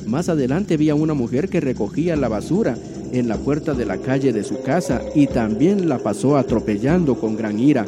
Más 0.06 0.30
adelante 0.30 0.78
vi 0.78 0.90
a 0.90 0.96
una 0.96 1.14
mujer 1.14 1.50
que 1.50 1.62
recogía 1.62 2.16
la 2.16 2.28
basura 2.28 2.78
en 3.14 3.28
la 3.28 3.38
puerta 3.38 3.74
de 3.74 3.86
la 3.86 3.98
calle 3.98 4.34
de 4.34 4.44
su 4.44 4.62
casa 4.62 5.02
y 5.16 5.28
también 5.28 5.88
la 5.88 6.00
pasó 6.00 6.38
atropellando 6.38 7.16
con 7.16 7.38
gran 7.38 7.60
ira. 7.60 7.86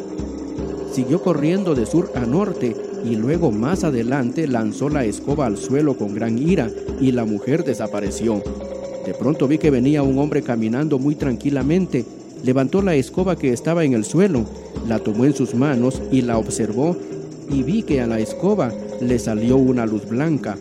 Siguió 0.93 1.21
corriendo 1.21 1.75
de 1.75 1.85
sur 1.85 2.11
a 2.15 2.25
norte 2.25 2.75
y 3.05 3.15
luego 3.15 3.51
más 3.51 3.83
adelante 3.83 4.47
lanzó 4.47 4.89
la 4.89 5.05
escoba 5.05 5.45
al 5.45 5.57
suelo 5.57 5.97
con 5.97 6.13
gran 6.13 6.37
ira 6.37 6.69
y 6.99 7.11
la 7.11 7.25
mujer 7.25 7.63
desapareció. 7.63 8.41
De 9.05 9.13
pronto 9.13 9.47
vi 9.47 9.57
que 9.57 9.71
venía 9.71 10.03
un 10.03 10.19
hombre 10.19 10.41
caminando 10.41 10.99
muy 10.99 11.15
tranquilamente, 11.15 12.05
levantó 12.43 12.81
la 12.81 12.95
escoba 12.95 13.37
que 13.37 13.53
estaba 13.53 13.83
en 13.83 13.93
el 13.93 14.03
suelo, 14.03 14.45
la 14.87 14.99
tomó 14.99 15.25
en 15.25 15.33
sus 15.33 15.55
manos 15.55 16.01
y 16.11 16.21
la 16.21 16.37
observó 16.37 16.95
y 17.49 17.63
vi 17.63 17.83
que 17.83 18.01
a 18.01 18.07
la 18.07 18.19
escoba 18.19 18.73
le 18.99 19.19
salió 19.19 19.57
una 19.57 19.85
luz 19.85 20.07
blanca. 20.07 20.57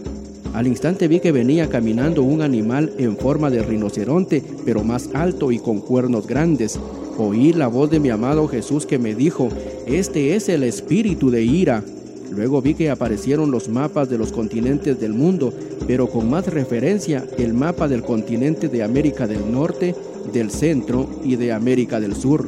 Al 0.55 0.66
instante 0.66 1.09
vi 1.09 1.20
que 1.20 1.32
venía 1.32 1.68
caminando 1.68 2.22
un 2.22 2.41
animal 2.41 2.93
en 2.99 3.16
forma 3.16 3.51
de 3.51 3.62
rinoceronte, 3.62 4.43
pero 4.64 4.84
más 4.84 5.11
alto 5.12 5.53
y 5.53 5.59
con 5.59 5.80
cuernos 5.80 6.26
grandes. 6.26 6.78
Oí 7.18 7.53
la 7.53 7.66
voz 7.66 7.91
de 7.91 8.01
mi 8.01 8.11
amado 8.11 8.49
Jesús 8.49 8.87
que 8.87 8.99
me 8.99 9.14
dijo, 9.14 9.49
este 9.87 10.34
es 10.34 10.49
el 10.49 10.62
espíritu 10.62 11.30
de 11.30 11.43
ira 11.43 11.82
Luego 12.31 12.61
vi 12.61 12.74
que 12.74 12.91
aparecieron 12.91 13.51
los 13.51 13.68
mapas 13.68 14.09
de 14.09 14.18
los 14.18 14.33
continentes 14.33 15.01
del 15.01 15.12
mundo, 15.12 15.53
pero 15.87 16.09
con 16.09 16.29
más 16.29 16.47
referencia 16.47 17.24
el 17.39 17.55
mapa 17.55 17.89
del 17.89 18.03
continente 18.03 18.68
de 18.68 18.83
América 18.83 19.27
del 19.27 19.51
Norte, 19.51 19.95
del 20.33 20.51
Centro 20.51 21.09
y 21.24 21.37
de 21.37 21.53
América 21.53 22.01
del 22.01 22.14
Sur. 22.14 22.47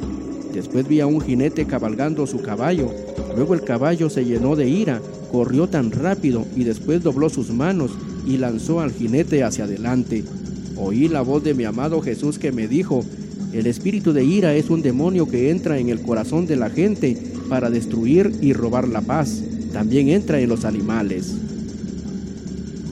Después 0.52 0.88
vi 0.88 1.00
a 1.00 1.06
un 1.06 1.20
jinete 1.20 1.66
cabalgando 1.66 2.26
su 2.26 2.42
caballo. 2.42 2.90
Luego 3.36 3.54
el 3.54 3.62
caballo 3.62 4.10
se 4.10 4.24
llenó 4.24 4.56
de 4.56 4.68
ira, 4.68 5.00
corrió 5.30 5.68
tan 5.68 5.90
rápido 5.90 6.44
y 6.56 6.64
después 6.64 7.02
dobló 7.02 7.28
sus 7.28 7.50
manos 7.50 7.92
y 8.26 8.38
lanzó 8.38 8.80
al 8.80 8.92
jinete 8.92 9.44
hacia 9.44 9.64
adelante. 9.64 10.24
Oí 10.76 11.08
la 11.08 11.22
voz 11.22 11.44
de 11.44 11.54
mi 11.54 11.64
amado 11.64 12.00
Jesús 12.00 12.38
que 12.38 12.52
me 12.52 12.68
dijo, 12.68 13.04
el 13.52 13.66
espíritu 13.66 14.12
de 14.12 14.24
ira 14.24 14.54
es 14.54 14.68
un 14.70 14.82
demonio 14.82 15.28
que 15.28 15.50
entra 15.50 15.78
en 15.78 15.88
el 15.88 16.02
corazón 16.02 16.46
de 16.46 16.56
la 16.56 16.70
gente 16.70 17.16
para 17.48 17.70
destruir 17.70 18.32
y 18.40 18.52
robar 18.52 18.86
la 18.88 19.00
paz. 19.00 19.42
También 19.72 20.08
entra 20.08 20.40
en 20.40 20.48
los 20.48 20.64
animales. 20.64 21.34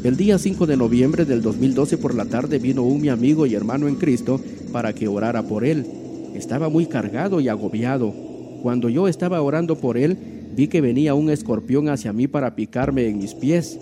El 0.04 0.16
día 0.16 0.38
5 0.38 0.66
de 0.66 0.76
noviembre 0.76 1.24
del 1.24 1.42
2012 1.42 1.98
por 1.98 2.14
la 2.14 2.26
tarde 2.26 2.58
vino 2.58 2.82
un 2.82 3.00
mi 3.00 3.08
amigo 3.08 3.46
y 3.46 3.54
hermano 3.54 3.88
en 3.88 3.96
Cristo 3.96 4.40
para 4.70 4.92
que 4.92 5.08
orara 5.08 5.42
por 5.42 5.64
él. 5.64 5.86
Estaba 6.34 6.68
muy 6.68 6.86
cargado 6.86 7.40
y 7.40 7.48
agobiado. 7.48 8.14
Cuando 8.62 8.88
yo 8.88 9.08
estaba 9.08 9.40
orando 9.42 9.76
por 9.76 9.96
él, 9.96 10.16
vi 10.54 10.68
que 10.68 10.80
venía 10.80 11.14
un 11.14 11.30
escorpión 11.30 11.88
hacia 11.88 12.12
mí 12.12 12.28
para 12.28 12.54
picarme 12.54 13.08
en 13.08 13.18
mis 13.18 13.34
pies. 13.34 13.78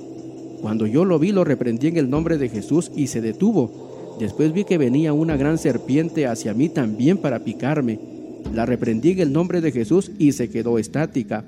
Cuando 0.62 0.86
yo 0.86 1.04
lo 1.04 1.18
vi, 1.18 1.32
lo 1.32 1.44
reprendí 1.44 1.88
en 1.88 1.96
el 1.98 2.08
nombre 2.08 2.38
de 2.38 2.48
Jesús 2.48 2.90
y 2.96 3.08
se 3.08 3.20
detuvo. 3.20 4.16
Después 4.18 4.52
vi 4.52 4.64
que 4.64 4.78
venía 4.78 5.12
una 5.12 5.36
gran 5.36 5.58
serpiente 5.58 6.26
hacia 6.26 6.54
mí 6.54 6.68
también 6.68 7.18
para 7.18 7.40
picarme. 7.40 7.98
La 8.54 8.64
reprendí 8.64 9.10
en 9.10 9.18
el 9.18 9.32
nombre 9.32 9.60
de 9.60 9.72
Jesús 9.72 10.10
y 10.18 10.32
se 10.32 10.48
quedó 10.48 10.78
estática. 10.78 11.44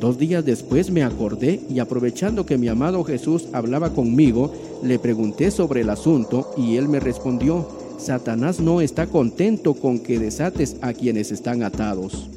Dos 0.00 0.18
días 0.18 0.44
después 0.44 0.90
me 0.90 1.02
acordé 1.02 1.60
y 1.70 1.78
aprovechando 1.78 2.44
que 2.44 2.58
mi 2.58 2.68
amado 2.68 3.02
Jesús 3.02 3.48
hablaba 3.52 3.94
conmigo, 3.94 4.52
le 4.82 4.98
pregunté 4.98 5.50
sobre 5.50 5.80
el 5.80 5.90
asunto 5.90 6.52
y 6.58 6.76
él 6.76 6.86
me 6.88 7.00
respondió, 7.00 7.66
Satanás 7.98 8.60
no 8.60 8.82
está 8.82 9.06
contento 9.06 9.72
con 9.72 9.98
que 10.00 10.18
desates 10.18 10.76
a 10.82 10.92
quienes 10.92 11.32
están 11.32 11.62
atados. 11.62 12.28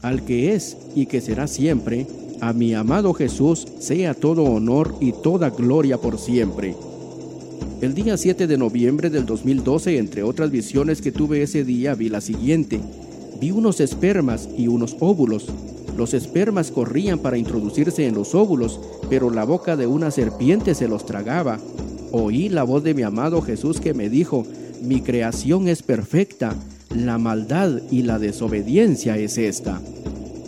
Al 0.00 0.24
que 0.24 0.54
es 0.54 0.76
y 0.94 1.06
que 1.06 1.20
será 1.20 1.48
siempre, 1.48 2.06
a 2.40 2.52
mi 2.52 2.72
amado 2.72 3.14
Jesús 3.14 3.66
sea 3.80 4.14
todo 4.14 4.44
honor 4.44 4.94
y 5.00 5.10
toda 5.10 5.50
gloria 5.50 5.98
por 5.98 6.20
siempre. 6.20 6.76
El 7.80 7.94
día 7.94 8.16
7 8.16 8.46
de 8.46 8.58
noviembre 8.58 9.10
del 9.10 9.26
2012, 9.26 9.98
entre 9.98 10.22
otras 10.22 10.52
visiones 10.52 11.02
que 11.02 11.10
tuve 11.10 11.42
ese 11.42 11.64
día, 11.64 11.96
vi 11.96 12.08
la 12.08 12.20
siguiente. 12.20 12.80
Vi 13.40 13.50
unos 13.50 13.80
espermas 13.80 14.48
y 14.56 14.68
unos 14.68 14.96
óvulos 15.00 15.46
los 15.98 16.14
espermas 16.14 16.70
corrían 16.70 17.18
para 17.18 17.38
introducirse 17.38 18.06
en 18.06 18.14
los 18.14 18.32
óvulos, 18.36 18.78
pero 19.10 19.30
la 19.30 19.42
boca 19.42 19.76
de 19.76 19.88
una 19.88 20.12
serpiente 20.12 20.76
se 20.76 20.86
los 20.86 21.04
tragaba. 21.04 21.58
Oí 22.12 22.48
la 22.48 22.62
voz 22.62 22.84
de 22.84 22.94
mi 22.94 23.02
amado 23.02 23.42
Jesús 23.42 23.80
que 23.80 23.94
me 23.94 24.08
dijo, 24.08 24.46
mi 24.80 25.00
creación 25.00 25.66
es 25.66 25.82
perfecta, 25.82 26.54
la 26.94 27.18
maldad 27.18 27.82
y 27.90 28.02
la 28.02 28.20
desobediencia 28.20 29.18
es 29.18 29.38
esta. 29.38 29.82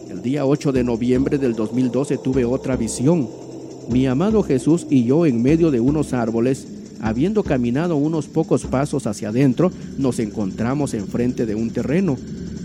El 0.08 0.22
día 0.22 0.46
8 0.46 0.70
de 0.70 0.84
noviembre 0.84 1.36
del 1.36 1.56
2012 1.56 2.18
tuve 2.18 2.44
otra 2.44 2.76
visión. 2.76 3.28
Mi 3.90 4.06
amado 4.06 4.44
Jesús 4.44 4.86
y 4.88 5.02
yo 5.02 5.26
en 5.26 5.42
medio 5.42 5.72
de 5.72 5.80
unos 5.80 6.12
árboles, 6.12 6.68
habiendo 7.00 7.42
caminado 7.42 7.96
unos 7.96 8.28
pocos 8.28 8.66
pasos 8.66 9.08
hacia 9.08 9.30
adentro, 9.30 9.72
nos 9.98 10.20
encontramos 10.20 10.94
enfrente 10.94 11.44
de 11.44 11.56
un 11.56 11.70
terreno. 11.70 12.16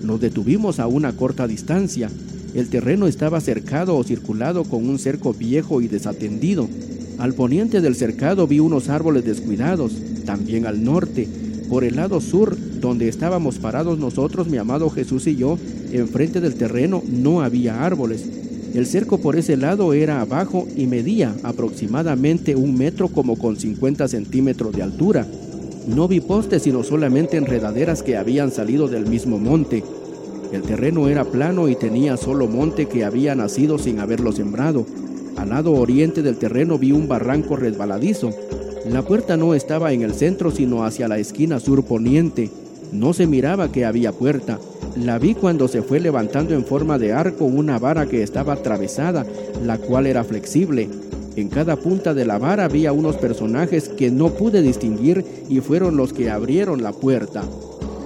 Nos 0.03 0.21
detuvimos 0.21 0.79
a 0.79 0.85
una 0.85 1.13
corta 1.13 1.47
distancia. 1.47 2.11
El 2.55 2.69
terreno 2.69 3.07
estaba 3.07 3.41
cercado 3.41 3.97
o 3.97 4.03
circulado 4.05 4.63
con 4.63 4.87
un 4.87 4.97
cerco 4.97 5.33
viejo 5.33 5.81
y 5.81 5.89
desatendido. 5.89 6.69
Al 7.17 7.33
poniente 7.33 7.81
del 7.81 7.95
cercado 7.95 8.47
vi 8.47 8.61
unos 8.61 8.87
árboles 8.87 9.25
descuidados, 9.25 9.91
también 10.25 10.65
al 10.65 10.81
norte. 10.81 11.27
Por 11.69 11.83
el 11.83 11.97
lado 11.97 12.21
sur, 12.21 12.55
donde 12.79 13.09
estábamos 13.09 13.59
parados 13.59 13.99
nosotros, 13.99 14.47
mi 14.47 14.57
amado 14.57 14.89
Jesús 14.89 15.27
y 15.27 15.35
yo, 15.35 15.59
enfrente 15.91 16.39
del 16.39 16.55
terreno 16.55 17.03
no 17.05 17.41
había 17.41 17.83
árboles. 17.83 18.23
El 18.73 18.85
cerco 18.85 19.17
por 19.17 19.35
ese 19.35 19.57
lado 19.57 19.93
era 19.93 20.21
abajo 20.21 20.65
y 20.77 20.87
medía 20.87 21.35
aproximadamente 21.43 22.55
un 22.55 22.77
metro 22.77 23.09
como 23.09 23.37
con 23.37 23.57
50 23.57 24.07
centímetros 24.07 24.73
de 24.73 24.81
altura. 24.81 25.27
No 25.87 26.07
vi 26.07 26.21
postes 26.21 26.63
sino 26.63 26.83
solamente 26.83 27.35
enredaderas 27.35 28.01
que 28.01 28.15
habían 28.15 28.51
salido 28.51 28.87
del 28.87 29.07
mismo 29.07 29.39
monte. 29.39 29.83
El 30.55 30.61
terreno 30.61 31.09
era 31.09 31.25
plano 31.25 31.67
y 31.67 31.75
tenía 31.75 32.15
solo 32.15 32.47
monte 32.47 32.85
que 32.85 33.03
había 33.03 33.35
nacido 33.35 33.77
sin 33.77 33.99
haberlo 33.99 34.31
sembrado. 34.31 34.85
Al 35.35 35.49
lado 35.49 35.73
oriente 35.73 36.21
del 36.21 36.37
terreno 36.37 36.79
vi 36.79 36.93
un 36.93 37.09
barranco 37.09 37.57
resbaladizo. 37.57 38.29
La 38.89 39.01
puerta 39.01 39.35
no 39.35 39.53
estaba 39.53 39.91
en 39.91 40.01
el 40.01 40.13
centro 40.13 40.51
sino 40.51 40.85
hacia 40.85 41.09
la 41.09 41.17
esquina 41.17 41.59
sur 41.59 41.83
poniente. 41.83 42.49
No 42.93 43.11
se 43.11 43.27
miraba 43.27 43.69
que 43.73 43.83
había 43.83 44.13
puerta. 44.13 44.57
La 44.95 45.19
vi 45.19 45.33
cuando 45.33 45.67
se 45.67 45.81
fue 45.81 45.99
levantando 45.99 46.53
en 46.53 46.63
forma 46.63 46.97
de 46.97 47.11
arco 47.11 47.43
una 47.43 47.77
vara 47.77 48.05
que 48.05 48.23
estaba 48.23 48.53
atravesada, 48.53 49.25
la 49.61 49.77
cual 49.77 50.07
era 50.07 50.23
flexible. 50.23 50.87
En 51.35 51.49
cada 51.49 51.75
punta 51.75 52.13
de 52.13 52.23
la 52.23 52.37
vara 52.37 52.63
había 52.63 52.93
unos 52.93 53.17
personajes 53.17 53.89
que 53.89 54.09
no 54.09 54.29
pude 54.29 54.61
distinguir 54.61 55.25
y 55.49 55.59
fueron 55.59 55.97
los 55.97 56.13
que 56.13 56.29
abrieron 56.29 56.81
la 56.81 56.93
puerta. 56.93 57.43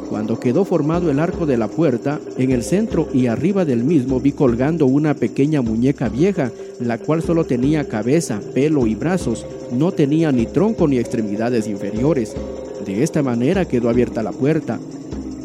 Cuando 0.10 0.40
quedó 0.40 0.66
formado 0.66 1.12
el 1.12 1.20
arco 1.20 1.46
de 1.46 1.56
la 1.56 1.68
puerta, 1.68 2.20
en 2.38 2.50
el 2.52 2.64
centro 2.64 3.08
y 3.14 3.28
arriba 3.28 3.64
del 3.64 3.84
mismo 3.84 4.20
vi 4.20 4.32
colgando 4.32 4.88
una 4.88 5.14
pequeña 5.14 5.62
muñeca 5.62 6.10
vieja, 6.10 6.52
la 6.80 6.98
cual 6.98 7.22
solo 7.22 7.46
tenía 7.46 7.88
cabeza, 7.88 8.42
pelo 8.56 8.88
y 8.88 8.96
brazos, 8.96 9.46
no 9.72 9.92
tenía 9.92 10.32
ni 10.32 10.48
tronco 10.48 10.88
ni 10.88 10.98
extremidades 10.98 11.68
inferiores. 11.68 12.36
De 12.88 13.04
esta 13.04 13.22
manera 13.22 13.66
quedó 13.66 13.88
abierta 13.88 14.24
la 14.24 14.32
puerta. 14.32 14.80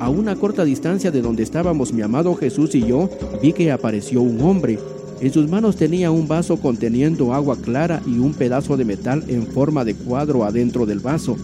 A 0.01 0.09
una 0.09 0.35
corta 0.35 0.65
distancia 0.65 1.11
de 1.11 1.21
donde 1.21 1.43
estábamos 1.43 1.93
mi 1.93 2.01
amado 2.01 2.35
Jesús 2.35 2.75
y 2.75 2.87
yo, 2.87 3.11
vi 3.43 3.53
que 3.53 3.71
apareció 3.71 4.23
un 4.23 4.41
hombre. 4.41 4.79
En 5.21 5.31
sus 5.31 5.47
manos 5.49 5.77
tenía 5.77 6.11
un 6.11 6.27
vaso 6.27 6.57
conteniendo 6.57 7.35
agua 7.35 7.57
clara 7.57 8.01
y 8.07 8.19
un 8.19 8.33
pedazo 8.33 8.79
de 8.79 8.87
metal 8.87 9.25
en 9.29 9.47
forma 9.47 9.85
de 9.85 9.95
cuadro 9.95 10.45
adentro 10.45 10.87
del 10.87 11.01
vaso. 11.01 11.37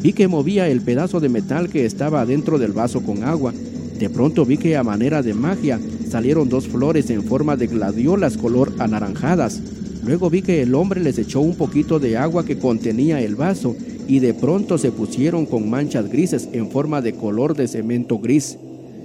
Vi 0.00 0.12
que 0.12 0.28
movía 0.28 0.68
el 0.68 0.80
pedazo 0.80 1.18
de 1.18 1.28
metal 1.28 1.68
que 1.68 1.84
estaba 1.84 2.24
dentro 2.24 2.58
del 2.58 2.72
vaso 2.72 3.02
con 3.02 3.24
agua. 3.24 3.52
De 3.98 4.08
pronto 4.08 4.44
vi 4.44 4.56
que 4.56 4.76
a 4.76 4.84
manera 4.84 5.22
de 5.22 5.34
magia 5.34 5.80
salieron 6.08 6.48
dos 6.48 6.68
flores 6.68 7.10
en 7.10 7.24
forma 7.24 7.56
de 7.56 7.66
gladiolas 7.66 8.36
color 8.36 8.72
anaranjadas. 8.78 9.60
Luego 10.04 10.30
vi 10.30 10.42
que 10.42 10.62
el 10.62 10.74
hombre 10.74 11.00
les 11.00 11.18
echó 11.18 11.40
un 11.40 11.56
poquito 11.56 11.98
de 11.98 12.16
agua 12.16 12.44
que 12.44 12.58
contenía 12.58 13.20
el 13.20 13.34
vaso 13.34 13.74
y 14.06 14.20
de 14.20 14.34
pronto 14.34 14.78
se 14.78 14.92
pusieron 14.92 15.46
con 15.46 15.68
manchas 15.68 16.08
grises 16.08 16.48
en 16.52 16.70
forma 16.70 17.02
de 17.02 17.14
color 17.14 17.56
de 17.56 17.66
cemento 17.66 18.18
gris. 18.18 18.56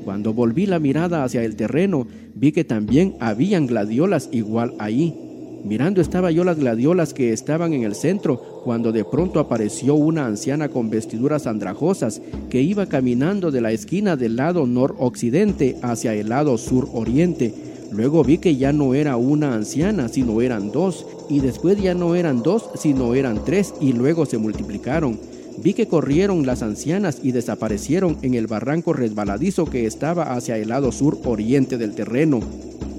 Cuando 0.05 0.33
volví 0.33 0.65
la 0.67 0.79
mirada 0.79 1.23
hacia 1.23 1.43
el 1.43 1.55
terreno, 1.55 2.07
vi 2.35 2.51
que 2.51 2.63
también 2.63 3.15
habían 3.19 3.65
gladiolas 3.65 4.29
igual 4.31 4.75
ahí. 4.77 5.15
Mirando 5.63 6.01
estaba 6.01 6.29
yo 6.29 6.43
las 6.43 6.59
gladiolas 6.59 7.13
que 7.13 7.31
estaban 7.31 7.71
en 7.73 7.83
el 7.83 7.95
centro, 7.95 8.61
cuando 8.65 8.91
de 8.91 9.05
pronto 9.05 9.39
apareció 9.39 9.95
una 9.95 10.25
anciana 10.25 10.67
con 10.67 10.89
vestiduras 10.89 11.47
andrajosas 11.47 12.21
que 12.49 12.61
iba 12.61 12.87
caminando 12.87 13.49
de 13.49 13.61
la 13.61 13.71
esquina 13.71 14.17
del 14.17 14.35
lado 14.35 14.67
noroccidente 14.67 15.77
hacia 15.81 16.13
el 16.15 16.27
lado 16.27 16.57
suroriente. 16.57 17.53
Luego 17.93 18.25
vi 18.25 18.39
que 18.39 18.57
ya 18.57 18.73
no 18.73 18.93
era 18.93 19.15
una 19.15 19.55
anciana, 19.55 20.09
sino 20.09 20.41
eran 20.41 20.71
dos, 20.73 21.05
y 21.29 21.39
después 21.39 21.81
ya 21.81 21.93
no 21.93 22.15
eran 22.15 22.43
dos, 22.43 22.69
sino 22.75 23.15
eran 23.15 23.45
tres, 23.45 23.73
y 23.79 23.93
luego 23.93 24.25
se 24.25 24.37
multiplicaron. 24.37 25.17
Vi 25.59 25.73
que 25.73 25.87
corrieron 25.87 26.45
las 26.45 26.61
ancianas 26.61 27.19
y 27.23 27.31
desaparecieron 27.31 28.17
en 28.21 28.33
el 28.33 28.47
barranco 28.47 28.91
resbaladizo 28.91 29.65
que 29.65 29.85
estaba 29.85 30.33
hacia 30.33 30.57
el 30.57 30.69
lado 30.69 30.91
suroriente 30.91 31.77
del 31.77 31.93
terreno. 31.93 32.41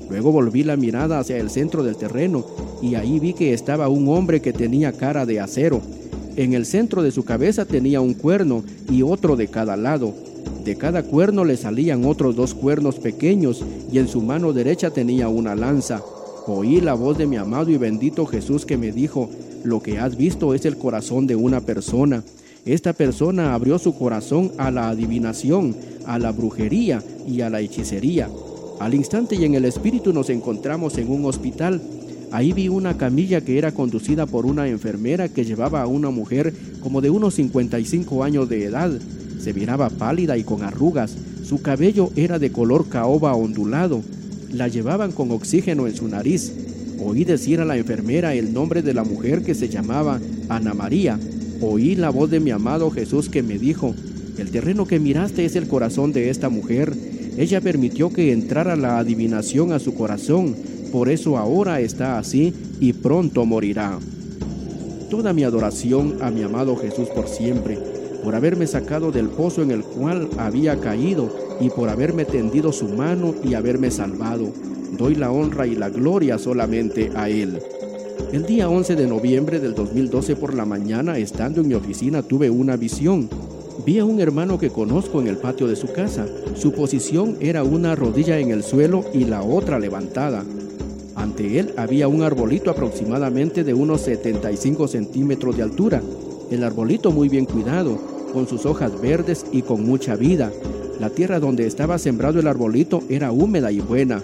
Luego 0.08 0.32
volví 0.32 0.62
la 0.62 0.76
mirada 0.76 1.18
hacia 1.18 1.38
el 1.38 1.50
centro 1.50 1.82
del 1.82 1.96
terreno 1.96 2.44
y 2.82 2.94
ahí 2.94 3.18
vi 3.18 3.32
que 3.32 3.54
estaba 3.54 3.88
un 3.88 4.08
hombre 4.08 4.40
que 4.40 4.52
tenía 4.52 4.92
cara 4.92 5.26
de 5.26 5.40
acero. 5.40 5.80
En 6.36 6.52
el 6.52 6.66
centro 6.66 7.02
de 7.02 7.10
su 7.10 7.24
cabeza 7.24 7.64
tenía 7.64 8.00
un 8.00 8.14
cuerno 8.14 8.64
y 8.90 9.02
otro 9.02 9.36
de 9.36 9.48
cada 9.48 9.76
lado. 9.76 10.14
De 10.64 10.76
cada 10.76 11.02
cuerno 11.02 11.44
le 11.44 11.56
salían 11.56 12.04
otros 12.04 12.36
dos 12.36 12.54
cuernos 12.54 12.96
pequeños 12.96 13.64
y 13.92 13.98
en 13.98 14.08
su 14.08 14.20
mano 14.20 14.52
derecha 14.52 14.90
tenía 14.90 15.28
una 15.28 15.54
lanza. 15.54 16.02
Oí 16.46 16.80
la 16.80 16.94
voz 16.94 17.16
de 17.16 17.26
mi 17.26 17.36
amado 17.36 17.70
y 17.70 17.76
bendito 17.76 18.26
Jesús 18.26 18.66
que 18.66 18.76
me 18.76 18.92
dijo, 18.92 19.30
lo 19.62 19.80
que 19.82 19.98
has 19.98 20.16
visto 20.16 20.54
es 20.54 20.64
el 20.66 20.76
corazón 20.76 21.26
de 21.26 21.36
una 21.36 21.60
persona. 21.60 22.22
Esta 22.66 22.92
persona 22.92 23.54
abrió 23.54 23.78
su 23.78 23.94
corazón 23.94 24.52
a 24.58 24.70
la 24.70 24.88
adivinación, 24.88 25.76
a 26.06 26.18
la 26.18 26.32
brujería 26.32 27.02
y 27.26 27.40
a 27.42 27.50
la 27.50 27.60
hechicería. 27.60 28.28
Al 28.80 28.94
instante 28.94 29.36
y 29.36 29.44
en 29.44 29.54
el 29.54 29.64
espíritu 29.64 30.12
nos 30.12 30.30
encontramos 30.30 30.98
en 30.98 31.10
un 31.10 31.24
hospital. 31.24 31.80
Ahí 32.32 32.52
vi 32.52 32.68
una 32.68 32.96
camilla 32.96 33.40
que 33.40 33.58
era 33.58 33.72
conducida 33.72 34.26
por 34.26 34.44
una 34.46 34.68
enfermera 34.68 35.28
que 35.28 35.44
llevaba 35.44 35.82
a 35.82 35.86
una 35.86 36.10
mujer 36.10 36.52
como 36.82 37.00
de 37.00 37.10
unos 37.10 37.34
55 37.34 38.24
años 38.24 38.48
de 38.48 38.64
edad. 38.64 38.90
Se 39.38 39.54
miraba 39.54 39.90
pálida 39.90 40.36
y 40.36 40.44
con 40.44 40.62
arrugas. 40.62 41.16
Su 41.44 41.62
cabello 41.62 42.10
era 42.16 42.38
de 42.38 42.50
color 42.50 42.88
caoba 42.88 43.34
ondulado. 43.34 44.02
La 44.52 44.68
llevaban 44.68 45.12
con 45.12 45.30
oxígeno 45.30 45.86
en 45.86 45.94
su 45.94 46.08
nariz. 46.08 46.52
Oí 47.04 47.24
decir 47.24 47.60
a 47.60 47.64
la 47.64 47.76
enfermera 47.76 48.34
el 48.34 48.52
nombre 48.52 48.82
de 48.82 48.94
la 48.94 49.04
mujer 49.04 49.42
que 49.42 49.54
se 49.54 49.68
llamaba 49.68 50.20
Ana 50.48 50.74
María. 50.74 51.18
Oí 51.60 51.94
la 51.94 52.10
voz 52.10 52.30
de 52.30 52.40
mi 52.40 52.50
amado 52.50 52.90
Jesús 52.90 53.28
que 53.28 53.42
me 53.42 53.58
dijo, 53.58 53.94
el 54.38 54.50
terreno 54.50 54.86
que 54.86 54.98
miraste 54.98 55.44
es 55.44 55.54
el 55.54 55.68
corazón 55.68 56.12
de 56.12 56.30
esta 56.30 56.48
mujer. 56.48 56.92
Ella 57.36 57.60
permitió 57.60 58.10
que 58.12 58.32
entrara 58.32 58.76
la 58.76 58.98
adivinación 58.98 59.72
a 59.72 59.78
su 59.78 59.94
corazón, 59.94 60.54
por 60.92 61.08
eso 61.08 61.36
ahora 61.36 61.80
está 61.80 62.18
así 62.18 62.52
y 62.80 62.92
pronto 62.92 63.44
morirá. 63.44 63.98
Toda 65.10 65.32
mi 65.32 65.42
adoración 65.42 66.18
a 66.20 66.30
mi 66.30 66.42
amado 66.42 66.76
Jesús 66.76 67.08
por 67.08 67.28
siempre, 67.28 67.78
por 68.22 68.34
haberme 68.34 68.66
sacado 68.66 69.10
del 69.10 69.28
pozo 69.28 69.62
en 69.62 69.70
el 69.70 69.82
cual 69.82 70.28
había 70.38 70.80
caído 70.80 71.30
y 71.60 71.70
por 71.70 71.88
haberme 71.88 72.24
tendido 72.24 72.72
su 72.72 72.88
mano 72.88 73.34
y 73.42 73.54
haberme 73.54 73.90
salvado. 73.90 74.52
Doy 74.96 75.16
la 75.16 75.30
honra 75.30 75.66
y 75.66 75.74
la 75.74 75.90
gloria 75.90 76.38
solamente 76.38 77.10
a 77.16 77.28
Él. 77.28 77.58
El 78.32 78.46
día 78.46 78.68
11 78.68 78.96
de 78.96 79.06
noviembre 79.06 79.60
del 79.60 79.74
2012 79.74 80.36
por 80.36 80.54
la 80.54 80.64
mañana, 80.64 81.18
estando 81.18 81.60
en 81.60 81.68
mi 81.68 81.74
oficina, 81.74 82.22
tuve 82.22 82.50
una 82.50 82.76
visión. 82.76 83.28
Vi 83.82 83.98
a 83.98 84.04
un 84.04 84.20
hermano 84.20 84.58
que 84.58 84.70
conozco 84.70 85.20
en 85.20 85.26
el 85.26 85.36
patio 85.36 85.66
de 85.66 85.76
su 85.76 85.92
casa. 85.92 86.26
Su 86.54 86.72
posición 86.72 87.36
era 87.40 87.64
una 87.64 87.96
rodilla 87.96 88.38
en 88.38 88.50
el 88.50 88.62
suelo 88.62 89.04
y 89.12 89.24
la 89.24 89.42
otra 89.42 89.78
levantada. 89.78 90.44
Ante 91.16 91.58
él 91.58 91.74
había 91.76 92.06
un 92.06 92.22
arbolito 92.22 92.70
aproximadamente 92.70 93.64
de 93.64 93.74
unos 93.74 94.02
75 94.02 94.88
centímetros 94.88 95.56
de 95.56 95.64
altura. 95.64 96.02
El 96.50 96.62
arbolito 96.62 97.10
muy 97.10 97.28
bien 97.28 97.46
cuidado, 97.46 97.98
con 98.32 98.46
sus 98.46 98.64
hojas 98.64 99.00
verdes 99.00 99.44
y 99.52 99.62
con 99.62 99.84
mucha 99.84 100.14
vida. 100.14 100.52
La 101.00 101.10
tierra 101.10 101.40
donde 101.40 101.66
estaba 101.66 101.98
sembrado 101.98 102.38
el 102.38 102.46
arbolito 102.46 103.02
era 103.08 103.32
húmeda 103.32 103.72
y 103.72 103.80
buena. 103.80 104.22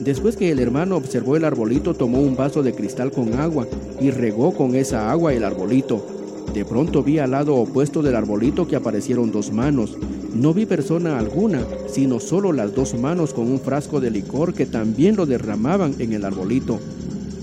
Después 0.00 0.36
que 0.36 0.50
el 0.50 0.60
hermano 0.60 0.96
observó 0.96 1.36
el 1.36 1.44
arbolito, 1.44 1.94
tomó 1.94 2.20
un 2.20 2.36
vaso 2.36 2.62
de 2.62 2.74
cristal 2.74 3.10
con 3.10 3.34
agua 3.34 3.66
y 4.00 4.10
regó 4.10 4.54
con 4.54 4.76
esa 4.76 5.10
agua 5.10 5.34
el 5.34 5.44
arbolito. 5.44 6.04
De 6.52 6.64
pronto 6.64 7.02
vi 7.02 7.18
al 7.18 7.32
lado 7.32 7.56
opuesto 7.56 8.02
del 8.02 8.14
arbolito 8.14 8.68
que 8.68 8.76
aparecieron 8.76 9.32
dos 9.32 9.52
manos. 9.52 9.96
No 10.34 10.52
vi 10.52 10.66
persona 10.66 11.18
alguna, 11.18 11.64
sino 11.88 12.20
solo 12.20 12.52
las 12.52 12.74
dos 12.74 12.98
manos 12.98 13.32
con 13.32 13.50
un 13.50 13.60
frasco 13.60 14.00
de 14.00 14.10
licor 14.10 14.54
que 14.54 14.66
también 14.66 15.16
lo 15.16 15.26
derramaban 15.26 15.94
en 15.98 16.12
el 16.12 16.24
arbolito. 16.24 16.78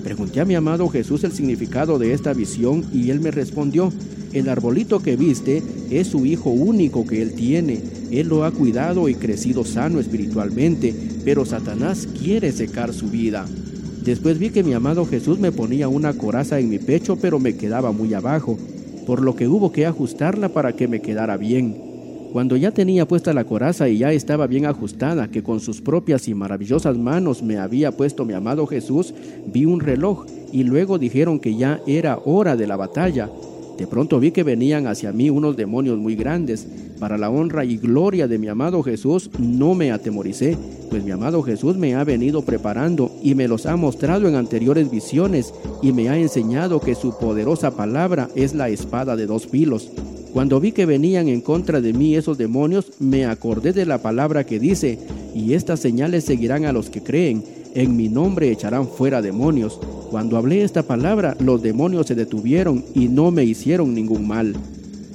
Pregunté 0.04 0.42
a 0.42 0.46
mi 0.46 0.56
amado 0.56 0.90
Jesús 0.90 1.24
el 1.24 1.32
significado 1.32 2.00
de 2.00 2.14
esta 2.14 2.34
visión 2.34 2.86
y 2.94 3.12
él 3.12 3.20
me 3.20 3.32
respondió, 3.32 3.92
el 4.34 4.48
arbolito 4.48 5.02
que 5.02 5.18
viste 5.18 5.62
es 5.90 6.08
su 6.08 6.26
hijo 6.26 6.50
único 6.50 7.06
que 7.06 7.22
él 7.22 7.34
tiene. 7.34 7.82
Él 8.12 8.28
lo 8.28 8.46
ha 8.46 8.52
cuidado 8.52 9.10
y 9.10 9.16
crecido 9.16 9.66
sano 9.66 10.00
espiritualmente, 10.00 10.96
pero 11.26 11.46
Satanás 11.46 12.08
quiere 12.18 12.52
secar 12.52 12.94
su 12.94 13.10
vida. 13.10 13.46
Después 14.04 14.40
vi 14.40 14.50
que 14.50 14.64
mi 14.64 14.74
amado 14.74 15.06
Jesús 15.06 15.38
me 15.38 15.52
ponía 15.52 15.88
una 15.88 16.14
coraza 16.14 16.60
en 16.60 16.70
mi 16.70 16.80
pecho, 16.80 17.18
pero 17.18 17.40
me 17.40 17.56
quedaba 17.56 17.92
muy 17.92 18.14
abajo, 18.14 18.58
por 19.06 19.22
lo 19.22 19.36
que 19.36 19.48
hubo 19.48 19.72
que 19.72 19.86
ajustarla 19.86 20.50
para 20.50 20.74
que 20.74 20.88
me 20.88 21.02
quedara 21.02 21.38
bien. 21.38 21.92
Cuando 22.32 22.56
ya 22.56 22.72
tenía 22.72 23.06
puesta 23.06 23.34
la 23.34 23.44
coraza 23.44 23.90
y 23.90 23.98
ya 23.98 24.14
estaba 24.14 24.48
bien 24.48 24.66
ajustada, 24.66 25.28
que 25.28 25.44
con 25.44 25.60
sus 25.60 25.82
propias 25.82 26.30
y 26.30 26.34
maravillosas 26.34 26.98
manos 26.98 27.44
me 27.44 27.58
había 27.58 27.92
puesto 27.92 28.24
mi 28.24 28.34
amado 28.34 28.66
Jesús, 28.68 29.14
vi 29.48 29.66
un 29.66 29.82
reloj 29.82 30.26
y 30.54 30.64
luego 30.64 30.98
dijeron 30.98 31.40
que 31.40 31.58
ya 31.58 31.82
era 31.88 32.20
hora 32.24 32.56
de 32.56 32.68
la 32.68 32.78
batalla. 32.78 33.30
De 33.82 33.88
pronto 33.88 34.20
vi 34.20 34.30
que 34.30 34.44
venían 34.44 34.86
hacia 34.86 35.12
mí 35.12 35.32
unos 35.32 35.58
demonios 35.58 35.98
muy 35.98 36.16
grandes. 36.16 36.68
Para 37.00 37.18
la 37.18 37.32
honra 37.32 37.66
y 37.66 37.78
gloria 37.78 38.28
de 38.28 38.38
mi 38.38 38.48
amado 38.48 38.84
Jesús 38.84 39.32
no 39.40 39.74
me 39.74 39.92
atemoricé, 39.92 40.56
pues 40.92 41.04
mi 41.04 41.10
amado 41.10 41.42
Jesús 41.42 41.78
me 41.78 41.96
ha 41.96 42.04
venido 42.04 42.44
preparando 42.44 43.12
y 43.24 43.34
me 43.34 43.48
los 43.48 43.66
ha 43.66 43.76
mostrado 43.78 44.28
en 44.28 44.36
anteriores 44.36 44.92
visiones 44.92 45.52
y 45.82 45.94
me 45.94 46.10
ha 46.10 46.18
enseñado 46.20 46.80
que 46.80 46.94
su 46.94 47.18
poderosa 47.18 47.72
palabra 47.72 48.30
es 48.36 48.54
la 48.54 48.70
espada 48.70 49.16
de 49.16 49.26
dos 49.26 49.48
filos. 49.48 49.90
Cuando 50.32 50.60
vi 50.60 50.74
que 50.74 50.86
venían 50.86 51.28
en 51.28 51.42
contra 51.42 51.82
de 51.82 51.92
mí 51.92 52.16
esos 52.16 52.38
demonios, 52.38 52.92
me 53.00 53.26
acordé 53.26 53.74
de 53.74 53.88
la 53.88 53.98
palabra 53.98 54.46
que 54.46 54.60
dice, 54.60 55.00
y 55.34 55.56
estas 55.56 55.80
señales 55.80 56.24
seguirán 56.24 56.66
a 56.66 56.72
los 56.72 56.92
que 56.92 57.02
creen, 57.02 57.44
en 57.74 57.98
mi 57.98 58.10
nombre 58.10 58.52
echarán 58.52 58.88
fuera 58.88 59.24
demonios. 59.24 59.80
Cuando 60.12 60.36
hablé 60.36 60.62
esta 60.62 60.84
palabra, 60.84 61.38
los 61.40 61.62
demonios 61.62 62.06
se 62.06 62.16
detuvieron 62.16 62.84
y 62.94 63.08
no 63.08 63.32
me 63.32 63.46
hicieron 63.46 63.94
ningún 63.94 64.28
mal. 64.28 64.54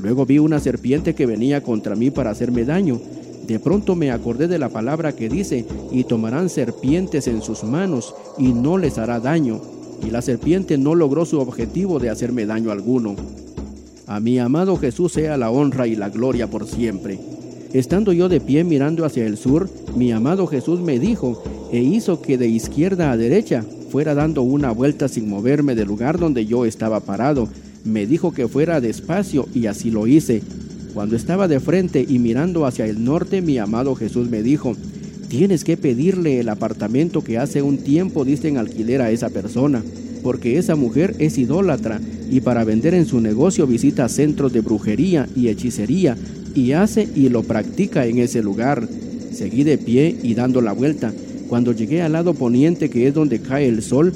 Luego 0.00 0.24
vi 0.24 0.38
una 0.38 0.58
serpiente 0.58 1.14
que 1.14 1.26
venía 1.26 1.62
contra 1.62 1.94
mí 1.94 2.10
para 2.10 2.30
hacerme 2.30 2.64
daño. 2.64 2.98
De 3.46 3.60
pronto 3.60 3.94
me 3.94 4.10
acordé 4.10 4.48
de 4.48 4.58
la 4.58 4.70
palabra 4.70 5.14
que 5.14 5.28
dice, 5.28 5.66
y 5.92 6.04
tomarán 6.04 6.48
serpientes 6.48 7.28
en 7.28 7.42
sus 7.42 7.62
manos, 7.62 8.14
y 8.38 8.54
no 8.54 8.78
les 8.78 8.96
hará 8.96 9.20
daño. 9.20 9.60
Y 10.02 10.10
la 10.10 10.22
serpiente 10.22 10.78
no 10.78 10.94
logró 10.94 11.26
su 11.26 11.40
objetivo 11.40 11.98
de 11.98 12.08
hacerme 12.08 12.46
daño 12.46 12.70
alguno. 12.70 13.16
A 14.06 14.18
mi 14.18 14.38
amado 14.38 14.78
Jesús 14.78 15.12
sea 15.12 15.36
la 15.36 15.50
honra 15.50 15.86
y 15.86 15.94
la 15.94 16.08
gloria 16.08 16.48
por 16.48 16.66
siempre. 16.66 17.18
Estando 17.74 18.14
yo 18.14 18.30
de 18.30 18.40
pie 18.40 18.64
mirando 18.64 19.04
hacia 19.04 19.26
el 19.26 19.36
sur, 19.36 19.68
mi 19.94 20.10
amado 20.10 20.46
Jesús 20.46 20.80
me 20.80 20.98
dijo, 20.98 21.42
e 21.70 21.80
hizo 21.80 22.22
que 22.22 22.38
de 22.38 22.48
izquierda 22.48 23.10
a 23.10 23.18
derecha 23.18 23.62
fuera 23.96 24.14
dando 24.14 24.42
una 24.42 24.72
vuelta 24.72 25.08
sin 25.08 25.26
moverme 25.26 25.74
del 25.74 25.88
lugar 25.88 26.18
donde 26.18 26.44
yo 26.44 26.66
estaba 26.66 27.00
parado. 27.00 27.48
Me 27.82 28.06
dijo 28.06 28.30
que 28.30 28.46
fuera 28.46 28.82
despacio 28.82 29.48
y 29.54 29.68
así 29.68 29.90
lo 29.90 30.06
hice. 30.06 30.42
Cuando 30.92 31.16
estaba 31.16 31.48
de 31.48 31.60
frente 31.60 32.04
y 32.06 32.18
mirando 32.18 32.66
hacia 32.66 32.84
el 32.84 33.02
norte, 33.02 33.40
mi 33.40 33.56
amado 33.56 33.94
Jesús 33.94 34.28
me 34.28 34.42
dijo, 34.42 34.76
tienes 35.28 35.64
que 35.64 35.78
pedirle 35.78 36.40
el 36.40 36.50
apartamento 36.50 37.24
que 37.24 37.38
hace 37.38 37.62
un 37.62 37.78
tiempo 37.78 38.26
diste 38.26 38.48
en 38.48 38.58
alquiler 38.58 39.00
a 39.00 39.10
esa 39.10 39.30
persona, 39.30 39.82
porque 40.22 40.58
esa 40.58 40.76
mujer 40.76 41.16
es 41.18 41.38
idólatra 41.38 41.98
y 42.30 42.42
para 42.42 42.64
vender 42.64 42.92
en 42.92 43.06
su 43.06 43.22
negocio 43.22 43.66
visita 43.66 44.10
centros 44.10 44.52
de 44.52 44.60
brujería 44.60 45.26
y 45.34 45.48
hechicería 45.48 46.18
y 46.54 46.72
hace 46.72 47.08
y 47.14 47.30
lo 47.30 47.44
practica 47.44 48.04
en 48.04 48.18
ese 48.18 48.42
lugar. 48.42 48.86
Seguí 49.32 49.64
de 49.64 49.78
pie 49.78 50.14
y 50.22 50.34
dando 50.34 50.60
la 50.60 50.72
vuelta. 50.72 51.14
Cuando 51.48 51.72
llegué 51.72 52.02
al 52.02 52.12
lado 52.12 52.34
poniente, 52.34 52.90
que 52.90 53.06
es 53.06 53.14
donde 53.14 53.40
cae 53.40 53.68
el 53.68 53.82
sol, 53.82 54.12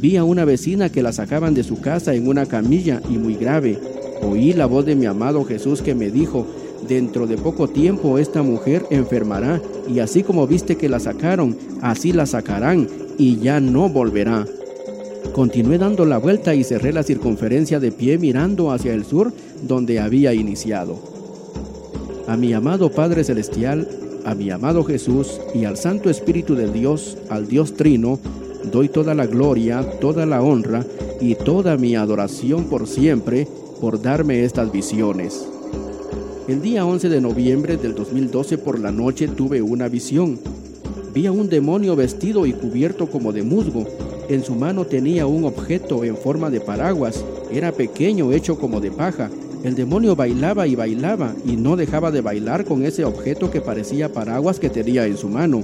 vi 0.00 0.16
a 0.16 0.24
una 0.24 0.44
vecina 0.44 0.90
que 0.90 1.02
la 1.02 1.12
sacaban 1.12 1.54
de 1.54 1.62
su 1.62 1.80
casa 1.80 2.14
en 2.14 2.26
una 2.26 2.46
camilla 2.46 3.00
y 3.08 3.18
muy 3.18 3.34
grave. 3.34 3.78
Oí 4.22 4.52
la 4.52 4.66
voz 4.66 4.86
de 4.86 4.94
mi 4.94 5.06
amado 5.06 5.44
Jesús 5.44 5.82
que 5.82 5.94
me 5.94 6.10
dijo, 6.10 6.46
dentro 6.88 7.26
de 7.26 7.36
poco 7.36 7.68
tiempo 7.68 8.18
esta 8.18 8.42
mujer 8.42 8.84
enfermará, 8.90 9.60
y 9.88 10.00
así 10.00 10.22
como 10.22 10.46
viste 10.46 10.76
que 10.76 10.88
la 10.88 11.00
sacaron, 11.00 11.56
así 11.80 12.12
la 12.12 12.26
sacarán, 12.26 12.88
y 13.18 13.38
ya 13.38 13.60
no 13.60 13.88
volverá. 13.88 14.46
Continué 15.32 15.78
dando 15.78 16.04
la 16.04 16.18
vuelta 16.18 16.54
y 16.54 16.64
cerré 16.64 16.92
la 16.92 17.02
circunferencia 17.02 17.80
de 17.80 17.92
pie 17.92 18.18
mirando 18.18 18.70
hacia 18.70 18.92
el 18.92 19.04
sur 19.04 19.32
donde 19.66 20.00
había 20.00 20.34
iniciado. 20.34 20.98
A 22.26 22.36
mi 22.36 22.52
amado 22.52 22.90
Padre 22.90 23.24
Celestial, 23.24 23.88
a 24.24 24.34
mi 24.34 24.50
amado 24.50 24.84
Jesús 24.84 25.40
y 25.54 25.64
al 25.64 25.76
Santo 25.76 26.10
Espíritu 26.10 26.54
de 26.54 26.70
Dios, 26.70 27.18
al 27.28 27.48
Dios 27.48 27.74
Trino, 27.74 28.18
doy 28.70 28.88
toda 28.88 29.14
la 29.14 29.26
gloria, 29.26 29.82
toda 30.00 30.26
la 30.26 30.42
honra 30.42 30.84
y 31.20 31.34
toda 31.34 31.76
mi 31.76 31.96
adoración 31.96 32.64
por 32.64 32.86
siempre 32.86 33.46
por 33.80 34.00
darme 34.00 34.44
estas 34.44 34.70
visiones. 34.70 35.46
El 36.48 36.62
día 36.62 36.84
11 36.84 37.08
de 37.08 37.20
noviembre 37.20 37.76
del 37.76 37.94
2012 37.94 38.58
por 38.58 38.78
la 38.78 38.92
noche 38.92 39.28
tuve 39.28 39.62
una 39.62 39.88
visión. 39.88 40.38
Vi 41.14 41.26
a 41.26 41.32
un 41.32 41.48
demonio 41.48 41.94
vestido 41.94 42.46
y 42.46 42.52
cubierto 42.52 43.10
como 43.10 43.32
de 43.32 43.42
musgo. 43.42 43.86
En 44.28 44.44
su 44.44 44.54
mano 44.54 44.86
tenía 44.86 45.26
un 45.26 45.44
objeto 45.44 46.04
en 46.04 46.16
forma 46.16 46.50
de 46.50 46.60
paraguas. 46.60 47.24
Era 47.50 47.72
pequeño, 47.72 48.32
hecho 48.32 48.58
como 48.58 48.80
de 48.80 48.90
paja 48.90 49.30
el 49.64 49.76
demonio 49.76 50.16
bailaba 50.16 50.66
y 50.66 50.74
bailaba 50.74 51.36
y 51.46 51.56
no 51.56 51.76
dejaba 51.76 52.10
de 52.10 52.20
bailar 52.20 52.64
con 52.64 52.84
ese 52.84 53.04
objeto 53.04 53.50
que 53.50 53.60
parecía 53.60 54.12
paraguas 54.12 54.58
que 54.58 54.70
tenía 54.70 55.06
en 55.06 55.16
su 55.16 55.28
mano. 55.28 55.62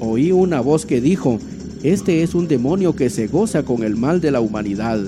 Oí 0.00 0.32
una 0.32 0.60
voz 0.60 0.86
que 0.86 1.02
dijo, 1.02 1.38
este 1.82 2.22
es 2.22 2.34
un 2.34 2.48
demonio 2.48 2.96
que 2.96 3.10
se 3.10 3.26
goza 3.26 3.62
con 3.62 3.82
el 3.82 3.96
mal 3.96 4.22
de 4.22 4.30
la 4.30 4.40
humanidad. 4.40 4.98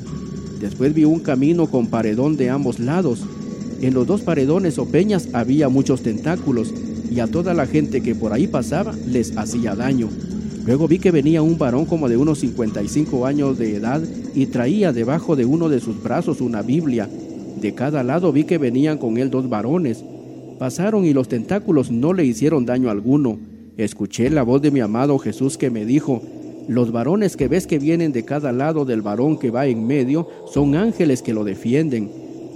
Después 0.61 0.93
vi 0.93 1.05
un 1.05 1.20
camino 1.20 1.66
con 1.68 1.87
paredón 1.87 2.37
de 2.37 2.51
ambos 2.51 2.78
lados. 2.78 3.24
En 3.80 3.95
los 3.95 4.07
dos 4.07 4.20
paredones 4.20 4.78
o 4.78 4.84
peñas 4.87 5.30
había 5.32 5.70
muchos 5.70 6.03
tentáculos 6.03 6.74
y 7.11 7.20
a 7.20 7.28
toda 7.28 7.55
la 7.55 7.66
gente 7.66 8.03
que 8.03 8.14
por 8.14 8.34
ahí 8.34 8.47
pasaba 8.47 8.95
les 9.07 9.34
hacía 9.39 9.74
daño. 9.74 10.11
Luego 10.66 10.89
vi 10.89 10.99
que 10.99 11.11
venía 11.11 11.41
un 11.41 11.57
varón 11.57 11.87
como 11.87 12.07
de 12.07 12.18
unos 12.18 12.41
55 12.41 13.24
años 13.24 13.57
de 13.57 13.76
edad 13.76 14.03
y 14.34 14.47
traía 14.47 14.93
debajo 14.93 15.37
de 15.37 15.47
uno 15.47 15.70
de 15.70 15.80
sus 15.80 16.03
brazos 16.03 16.43
una 16.43 16.61
Biblia 16.61 17.09
de 17.61 17.74
cada 17.74 18.02
lado 18.02 18.32
vi 18.32 18.44
que 18.44 18.59
venían 18.59 18.98
con 18.98 19.16
él 19.18 19.30
dos 19.30 19.48
varones. 19.48 20.04
Pasaron 20.59 21.04
y 21.04 21.12
los 21.12 21.28
tentáculos 21.28 21.90
no 21.90 22.12
le 22.12 22.24
hicieron 22.24 22.66
daño 22.66 22.90
alguno. 22.90 23.38
Escuché 23.76 24.30
la 24.30 24.42
voz 24.42 24.62
de 24.62 24.70
mi 24.70 24.80
amado 24.80 25.18
Jesús 25.18 25.59
que 25.59 25.70
me 25.70 25.84
dijo, 25.84 26.22
los 26.68 26.92
varones 26.92 27.36
que 27.36 27.48
ves 27.48 27.66
que 27.66 27.78
vienen 27.78 28.12
de 28.12 28.24
cada 28.24 28.52
lado 28.52 28.84
del 28.84 29.02
varón 29.02 29.38
que 29.38 29.50
va 29.50 29.66
en 29.66 29.86
medio 29.86 30.28
son 30.52 30.74
ángeles 30.74 31.22
que 31.22 31.34
lo 31.34 31.44
defienden. 31.44 32.11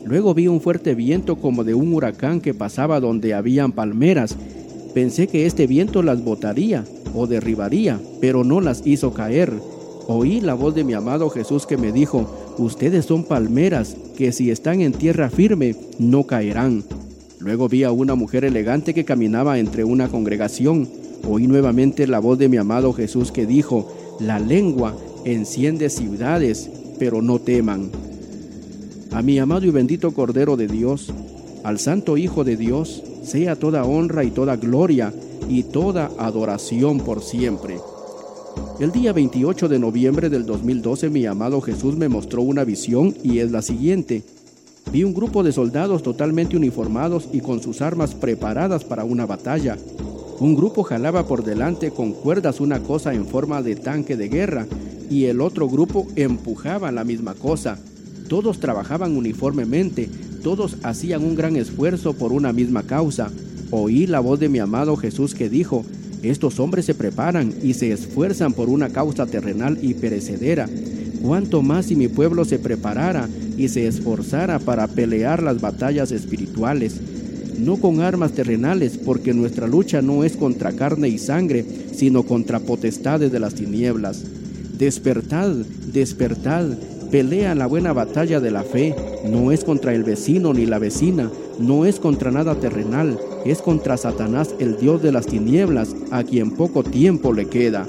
Luego 0.05 0.35
vi 0.35 0.49
un 0.49 0.61
fuerte 0.61 0.95
viento 0.95 1.37
como 1.37 1.63
de 1.63 1.75
un 1.75 1.93
huracán 1.93 2.41
que 2.41 2.55
pasaba 2.55 3.01
donde 3.01 3.35
habían 3.35 3.73
palmeras. 3.73 4.37
Pensé 4.95 5.29
que 5.29 5.47
este 5.47 5.67
viento 5.67 6.03
las 6.03 6.25
botaría, 6.25 6.85
o 7.15 7.27
derribaría, 7.27 8.01
pero 8.21 8.45
no 8.45 8.61
las 8.61 8.87
hizo 8.87 9.13
caer. 9.13 9.53
Oí 10.09 10.41
la 10.41 10.55
voz 10.55 10.75
de 10.75 10.85
mi 10.85 10.95
amado 10.95 11.31
Jesús 11.31 11.67
que 11.67 11.77
me 11.77 11.93
dijo, 11.93 12.50
ustedes 12.59 13.07
son 13.07 13.25
palmeras 13.25 13.97
que 14.17 14.33
si 14.33 14.51
están 14.51 14.81
en 14.81 14.93
tierra 14.93 15.31
firme 15.31 15.77
no 15.99 16.25
caerán. 16.25 16.85
Luego 17.39 17.69
vi 17.69 17.85
a 17.85 17.93
una 17.93 18.15
mujer 18.15 18.45
elegante 18.45 18.93
que 18.93 19.05
caminaba 19.05 19.59
entre 19.59 19.85
una 19.85 20.09
congregación. 20.09 20.89
Oí 21.29 21.47
nuevamente 21.47 22.07
la 22.07 22.19
voz 22.19 22.39
de 22.39 22.49
mi 22.49 22.59
amado 22.59 22.93
Jesús 22.93 23.33
que 23.33 23.47
dijo, 23.47 23.91
la 24.21 24.39
lengua 24.39 24.97
enciende 25.25 25.89
ciudades, 25.89 26.71
pero 26.99 27.23
no 27.23 27.39
teman. 27.39 27.91
A 29.13 29.23
mi 29.23 29.39
amado 29.39 29.67
y 29.67 29.71
bendito 29.71 30.13
Cordero 30.13 30.57
de 30.57 30.69
Dios, 30.69 31.13
al 31.65 31.79
Santo 31.79 32.17
Hijo 32.17 32.45
de 32.45 32.57
Dios, 32.57 33.03
sea 33.23 33.57
toda 33.57 33.85
honra 33.85 34.25
y 34.25 34.31
toda 34.31 34.57
gloria 34.57 35.13
y 35.49 35.65
toda 35.65 36.11
adoración 36.19 37.01
por 37.01 37.23
siempre. 37.23 37.79
El 38.81 38.93
día 38.93 39.13
28 39.13 39.69
de 39.69 39.79
noviembre 39.79 40.31
del 40.31 40.47
2012 40.47 41.11
mi 41.11 41.27
amado 41.27 41.61
Jesús 41.61 41.99
me 41.99 42.09
mostró 42.09 42.41
una 42.41 42.65
visión 42.65 43.15
y 43.23 43.41
es 43.41 43.51
la 43.51 43.61
siguiente. 43.61 44.23
Vi 44.91 45.05
un 45.05 45.13
grupo 45.13 45.43
de 45.43 45.53
soldados 45.53 46.03
totalmente 46.03 46.57
uniformados 46.57 47.29
y 47.31 47.41
con 47.41 47.61
sus 47.61 47.83
armas 47.83 48.15
preparadas 48.15 48.85
para 48.85 49.05
una 49.05 49.27
batalla. 49.27 49.77
Un 50.39 50.57
grupo 50.57 50.83
jalaba 50.83 51.27
por 51.27 51.45
delante 51.45 51.91
con 51.91 52.13
cuerdas 52.13 52.59
una 52.59 52.81
cosa 52.81 53.13
en 53.13 53.27
forma 53.27 53.61
de 53.61 53.77
tanque 53.77 54.17
de 54.17 54.31
guerra 54.31 54.67
y 55.11 55.27
el 55.27 55.43
otro 55.43 55.69
grupo 55.69 56.07
empujaba 56.17 56.91
la 56.91 57.05
misma 57.05 57.35
cosa. 57.35 57.79
Todos 58.31 58.61
trabajaban 58.61 59.15
uniformemente, 59.15 60.09
todos 60.43 60.79
hacían 60.85 61.23
un 61.23 61.35
gran 61.35 61.57
esfuerzo 61.57 62.15
por 62.15 62.33
una 62.33 62.55
misma 62.55 62.85
causa. 62.85 63.31
Oí 63.71 64.07
la 64.07 64.21
voz 64.21 64.41
de 64.41 64.49
mi 64.49 64.59
amado 64.59 64.97
Jesús 64.97 65.35
que 65.35 65.51
dijo, 65.51 65.85
estos 66.23 66.61
hombres 66.61 66.85
se 66.85 66.95
preparan 66.95 67.53
y 67.63 67.75
se 67.75 67.93
esfuerzan 67.93 68.53
por 68.53 68.69
una 68.69 68.91
causa 68.91 69.27
terrenal 69.27 69.79
y 69.81 69.95
perecedera. 69.95 70.69
Cuánto 71.23 71.63
más 71.63 71.87
si 71.87 71.97
mi 71.97 72.09
pueblo 72.09 72.45
se 72.45 72.59
preparara 72.59 73.29
y 73.57 73.69
se 73.69 73.87
esforzara 73.87 74.59
para 74.59 74.87
pelear 74.87 75.43
las 75.43 75.61
batallas 75.61 76.13
espirituales, 76.13 77.01
no 77.59 77.77
con 77.77 78.01
armas 78.01 78.33
terrenales, 78.33 78.97
porque 78.97 79.35
nuestra 79.35 79.67
lucha 79.67 80.01
no 80.01 80.25
es 80.25 80.37
contra 80.37 80.73
carne 80.73 81.09
y 81.09 81.19
sangre, 81.19 81.65
sino 81.93 82.23
contra 82.23 82.61
potestades 82.61 83.31
de 83.31 83.41
las 83.41 83.55
tinieblas. 83.55 84.23
Despertad, 84.79 85.51
despertad, 85.93 86.67
pelea 87.11 87.55
la 87.55 87.67
buena 87.67 87.93
batalla 87.93 88.41
de 88.41 88.51
la 88.51 88.63
fe, 88.63 88.95
no 89.29 89.53
es 89.53 89.65
contra 89.65 89.95
el 89.95 90.05
vecino 90.05 90.55
ni 90.55 90.65
la 90.65 90.79
vecina, 90.79 91.31
no 91.61 91.85
es 91.85 92.01
contra 92.01 92.31
nada 92.31 92.55
terrenal, 92.55 93.19
es 93.45 93.61
contra 93.61 93.97
Satanás 93.97 94.55
el 94.59 94.79
Dios 94.79 95.03
de 95.03 95.13
las 95.13 95.27
tinieblas, 95.27 95.95
a 96.11 96.25
quien 96.25 96.53
poco 96.53 96.83
tiempo 96.83 97.33
le 97.33 97.47
queda. 97.47 97.87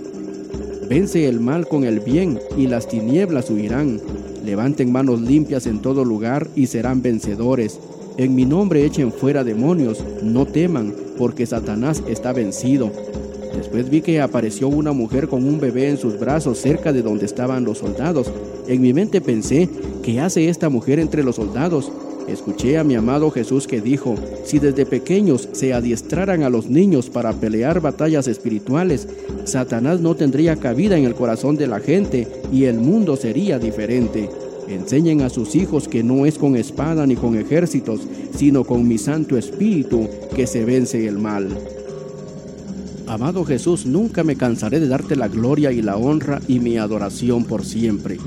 Vence 0.89 1.27
el 1.27 1.39
mal 1.39 1.67
con 1.67 1.85
el 1.85 2.01
bien 2.01 2.37
y 2.57 2.67
las 2.67 2.89
tinieblas 2.89 3.49
huirán. 3.49 4.01
Levanten 4.45 4.91
manos 4.91 5.21
limpias 5.21 5.67
en 5.67 5.79
todo 5.79 6.03
lugar 6.03 6.49
y 6.53 6.67
serán 6.67 7.01
vencedores. 7.01 7.79
En 8.17 8.35
mi 8.35 8.45
nombre 8.45 8.83
echen 8.83 9.13
fuera 9.13 9.45
demonios, 9.45 10.03
no 10.21 10.45
teman, 10.45 10.93
porque 11.17 11.45
Satanás 11.45 12.03
está 12.09 12.33
vencido. 12.33 12.91
Después 13.55 13.89
vi 13.89 14.01
que 14.01 14.19
apareció 14.19 14.67
una 14.67 14.91
mujer 14.91 15.29
con 15.29 15.45
un 15.45 15.61
bebé 15.61 15.89
en 15.89 15.97
sus 15.97 16.19
brazos 16.19 16.57
cerca 16.57 16.91
de 16.91 17.03
donde 17.03 17.25
estaban 17.25 17.63
los 17.63 17.77
soldados. 17.77 18.31
En 18.67 18.81
mi 18.81 18.93
mente 18.93 19.21
pensé, 19.21 19.69
¿qué 20.03 20.19
hace 20.19 20.49
esta 20.49 20.67
mujer 20.67 20.99
entre 20.99 21.23
los 21.23 21.37
soldados? 21.37 21.89
Escuché 22.31 22.77
a 22.77 22.85
mi 22.85 22.95
amado 22.95 23.29
Jesús 23.29 23.67
que 23.67 23.81
dijo, 23.81 24.15
si 24.45 24.57
desde 24.59 24.85
pequeños 24.85 25.49
se 25.51 25.73
adiestraran 25.73 26.43
a 26.43 26.49
los 26.49 26.69
niños 26.69 27.09
para 27.09 27.33
pelear 27.33 27.81
batallas 27.81 28.27
espirituales, 28.29 29.05
Satanás 29.43 29.99
no 29.99 30.15
tendría 30.15 30.55
cabida 30.55 30.97
en 30.97 31.03
el 31.03 31.13
corazón 31.13 31.57
de 31.57 31.67
la 31.67 31.81
gente 31.81 32.29
y 32.49 32.65
el 32.65 32.79
mundo 32.79 33.17
sería 33.17 33.59
diferente. 33.59 34.29
Enseñen 34.69 35.21
a 35.21 35.29
sus 35.29 35.55
hijos 35.55 35.89
que 35.89 36.03
no 36.03 36.25
es 36.25 36.37
con 36.37 36.55
espada 36.55 37.05
ni 37.05 37.17
con 37.17 37.37
ejércitos, 37.37 38.01
sino 38.33 38.63
con 38.63 38.87
mi 38.87 38.97
Santo 38.97 39.37
Espíritu 39.37 40.07
que 40.33 40.47
se 40.47 40.63
vence 40.63 41.05
el 41.05 41.17
mal. 41.17 41.49
Amado 43.07 43.43
Jesús, 43.43 43.85
nunca 43.85 44.23
me 44.23 44.37
cansaré 44.37 44.79
de 44.79 44.87
darte 44.87 45.17
la 45.17 45.27
gloria 45.27 45.73
y 45.73 45.81
la 45.81 45.97
honra 45.97 46.39
y 46.47 46.59
mi 46.59 46.77
adoración 46.77 47.43
por 47.43 47.65
siempre. 47.65 48.17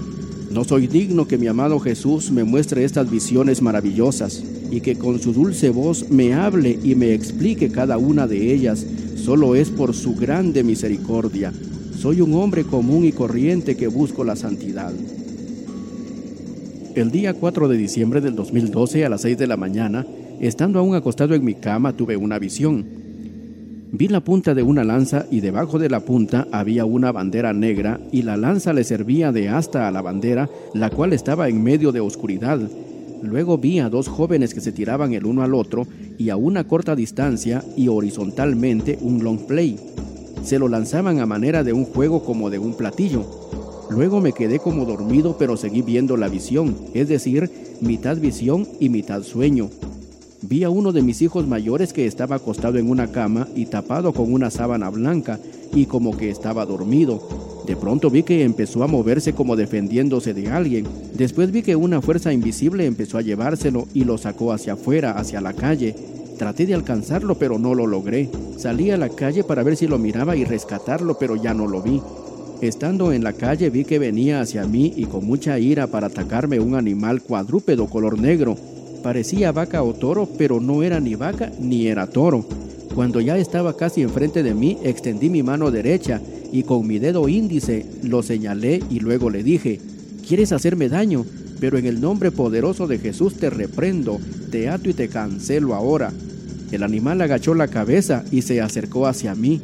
No 0.54 0.62
soy 0.62 0.86
digno 0.86 1.26
que 1.26 1.36
mi 1.36 1.48
amado 1.48 1.80
Jesús 1.80 2.30
me 2.30 2.44
muestre 2.44 2.84
estas 2.84 3.10
visiones 3.10 3.60
maravillosas 3.60 4.40
y 4.70 4.82
que 4.82 4.94
con 4.94 5.18
su 5.18 5.32
dulce 5.32 5.70
voz 5.70 6.10
me 6.10 6.32
hable 6.32 6.78
y 6.80 6.94
me 6.94 7.12
explique 7.12 7.72
cada 7.72 7.98
una 7.98 8.28
de 8.28 8.54
ellas. 8.54 8.86
Solo 9.16 9.56
es 9.56 9.70
por 9.70 9.94
su 9.94 10.14
grande 10.14 10.62
misericordia. 10.62 11.52
Soy 11.98 12.20
un 12.20 12.34
hombre 12.34 12.62
común 12.62 13.04
y 13.04 13.10
corriente 13.10 13.76
que 13.76 13.88
busco 13.88 14.22
la 14.22 14.36
santidad. 14.36 14.92
El 16.94 17.10
día 17.10 17.34
4 17.34 17.66
de 17.66 17.76
diciembre 17.76 18.20
del 18.20 18.36
2012 18.36 19.04
a 19.04 19.08
las 19.08 19.22
6 19.22 19.36
de 19.36 19.48
la 19.48 19.56
mañana, 19.56 20.06
estando 20.40 20.78
aún 20.78 20.94
acostado 20.94 21.34
en 21.34 21.44
mi 21.44 21.54
cama, 21.54 21.96
tuve 21.96 22.16
una 22.16 22.38
visión. 22.38 23.03
Vi 23.96 24.08
la 24.08 24.18
punta 24.18 24.54
de 24.54 24.64
una 24.64 24.82
lanza 24.82 25.24
y 25.30 25.38
debajo 25.38 25.78
de 25.78 25.88
la 25.88 26.00
punta 26.00 26.48
había 26.50 26.84
una 26.84 27.12
bandera 27.12 27.52
negra 27.52 28.00
y 28.10 28.22
la 28.22 28.36
lanza 28.36 28.72
le 28.72 28.82
servía 28.82 29.30
de 29.30 29.48
asta 29.48 29.86
a 29.86 29.92
la 29.92 30.02
bandera, 30.02 30.50
la 30.72 30.90
cual 30.90 31.12
estaba 31.12 31.48
en 31.48 31.62
medio 31.62 31.92
de 31.92 32.00
oscuridad. 32.00 32.58
Luego 33.22 33.56
vi 33.56 33.78
a 33.78 33.88
dos 33.88 34.08
jóvenes 34.08 34.52
que 34.52 34.60
se 34.60 34.72
tiraban 34.72 35.14
el 35.14 35.24
uno 35.24 35.44
al 35.44 35.54
otro 35.54 35.86
y 36.18 36.30
a 36.30 36.36
una 36.36 36.64
corta 36.64 36.96
distancia 36.96 37.62
y 37.76 37.86
horizontalmente 37.86 38.98
un 39.00 39.22
long 39.22 39.46
play. 39.46 39.78
Se 40.42 40.58
lo 40.58 40.66
lanzaban 40.66 41.20
a 41.20 41.26
manera 41.26 41.62
de 41.62 41.72
un 41.72 41.84
juego 41.84 42.24
como 42.24 42.50
de 42.50 42.58
un 42.58 42.74
platillo. 42.76 43.24
Luego 43.90 44.20
me 44.20 44.32
quedé 44.32 44.58
como 44.58 44.86
dormido 44.86 45.36
pero 45.38 45.56
seguí 45.56 45.82
viendo 45.82 46.16
la 46.16 46.26
visión, 46.26 46.74
es 46.94 47.08
decir, 47.08 47.48
mitad 47.80 48.16
visión 48.16 48.66
y 48.80 48.88
mitad 48.88 49.22
sueño. 49.22 49.70
Vi 50.46 50.62
a 50.62 50.68
uno 50.68 50.92
de 50.92 51.00
mis 51.00 51.22
hijos 51.22 51.46
mayores 51.46 51.94
que 51.94 52.04
estaba 52.04 52.36
acostado 52.36 52.76
en 52.76 52.90
una 52.90 53.10
cama 53.10 53.48
y 53.54 53.64
tapado 53.64 54.12
con 54.12 54.30
una 54.30 54.50
sábana 54.50 54.90
blanca 54.90 55.40
y 55.72 55.86
como 55.86 56.18
que 56.18 56.28
estaba 56.28 56.66
dormido. 56.66 57.62
De 57.66 57.76
pronto 57.76 58.10
vi 58.10 58.24
que 58.24 58.44
empezó 58.44 58.84
a 58.84 58.86
moverse 58.86 59.32
como 59.32 59.56
defendiéndose 59.56 60.34
de 60.34 60.50
alguien. 60.50 60.86
Después 61.14 61.50
vi 61.50 61.62
que 61.62 61.76
una 61.76 62.02
fuerza 62.02 62.30
invisible 62.30 62.84
empezó 62.84 63.16
a 63.16 63.22
llevárselo 63.22 63.88
y 63.94 64.04
lo 64.04 64.18
sacó 64.18 64.52
hacia 64.52 64.74
afuera, 64.74 65.12
hacia 65.12 65.40
la 65.40 65.54
calle. 65.54 65.96
Traté 66.36 66.66
de 66.66 66.74
alcanzarlo 66.74 67.36
pero 67.36 67.58
no 67.58 67.74
lo 67.74 67.86
logré. 67.86 68.28
Salí 68.58 68.90
a 68.90 68.98
la 68.98 69.08
calle 69.08 69.44
para 69.44 69.62
ver 69.62 69.78
si 69.78 69.86
lo 69.86 69.98
miraba 69.98 70.36
y 70.36 70.44
rescatarlo 70.44 71.16
pero 71.18 71.36
ya 71.36 71.54
no 71.54 71.66
lo 71.66 71.80
vi. 71.80 72.02
Estando 72.60 73.12
en 73.12 73.24
la 73.24 73.32
calle 73.32 73.70
vi 73.70 73.86
que 73.86 73.98
venía 73.98 74.42
hacia 74.42 74.66
mí 74.66 74.92
y 74.94 75.06
con 75.06 75.24
mucha 75.24 75.58
ira 75.58 75.86
para 75.86 76.08
atacarme 76.08 76.60
un 76.60 76.74
animal 76.74 77.22
cuadrúpedo 77.22 77.86
color 77.86 78.20
negro 78.20 78.73
Parecía 79.04 79.52
vaca 79.52 79.82
o 79.82 79.92
toro, 79.92 80.26
pero 80.38 80.60
no 80.60 80.82
era 80.82 80.98
ni 80.98 81.14
vaca 81.14 81.52
ni 81.60 81.88
era 81.88 82.06
toro. 82.06 82.48
Cuando 82.94 83.20
ya 83.20 83.36
estaba 83.36 83.76
casi 83.76 84.00
enfrente 84.00 84.42
de 84.42 84.54
mí, 84.54 84.78
extendí 84.82 85.28
mi 85.28 85.42
mano 85.42 85.70
derecha 85.70 86.22
y 86.50 86.62
con 86.62 86.86
mi 86.86 86.98
dedo 86.98 87.28
índice 87.28 87.84
lo 88.02 88.22
señalé 88.22 88.82
y 88.88 89.00
luego 89.00 89.28
le 89.28 89.42
dije, 89.42 89.78
¿quieres 90.26 90.52
hacerme 90.52 90.88
daño? 90.88 91.26
Pero 91.60 91.76
en 91.76 91.84
el 91.84 92.00
nombre 92.00 92.30
poderoso 92.30 92.86
de 92.86 92.98
Jesús 92.98 93.34
te 93.34 93.50
reprendo, 93.50 94.18
te 94.50 94.70
ato 94.70 94.88
y 94.88 94.94
te 94.94 95.08
cancelo 95.08 95.74
ahora. 95.74 96.10
El 96.72 96.82
animal 96.82 97.20
agachó 97.20 97.54
la 97.54 97.68
cabeza 97.68 98.24
y 98.32 98.40
se 98.40 98.62
acercó 98.62 99.06
hacia 99.06 99.34
mí. 99.34 99.60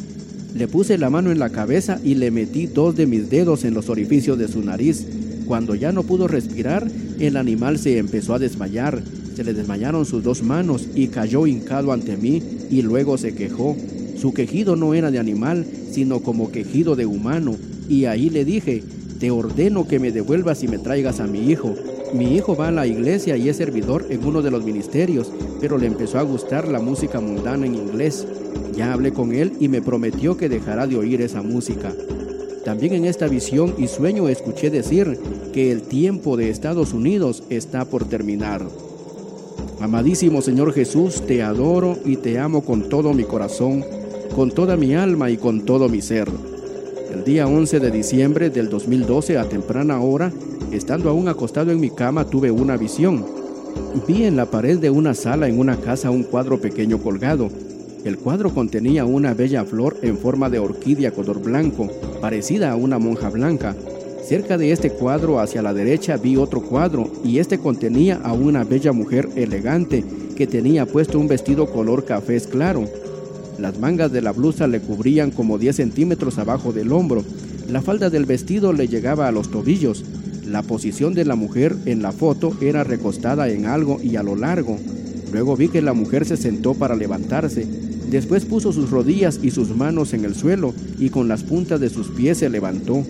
Le 0.54 0.68
puse 0.68 0.98
la 0.98 1.08
mano 1.08 1.32
en 1.32 1.38
la 1.38 1.48
cabeza 1.48 1.98
y 2.04 2.16
le 2.16 2.30
metí 2.30 2.66
dos 2.66 2.94
de 2.94 3.06
mis 3.06 3.30
dedos 3.30 3.64
en 3.64 3.72
los 3.72 3.88
orificios 3.88 4.36
de 4.36 4.48
su 4.48 4.60
nariz. 4.60 5.06
Cuando 5.46 5.74
ya 5.74 5.92
no 5.92 6.02
pudo 6.02 6.28
respirar, 6.28 6.86
el 7.18 7.38
animal 7.38 7.78
se 7.78 7.96
empezó 7.96 8.34
a 8.34 8.38
desmayar 8.38 9.02
se 9.34 9.44
le 9.44 9.52
desmayaron 9.54 10.04
sus 10.04 10.22
dos 10.22 10.42
manos 10.42 10.86
y 10.94 11.08
cayó 11.08 11.46
hincado 11.46 11.92
ante 11.92 12.16
mí 12.16 12.42
y 12.70 12.82
luego 12.82 13.18
se 13.18 13.34
quejó. 13.34 13.76
Su 14.16 14.34
quejido 14.34 14.76
no 14.76 14.94
era 14.94 15.10
de 15.10 15.18
animal, 15.18 15.66
sino 15.90 16.20
como 16.20 16.50
quejido 16.52 16.96
de 16.96 17.06
humano. 17.06 17.56
Y 17.88 18.04
ahí 18.04 18.30
le 18.30 18.44
dije, 18.44 18.82
te 19.18 19.30
ordeno 19.30 19.86
que 19.88 19.98
me 19.98 20.12
devuelvas 20.12 20.62
y 20.62 20.68
me 20.68 20.78
traigas 20.78 21.20
a 21.20 21.26
mi 21.26 21.50
hijo. 21.50 21.74
Mi 22.14 22.36
hijo 22.36 22.56
va 22.56 22.68
a 22.68 22.72
la 22.72 22.86
iglesia 22.86 23.36
y 23.36 23.48
es 23.48 23.56
servidor 23.56 24.06
en 24.10 24.24
uno 24.24 24.42
de 24.42 24.50
los 24.50 24.64
ministerios, 24.64 25.32
pero 25.60 25.78
le 25.78 25.86
empezó 25.86 26.18
a 26.18 26.22
gustar 26.22 26.68
la 26.68 26.80
música 26.80 27.20
mundana 27.20 27.66
en 27.66 27.74
inglés. 27.74 28.26
Ya 28.76 28.92
hablé 28.92 29.12
con 29.12 29.32
él 29.32 29.52
y 29.60 29.68
me 29.68 29.82
prometió 29.82 30.36
que 30.36 30.48
dejará 30.48 30.86
de 30.86 30.96
oír 30.96 31.20
esa 31.20 31.42
música. 31.42 31.92
También 32.64 32.94
en 32.94 33.04
esta 33.04 33.28
visión 33.28 33.74
y 33.78 33.86
sueño 33.86 34.28
escuché 34.28 34.70
decir 34.70 35.18
que 35.52 35.72
el 35.72 35.82
tiempo 35.82 36.36
de 36.36 36.50
Estados 36.50 36.92
Unidos 36.92 37.42
está 37.48 37.84
por 37.84 38.06
terminar. 38.06 38.66
Amadísimo 39.80 40.42
Señor 40.42 40.74
Jesús, 40.74 41.22
te 41.26 41.42
adoro 41.42 41.96
y 42.04 42.16
te 42.16 42.38
amo 42.38 42.62
con 42.62 42.90
todo 42.90 43.14
mi 43.14 43.24
corazón, 43.24 43.82
con 44.36 44.50
toda 44.50 44.76
mi 44.76 44.94
alma 44.94 45.30
y 45.30 45.38
con 45.38 45.64
todo 45.64 45.88
mi 45.88 46.02
ser. 46.02 46.28
El 47.10 47.24
día 47.24 47.46
11 47.46 47.80
de 47.80 47.90
diciembre 47.90 48.50
del 48.50 48.68
2012 48.68 49.38
a 49.38 49.48
temprana 49.48 49.98
hora, 50.02 50.32
estando 50.70 51.08
aún 51.08 51.28
acostado 51.28 51.70
en 51.70 51.80
mi 51.80 51.88
cama, 51.88 52.26
tuve 52.26 52.50
una 52.50 52.76
visión. 52.76 53.24
Vi 54.06 54.24
en 54.24 54.36
la 54.36 54.50
pared 54.50 54.78
de 54.78 54.90
una 54.90 55.14
sala 55.14 55.48
en 55.48 55.58
una 55.58 55.78
casa 55.78 56.10
un 56.10 56.24
cuadro 56.24 56.60
pequeño 56.60 56.98
colgado. 56.98 57.48
El 58.04 58.18
cuadro 58.18 58.52
contenía 58.52 59.06
una 59.06 59.32
bella 59.32 59.64
flor 59.64 59.96
en 60.02 60.18
forma 60.18 60.50
de 60.50 60.58
orquídea 60.58 61.12
color 61.12 61.40
blanco, 61.40 61.88
parecida 62.20 62.70
a 62.70 62.76
una 62.76 62.98
monja 62.98 63.30
blanca. 63.30 63.74
Cerca 64.30 64.56
de 64.56 64.70
este 64.70 64.90
cuadro, 64.90 65.40
hacia 65.40 65.60
la 65.60 65.74
derecha, 65.74 66.16
vi 66.16 66.36
otro 66.36 66.62
cuadro 66.62 67.10
y 67.24 67.40
este 67.40 67.58
contenía 67.58 68.20
a 68.22 68.32
una 68.32 68.62
bella 68.62 68.92
mujer 68.92 69.28
elegante 69.34 70.04
que 70.36 70.46
tenía 70.46 70.86
puesto 70.86 71.18
un 71.18 71.26
vestido 71.26 71.66
color 71.66 72.04
café 72.04 72.40
claro. 72.42 72.88
Las 73.58 73.80
mangas 73.80 74.12
de 74.12 74.22
la 74.22 74.30
blusa 74.30 74.68
le 74.68 74.78
cubrían 74.78 75.32
como 75.32 75.58
10 75.58 75.74
centímetros 75.74 76.38
abajo 76.38 76.72
del 76.72 76.92
hombro. 76.92 77.24
La 77.68 77.82
falda 77.82 78.08
del 78.08 78.24
vestido 78.24 78.72
le 78.72 78.86
llegaba 78.86 79.26
a 79.26 79.32
los 79.32 79.50
tobillos. 79.50 80.04
La 80.46 80.62
posición 80.62 81.12
de 81.12 81.24
la 81.24 81.34
mujer 81.34 81.74
en 81.86 82.00
la 82.00 82.12
foto 82.12 82.56
era 82.60 82.84
recostada 82.84 83.48
en 83.48 83.66
algo 83.66 83.98
y 84.00 84.14
a 84.14 84.22
lo 84.22 84.36
largo. 84.36 84.78
Luego 85.32 85.56
vi 85.56 85.70
que 85.70 85.82
la 85.82 85.92
mujer 85.92 86.24
se 86.24 86.36
sentó 86.36 86.74
para 86.74 86.94
levantarse. 86.94 87.66
Después 88.08 88.44
puso 88.44 88.72
sus 88.72 88.90
rodillas 88.90 89.40
y 89.42 89.50
sus 89.50 89.74
manos 89.74 90.14
en 90.14 90.24
el 90.24 90.36
suelo 90.36 90.72
y 91.00 91.10
con 91.10 91.26
las 91.26 91.42
puntas 91.42 91.80
de 91.80 91.90
sus 91.90 92.10
pies 92.10 92.38
se 92.38 92.48
levantó. 92.48 93.04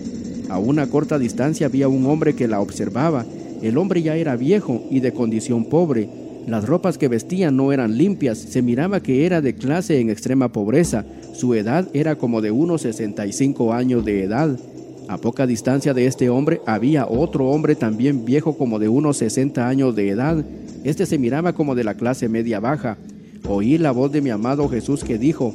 A 0.51 0.59
una 0.59 0.87
corta 0.87 1.17
distancia 1.17 1.67
había 1.67 1.87
un 1.87 2.05
hombre 2.05 2.35
que 2.35 2.49
la 2.49 2.59
observaba. 2.59 3.25
El 3.61 3.77
hombre 3.77 4.01
ya 4.01 4.17
era 4.17 4.35
viejo 4.35 4.83
y 4.91 4.99
de 4.99 5.13
condición 5.13 5.63
pobre. 5.63 6.09
Las 6.45 6.65
ropas 6.65 6.97
que 6.97 7.07
vestía 7.07 7.51
no 7.51 7.71
eran 7.71 7.97
limpias, 7.97 8.37
se 8.37 8.61
miraba 8.61 8.99
que 8.99 9.25
era 9.25 9.39
de 9.39 9.55
clase 9.55 10.01
en 10.01 10.09
extrema 10.09 10.51
pobreza. 10.51 11.05
Su 11.31 11.53
edad 11.53 11.87
era 11.93 12.17
como 12.17 12.41
de 12.41 12.51
unos 12.51 12.81
65 12.81 13.71
años 13.71 14.03
de 14.03 14.25
edad. 14.25 14.59
A 15.07 15.17
poca 15.19 15.47
distancia 15.47 15.93
de 15.93 16.05
este 16.05 16.29
hombre 16.29 16.59
había 16.65 17.07
otro 17.07 17.47
hombre 17.47 17.75
también 17.75 18.25
viejo 18.25 18.57
como 18.57 18.77
de 18.77 18.89
unos 18.89 19.15
60 19.19 19.65
años 19.65 19.95
de 19.95 20.09
edad. 20.09 20.43
Este 20.83 21.05
se 21.05 21.17
miraba 21.17 21.53
como 21.53 21.75
de 21.75 21.85
la 21.85 21.93
clase 21.93 22.27
media 22.27 22.59
baja. 22.59 22.97
Oí 23.47 23.77
la 23.77 23.91
voz 23.91 24.11
de 24.11 24.19
mi 24.19 24.31
amado 24.31 24.67
Jesús 24.67 25.05
que 25.05 25.17
dijo, 25.17 25.53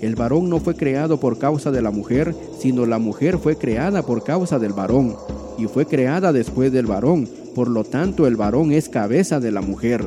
el 0.00 0.14
varón 0.14 0.48
no 0.48 0.60
fue 0.60 0.74
creado 0.74 1.18
por 1.18 1.38
causa 1.38 1.70
de 1.70 1.82
la 1.82 1.90
mujer, 1.90 2.34
sino 2.58 2.86
la 2.86 2.98
mujer 2.98 3.38
fue 3.38 3.56
creada 3.56 4.02
por 4.02 4.22
causa 4.22 4.58
del 4.58 4.72
varón, 4.72 5.16
y 5.58 5.66
fue 5.66 5.86
creada 5.86 6.32
después 6.32 6.72
del 6.72 6.86
varón, 6.86 7.28
por 7.54 7.68
lo 7.68 7.84
tanto 7.84 8.26
el 8.26 8.36
varón 8.36 8.72
es 8.72 8.88
cabeza 8.88 9.40
de 9.40 9.50
la 9.50 9.60
mujer. 9.60 10.04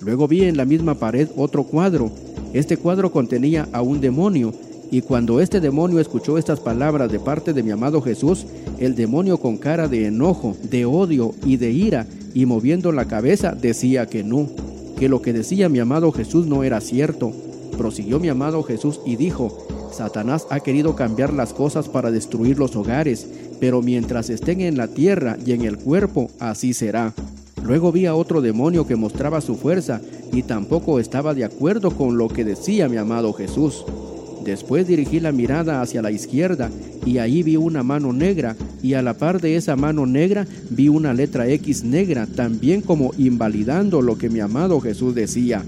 Luego 0.00 0.28
vi 0.28 0.44
en 0.44 0.56
la 0.56 0.64
misma 0.64 0.94
pared 0.94 1.28
otro 1.36 1.64
cuadro. 1.64 2.10
Este 2.52 2.76
cuadro 2.76 3.10
contenía 3.10 3.68
a 3.72 3.82
un 3.82 4.00
demonio, 4.00 4.54
y 4.90 5.02
cuando 5.02 5.40
este 5.40 5.60
demonio 5.60 6.00
escuchó 6.00 6.38
estas 6.38 6.60
palabras 6.60 7.10
de 7.10 7.18
parte 7.18 7.52
de 7.52 7.62
mi 7.62 7.72
amado 7.72 8.00
Jesús, 8.00 8.46
el 8.78 8.94
demonio 8.94 9.38
con 9.38 9.58
cara 9.58 9.88
de 9.88 10.06
enojo, 10.06 10.56
de 10.62 10.86
odio 10.86 11.34
y 11.44 11.56
de 11.56 11.72
ira, 11.72 12.06
y 12.32 12.46
moviendo 12.46 12.92
la 12.92 13.06
cabeza, 13.06 13.52
decía 13.52 14.06
que 14.06 14.22
no 14.22 14.48
que 14.98 15.08
lo 15.08 15.22
que 15.22 15.32
decía 15.32 15.68
mi 15.68 15.78
amado 15.78 16.10
Jesús 16.10 16.46
no 16.46 16.64
era 16.64 16.80
cierto. 16.80 17.32
Prosiguió 17.76 18.18
mi 18.18 18.28
amado 18.28 18.62
Jesús 18.62 19.00
y 19.04 19.16
dijo, 19.16 19.66
Satanás 19.92 20.46
ha 20.50 20.60
querido 20.60 20.94
cambiar 20.94 21.32
las 21.32 21.52
cosas 21.52 21.88
para 21.88 22.10
destruir 22.10 22.58
los 22.58 22.76
hogares, 22.76 23.26
pero 23.60 23.82
mientras 23.82 24.30
estén 24.30 24.60
en 24.60 24.76
la 24.76 24.88
tierra 24.88 25.36
y 25.44 25.52
en 25.52 25.62
el 25.62 25.78
cuerpo, 25.78 26.30
así 26.38 26.72
será. 26.72 27.14
Luego 27.64 27.92
vi 27.92 28.06
a 28.06 28.14
otro 28.14 28.40
demonio 28.40 28.86
que 28.86 28.96
mostraba 28.96 29.40
su 29.40 29.56
fuerza 29.56 30.00
y 30.32 30.42
tampoco 30.42 31.00
estaba 31.00 31.34
de 31.34 31.44
acuerdo 31.44 31.90
con 31.90 32.16
lo 32.16 32.28
que 32.28 32.44
decía 32.44 32.88
mi 32.88 32.96
amado 32.96 33.32
Jesús. 33.32 33.84
Después 34.44 34.86
dirigí 34.86 35.20
la 35.20 35.32
mirada 35.32 35.82
hacia 35.82 36.00
la 36.00 36.10
izquierda 36.10 36.70
y 37.04 37.18
ahí 37.18 37.42
vi 37.42 37.56
una 37.56 37.82
mano 37.82 38.12
negra 38.12 38.56
y 38.82 38.94
a 38.94 39.02
la 39.02 39.14
par 39.14 39.40
de 39.40 39.56
esa 39.56 39.76
mano 39.76 40.06
negra 40.06 40.46
vi 40.70 40.88
una 40.88 41.12
letra 41.12 41.48
X 41.48 41.84
negra, 41.84 42.26
también 42.26 42.80
como 42.80 43.12
invalidando 43.18 44.00
lo 44.00 44.16
que 44.16 44.30
mi 44.30 44.40
amado 44.40 44.80
Jesús 44.80 45.14
decía. 45.14 45.64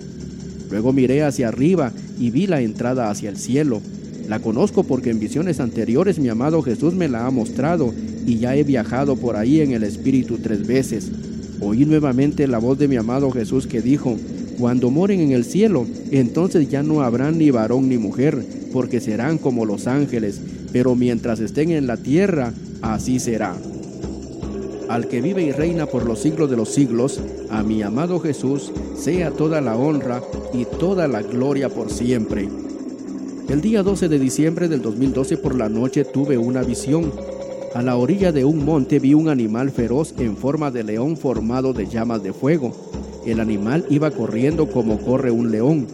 Luego 0.71 0.93
miré 0.93 1.23
hacia 1.23 1.49
arriba 1.49 1.93
y 2.19 2.31
vi 2.31 2.47
la 2.47 2.61
entrada 2.61 3.11
hacia 3.11 3.31
el 3.31 3.37
cielo. 3.37 3.81
La 4.29 4.39
conozco 4.39 4.85
porque 4.85 5.11
en 5.11 5.19
visiones 5.19 5.59
anteriores 5.59 6.19
mi 6.19 6.29
amado 6.29 6.63
Jesús 6.63 6.95
me 6.95 7.09
la 7.09 7.27
ha 7.27 7.31
mostrado 7.31 7.93
y 8.27 8.39
ya 8.39 8.55
he 8.55 8.63
viajado 8.63 9.17
por 9.17 9.37
ahí 9.37 9.61
en 9.61 9.73
el 9.73 9.83
Espíritu 9.83 10.39
tres 10.39 10.67
veces. 10.67 11.11
Oí 11.61 11.85
nuevamente 11.85 12.47
la 12.47 12.59
voz 12.59 12.79
de 12.79 12.89
mi 12.89 12.97
amado 12.97 13.31
Jesús 13.31 13.67
que 13.67 13.83
dijo, 13.83 14.17
cuando 14.59 14.91
moren 14.91 15.21
en 15.21 15.33
el 15.33 15.45
cielo, 15.45 15.87
entonces 16.11 16.69
ya 16.69 16.83
no 16.83 17.01
habrá 17.01 17.31
ni 17.31 17.51
varón 17.51 17.89
ni 17.89 17.99
mujer, 17.99 18.45
porque 18.73 19.01
serán 19.01 19.39
como 19.39 19.65
los 19.65 19.87
ángeles, 19.87 20.41
pero 20.73 20.95
mientras 20.95 21.41
estén 21.41 21.71
en 21.71 21.87
la 21.87 21.97
tierra, 21.97 22.53
así 22.83 23.19
será. 23.19 23.57
Al 24.91 25.07
que 25.07 25.21
vive 25.21 25.43
y 25.43 25.53
reina 25.53 25.87
por 25.87 26.05
los 26.05 26.19
siglos 26.19 26.51
de 26.51 26.57
los 26.57 26.71
siglos, 26.71 27.21
a 27.49 27.63
mi 27.63 27.81
amado 27.81 28.19
Jesús, 28.19 28.73
sea 28.97 29.31
toda 29.31 29.61
la 29.61 29.77
honra 29.77 30.21
y 30.53 30.65
toda 30.65 31.07
la 31.07 31.23
gloria 31.23 31.69
por 31.69 31.93
siempre. 31.93 32.49
El 33.49 33.61
día 33.61 33.85
12 33.85 34.09
de 34.09 34.19
diciembre 34.19 34.67
del 34.67 34.83
2012 34.83 35.37
por 35.37 35.55
la 35.55 35.69
noche 35.69 36.05
tuve 36.05 36.39
una 36.39 36.65
visión. 36.65 37.13
A 37.73 37.83
la 37.83 37.95
orilla 37.95 38.33
de 38.33 38.45
un 38.45 38.65
monte 38.65 38.99
vi 38.99 39.15
un 39.15 39.29
animal 39.29 39.71
feroz 39.71 40.13
en 40.19 40.37
forma 40.37 40.73
de 40.73 40.83
león 40.83 41.17
formado 41.17 41.73
de 41.73 41.87
llamas 41.87 42.25
de 42.25 42.33
fuego. 42.33 42.75
El 43.25 43.39
animal 43.39 43.87
iba 43.91 44.11
corriendo 44.11 44.73
como 44.73 44.99
corre 44.99 45.31
un 45.31 45.53
león. 45.53 45.87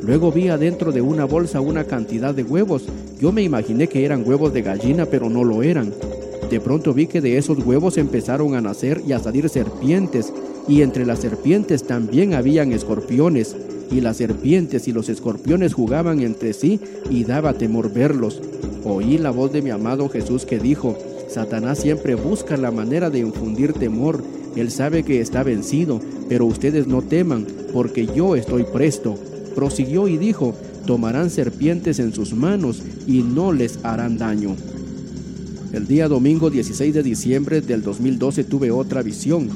Luego 0.00 0.30
vi 0.30 0.46
adentro 0.46 0.92
de 0.92 1.00
una 1.00 1.24
bolsa 1.24 1.60
una 1.60 1.82
cantidad 1.82 2.32
de 2.32 2.44
huevos. 2.44 2.84
Yo 3.18 3.32
me 3.32 3.42
imaginé 3.42 3.88
que 3.88 4.04
eran 4.04 4.22
huevos 4.24 4.52
de 4.52 4.62
gallina, 4.62 5.06
pero 5.06 5.28
no 5.28 5.42
lo 5.42 5.64
eran. 5.64 5.92
De 6.50 6.60
pronto 6.60 6.92
vi 6.94 7.06
que 7.06 7.20
de 7.20 7.38
esos 7.38 7.58
huevos 7.64 7.96
empezaron 7.98 8.54
a 8.54 8.60
nacer 8.60 9.02
y 9.06 9.12
a 9.12 9.18
salir 9.18 9.48
serpientes, 9.48 10.32
y 10.68 10.82
entre 10.82 11.06
las 11.06 11.20
serpientes 11.20 11.84
también 11.84 12.34
habían 12.34 12.72
escorpiones, 12.72 13.56
y 13.90 14.00
las 14.00 14.16
serpientes 14.16 14.88
y 14.88 14.92
los 14.92 15.08
escorpiones 15.08 15.74
jugaban 15.74 16.20
entre 16.20 16.52
sí 16.52 16.80
y 17.10 17.24
daba 17.24 17.54
temor 17.54 17.92
verlos. 17.92 18.40
Oí 18.84 19.18
la 19.18 19.30
voz 19.30 19.52
de 19.52 19.62
mi 19.62 19.70
amado 19.70 20.08
Jesús 20.08 20.44
que 20.44 20.58
dijo, 20.58 20.96
Satanás 21.28 21.78
siempre 21.78 22.14
busca 22.14 22.56
la 22.56 22.70
manera 22.70 23.10
de 23.10 23.20
infundir 23.20 23.72
temor. 23.72 24.22
Él 24.56 24.70
sabe 24.70 25.02
que 25.02 25.20
está 25.20 25.42
vencido, 25.42 26.00
pero 26.28 26.46
ustedes 26.46 26.86
no 26.86 27.02
teman, 27.02 27.46
porque 27.72 28.06
yo 28.06 28.36
estoy 28.36 28.64
presto. 28.64 29.16
Prosiguió 29.54 30.08
y 30.08 30.16
dijo, 30.16 30.54
tomarán 30.86 31.30
serpientes 31.30 31.98
en 31.98 32.12
sus 32.12 32.34
manos 32.34 32.82
y 33.06 33.22
no 33.22 33.52
les 33.52 33.84
harán 33.84 34.18
daño. 34.18 34.56
El 35.74 35.88
día 35.88 36.06
domingo 36.06 36.50
16 36.50 36.94
de 36.94 37.02
diciembre 37.02 37.60
del 37.60 37.82
2012 37.82 38.44
tuve 38.44 38.70
otra 38.70 39.02
visión. 39.02 39.48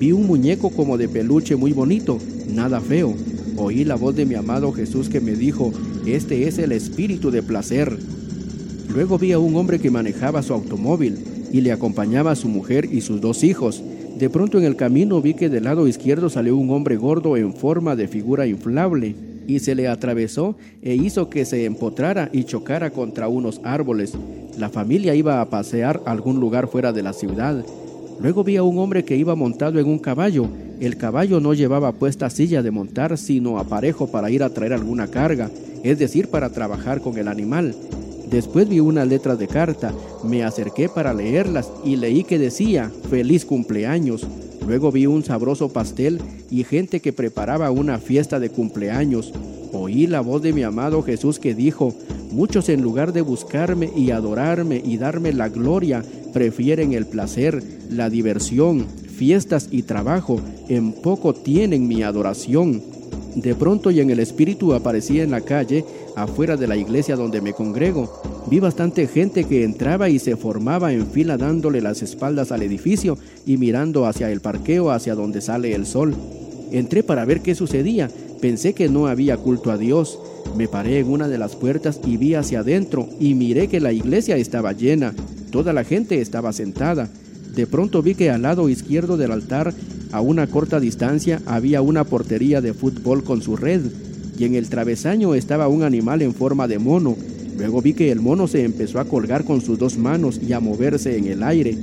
Vi 0.00 0.12
un 0.12 0.26
muñeco 0.26 0.70
como 0.70 0.96
de 0.96 1.10
peluche 1.10 1.56
muy 1.56 1.74
bonito, 1.74 2.16
nada 2.50 2.80
feo. 2.80 3.14
Oí 3.58 3.84
la 3.84 3.96
voz 3.96 4.16
de 4.16 4.24
mi 4.24 4.34
amado 4.34 4.72
Jesús 4.72 5.10
que 5.10 5.20
me 5.20 5.32
dijo, 5.32 5.74
este 6.06 6.48
es 6.48 6.56
el 6.56 6.72
espíritu 6.72 7.30
de 7.30 7.42
placer. 7.42 7.98
Luego 8.94 9.18
vi 9.18 9.32
a 9.32 9.38
un 9.38 9.56
hombre 9.56 9.78
que 9.78 9.90
manejaba 9.90 10.42
su 10.42 10.54
automóvil 10.54 11.18
y 11.52 11.60
le 11.60 11.70
acompañaba 11.70 12.30
a 12.30 12.36
su 12.36 12.48
mujer 12.48 12.88
y 12.90 13.02
sus 13.02 13.20
dos 13.20 13.44
hijos. 13.44 13.82
De 14.18 14.30
pronto 14.30 14.56
en 14.56 14.64
el 14.64 14.74
camino 14.74 15.20
vi 15.20 15.34
que 15.34 15.50
del 15.50 15.64
lado 15.64 15.86
izquierdo 15.86 16.30
salió 16.30 16.56
un 16.56 16.70
hombre 16.70 16.96
gordo 16.96 17.36
en 17.36 17.52
forma 17.52 17.94
de 17.94 18.08
figura 18.08 18.46
inflable 18.46 19.14
y 19.48 19.58
se 19.60 19.74
le 19.74 19.88
atravesó 19.88 20.56
e 20.82 20.94
hizo 20.94 21.30
que 21.30 21.44
se 21.44 21.64
empotrara 21.64 22.28
y 22.32 22.44
chocara 22.44 22.90
contra 22.90 23.28
unos 23.28 23.60
árboles. 23.64 24.12
La 24.56 24.68
familia 24.68 25.14
iba 25.14 25.40
a 25.40 25.48
pasear 25.48 26.00
algún 26.04 26.38
lugar 26.38 26.68
fuera 26.68 26.92
de 26.92 27.02
la 27.02 27.14
ciudad. 27.14 27.64
Luego 28.20 28.44
vi 28.44 28.56
a 28.56 28.62
un 28.62 28.78
hombre 28.78 29.04
que 29.04 29.16
iba 29.16 29.34
montado 29.34 29.80
en 29.80 29.86
un 29.86 29.98
caballo. 29.98 30.48
El 30.80 30.98
caballo 30.98 31.40
no 31.40 31.54
llevaba 31.54 31.92
puesta 31.92 32.28
silla 32.28 32.62
de 32.62 32.70
montar, 32.70 33.16
sino 33.16 33.58
aparejo 33.58 34.08
para 34.08 34.30
ir 34.30 34.42
a 34.42 34.50
traer 34.50 34.74
alguna 34.74 35.08
carga, 35.08 35.50
es 35.82 35.98
decir, 35.98 36.28
para 36.28 36.50
trabajar 36.50 37.00
con 37.00 37.16
el 37.16 37.26
animal. 37.26 37.74
Después 38.30 38.68
vi 38.68 38.80
una 38.80 39.06
letra 39.06 39.34
de 39.34 39.48
carta, 39.48 39.94
me 40.22 40.44
acerqué 40.44 40.90
para 40.90 41.14
leerlas 41.14 41.72
y 41.84 41.96
leí 41.96 42.22
que 42.22 42.38
decía, 42.38 42.90
feliz 43.08 43.46
cumpleaños. 43.46 44.26
Luego 44.68 44.92
vi 44.92 45.06
un 45.06 45.24
sabroso 45.24 45.70
pastel 45.70 46.20
y 46.50 46.62
gente 46.62 47.00
que 47.00 47.14
preparaba 47.14 47.70
una 47.70 47.98
fiesta 47.98 48.38
de 48.38 48.50
cumpleaños. 48.50 49.32
Oí 49.72 50.06
la 50.06 50.20
voz 50.20 50.42
de 50.42 50.52
mi 50.52 50.62
amado 50.62 51.02
Jesús 51.02 51.38
que 51.38 51.54
dijo, 51.54 51.94
muchos 52.30 52.68
en 52.68 52.82
lugar 52.82 53.14
de 53.14 53.22
buscarme 53.22 53.90
y 53.96 54.10
adorarme 54.10 54.82
y 54.84 54.98
darme 54.98 55.32
la 55.32 55.48
gloria, 55.48 56.04
prefieren 56.34 56.92
el 56.92 57.06
placer, 57.06 57.62
la 57.90 58.10
diversión, 58.10 58.84
fiestas 59.16 59.68
y 59.70 59.84
trabajo, 59.84 60.38
en 60.68 60.92
poco 60.92 61.32
tienen 61.32 61.88
mi 61.88 62.02
adoración. 62.02 62.82
De 63.36 63.54
pronto 63.54 63.90
y 63.90 64.00
en 64.00 64.10
el 64.10 64.20
espíritu 64.20 64.74
aparecí 64.74 65.20
en 65.20 65.30
la 65.30 65.40
calle, 65.40 65.82
afuera 66.22 66.56
de 66.56 66.66
la 66.66 66.76
iglesia 66.76 67.16
donde 67.16 67.40
me 67.40 67.52
congrego. 67.52 68.20
Vi 68.50 68.60
bastante 68.60 69.06
gente 69.06 69.44
que 69.44 69.64
entraba 69.64 70.08
y 70.08 70.18
se 70.18 70.36
formaba 70.36 70.92
en 70.92 71.06
fila 71.06 71.36
dándole 71.36 71.80
las 71.80 72.02
espaldas 72.02 72.52
al 72.52 72.62
edificio 72.62 73.18
y 73.46 73.56
mirando 73.56 74.06
hacia 74.06 74.30
el 74.30 74.40
parqueo 74.40 74.90
hacia 74.90 75.14
donde 75.14 75.40
sale 75.40 75.74
el 75.74 75.86
sol. 75.86 76.14
Entré 76.70 77.02
para 77.02 77.24
ver 77.24 77.40
qué 77.40 77.54
sucedía. 77.54 78.10
Pensé 78.40 78.72
que 78.74 78.88
no 78.88 79.06
había 79.06 79.36
culto 79.36 79.70
a 79.70 79.78
Dios. 79.78 80.18
Me 80.56 80.68
paré 80.68 80.98
en 80.98 81.10
una 81.10 81.28
de 81.28 81.38
las 81.38 81.56
puertas 81.56 82.00
y 82.06 82.16
vi 82.16 82.34
hacia 82.34 82.60
adentro 82.60 83.08
y 83.18 83.34
miré 83.34 83.68
que 83.68 83.80
la 83.80 83.92
iglesia 83.92 84.36
estaba 84.36 84.72
llena. 84.72 85.14
Toda 85.50 85.72
la 85.72 85.84
gente 85.84 86.20
estaba 86.20 86.52
sentada. 86.52 87.08
De 87.54 87.66
pronto 87.66 88.02
vi 88.02 88.14
que 88.14 88.30
al 88.30 88.42
lado 88.42 88.68
izquierdo 88.68 89.16
del 89.16 89.32
altar, 89.32 89.74
a 90.12 90.20
una 90.20 90.46
corta 90.46 90.80
distancia, 90.80 91.42
había 91.46 91.82
una 91.82 92.04
portería 92.04 92.60
de 92.60 92.74
fútbol 92.74 93.24
con 93.24 93.42
su 93.42 93.56
red. 93.56 93.82
Y 94.38 94.44
en 94.44 94.54
el 94.54 94.68
travesaño 94.68 95.34
estaba 95.34 95.68
un 95.68 95.82
animal 95.82 96.22
en 96.22 96.32
forma 96.32 96.68
de 96.68 96.78
mono. 96.78 97.16
Luego 97.58 97.82
vi 97.82 97.92
que 97.92 98.12
el 98.12 98.20
mono 98.20 98.46
se 98.46 98.64
empezó 98.64 99.00
a 99.00 99.04
colgar 99.04 99.44
con 99.44 99.60
sus 99.60 99.78
dos 99.78 99.98
manos 99.98 100.40
y 100.40 100.52
a 100.52 100.60
moverse 100.60 101.16
en 101.16 101.26
el 101.26 101.42
aire. 101.42 101.76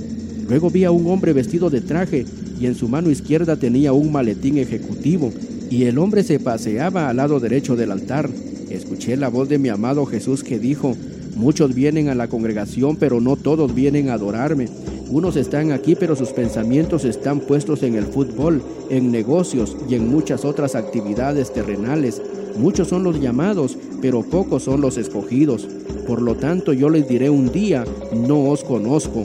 Luego 0.48 0.70
vi 0.70 0.84
a 0.84 0.90
un 0.90 1.06
hombre 1.08 1.32
vestido 1.32 1.68
de 1.68 1.82
traje 1.82 2.24
y 2.58 2.66
en 2.66 2.74
su 2.74 2.88
mano 2.88 3.10
izquierda 3.10 3.56
tenía 3.56 3.92
un 3.92 4.10
maletín 4.10 4.58
ejecutivo, 4.58 5.32
y 5.70 5.84
el 5.84 5.98
hombre 5.98 6.22
se 6.22 6.38
paseaba 6.38 7.08
al 7.08 7.16
lado 7.16 7.40
derecho 7.40 7.76
del 7.76 7.92
altar. 7.92 8.30
Escuché 8.70 9.16
la 9.16 9.28
voz 9.28 9.48
de 9.48 9.58
mi 9.58 9.68
amado 9.68 10.06
Jesús 10.06 10.42
que 10.42 10.58
dijo, 10.58 10.96
muchos 11.34 11.74
vienen 11.74 12.08
a 12.08 12.14
la 12.14 12.28
congregación, 12.28 12.96
pero 12.96 13.20
no 13.20 13.36
todos 13.36 13.74
vienen 13.74 14.08
a 14.08 14.14
adorarme. 14.14 14.68
Unos 15.08 15.36
están 15.36 15.70
aquí, 15.70 15.94
pero 15.94 16.16
sus 16.16 16.30
pensamientos 16.30 17.04
están 17.04 17.38
puestos 17.40 17.84
en 17.84 17.94
el 17.94 18.06
fútbol, 18.06 18.60
en 18.90 19.12
negocios 19.12 19.76
y 19.88 19.94
en 19.94 20.08
muchas 20.08 20.44
otras 20.44 20.74
actividades 20.74 21.52
terrenales. 21.52 22.20
Muchos 22.58 22.88
son 22.88 23.04
los 23.04 23.20
llamados, 23.20 23.78
pero 24.00 24.22
pocos 24.22 24.64
son 24.64 24.80
los 24.80 24.96
escogidos. 24.96 25.68
Por 26.08 26.22
lo 26.22 26.34
tanto, 26.34 26.72
yo 26.72 26.90
les 26.90 27.06
diré 27.06 27.30
un 27.30 27.52
día, 27.52 27.84
no 28.12 28.48
os 28.48 28.64
conozco. 28.64 29.24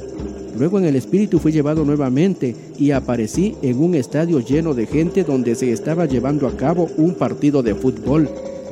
Luego 0.58 0.78
en 0.78 0.86
el 0.86 0.96
espíritu 0.96 1.40
fui 1.40 1.52
llevado 1.52 1.84
nuevamente 1.84 2.56
y 2.78 2.92
aparecí 2.92 3.56
en 3.64 3.82
un 3.82 3.96
estadio 3.96 4.40
lleno 4.40 4.76
de 4.76 4.86
gente 4.86 5.24
donde 5.24 5.56
se 5.56 5.72
estaba 5.72 6.06
llevando 6.06 6.48
a 6.48 6.56
cabo 6.56 6.90
un 6.98 7.16
partido 7.16 7.64
de 7.64 7.74
fútbol. 7.74 8.30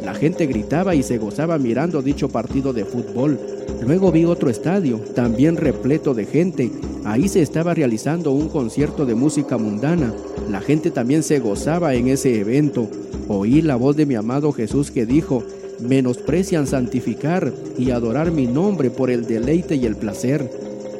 La 0.10 0.16
gente 0.16 0.48
gritaba 0.48 0.96
y 0.96 1.04
se 1.04 1.20
gozaba 1.20 1.60
mirando 1.60 2.02
dicho 2.02 2.30
partido 2.30 2.74
de 2.74 2.84
fútbol. 2.84 3.40
Luego 3.86 4.12
vi 4.12 4.26
otro 4.26 4.50
estadio, 4.50 4.98
también 5.14 5.56
repleto 5.56 6.16
de 6.16 6.26
gente. 6.26 6.72
Ahí 7.06 7.28
se 7.28 7.44
estaba 7.44 7.76
realizando 7.76 8.32
un 8.32 8.50
concierto 8.50 9.06
de 9.06 9.14
música 9.14 9.60
mundana. 9.60 10.12
La 10.50 10.62
gente 10.62 10.90
también 10.90 11.22
se 11.22 11.38
gozaba 11.40 11.94
en 11.94 12.08
ese 12.08 12.40
evento. 12.40 12.90
Oí 13.28 13.62
la 13.62 13.76
voz 13.76 13.96
de 13.98 14.08
mi 14.08 14.16
amado 14.16 14.52
Jesús 14.52 14.90
que 14.90 15.06
dijo, 15.06 15.44
menosprecian 15.80 16.66
santificar 16.66 17.54
y 17.78 17.92
adorar 17.92 18.32
mi 18.32 18.48
nombre 18.48 18.90
por 18.90 19.12
el 19.12 19.28
deleite 19.28 19.76
y 19.76 19.86
el 19.86 19.96
placer. 19.96 20.50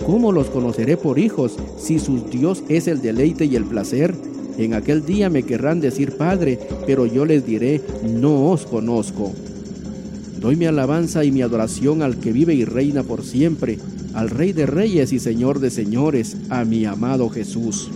¿Cómo 0.06 0.32
los 0.32 0.52
conoceré 0.52 0.98
por 0.98 1.18
hijos 1.18 1.58
si 1.80 1.98
su 1.98 2.30
Dios 2.30 2.64
es 2.70 2.88
el 2.88 3.02
deleite 3.02 3.46
y 3.46 3.56
el 3.56 3.64
placer? 3.64 4.14
En 4.60 4.74
aquel 4.74 5.06
día 5.06 5.30
me 5.30 5.44
querrán 5.44 5.80
decir 5.80 6.18
Padre, 6.18 6.60
pero 6.86 7.06
yo 7.06 7.24
les 7.24 7.46
diré, 7.46 7.80
no 8.04 8.52
os 8.52 8.66
conozco. 8.66 9.32
Doy 10.42 10.58
mi 10.58 10.66
alabanza 10.66 11.24
y 11.24 11.32
mi 11.32 11.42
adoración 11.42 12.02
al 12.02 12.20
que 12.20 12.34
vive 12.34 12.54
y 12.56 12.66
reina 12.66 13.04
por 13.04 13.24
siempre, 13.24 13.80
al 14.14 14.30
Rey 14.30 14.52
de 14.52 14.66
Reyes 14.66 15.14
y 15.14 15.20
Señor 15.20 15.62
de 15.62 15.70
Señores, 15.70 16.36
a 16.50 16.66
mi 16.66 16.84
amado 16.84 17.30
Jesús. 17.30 17.90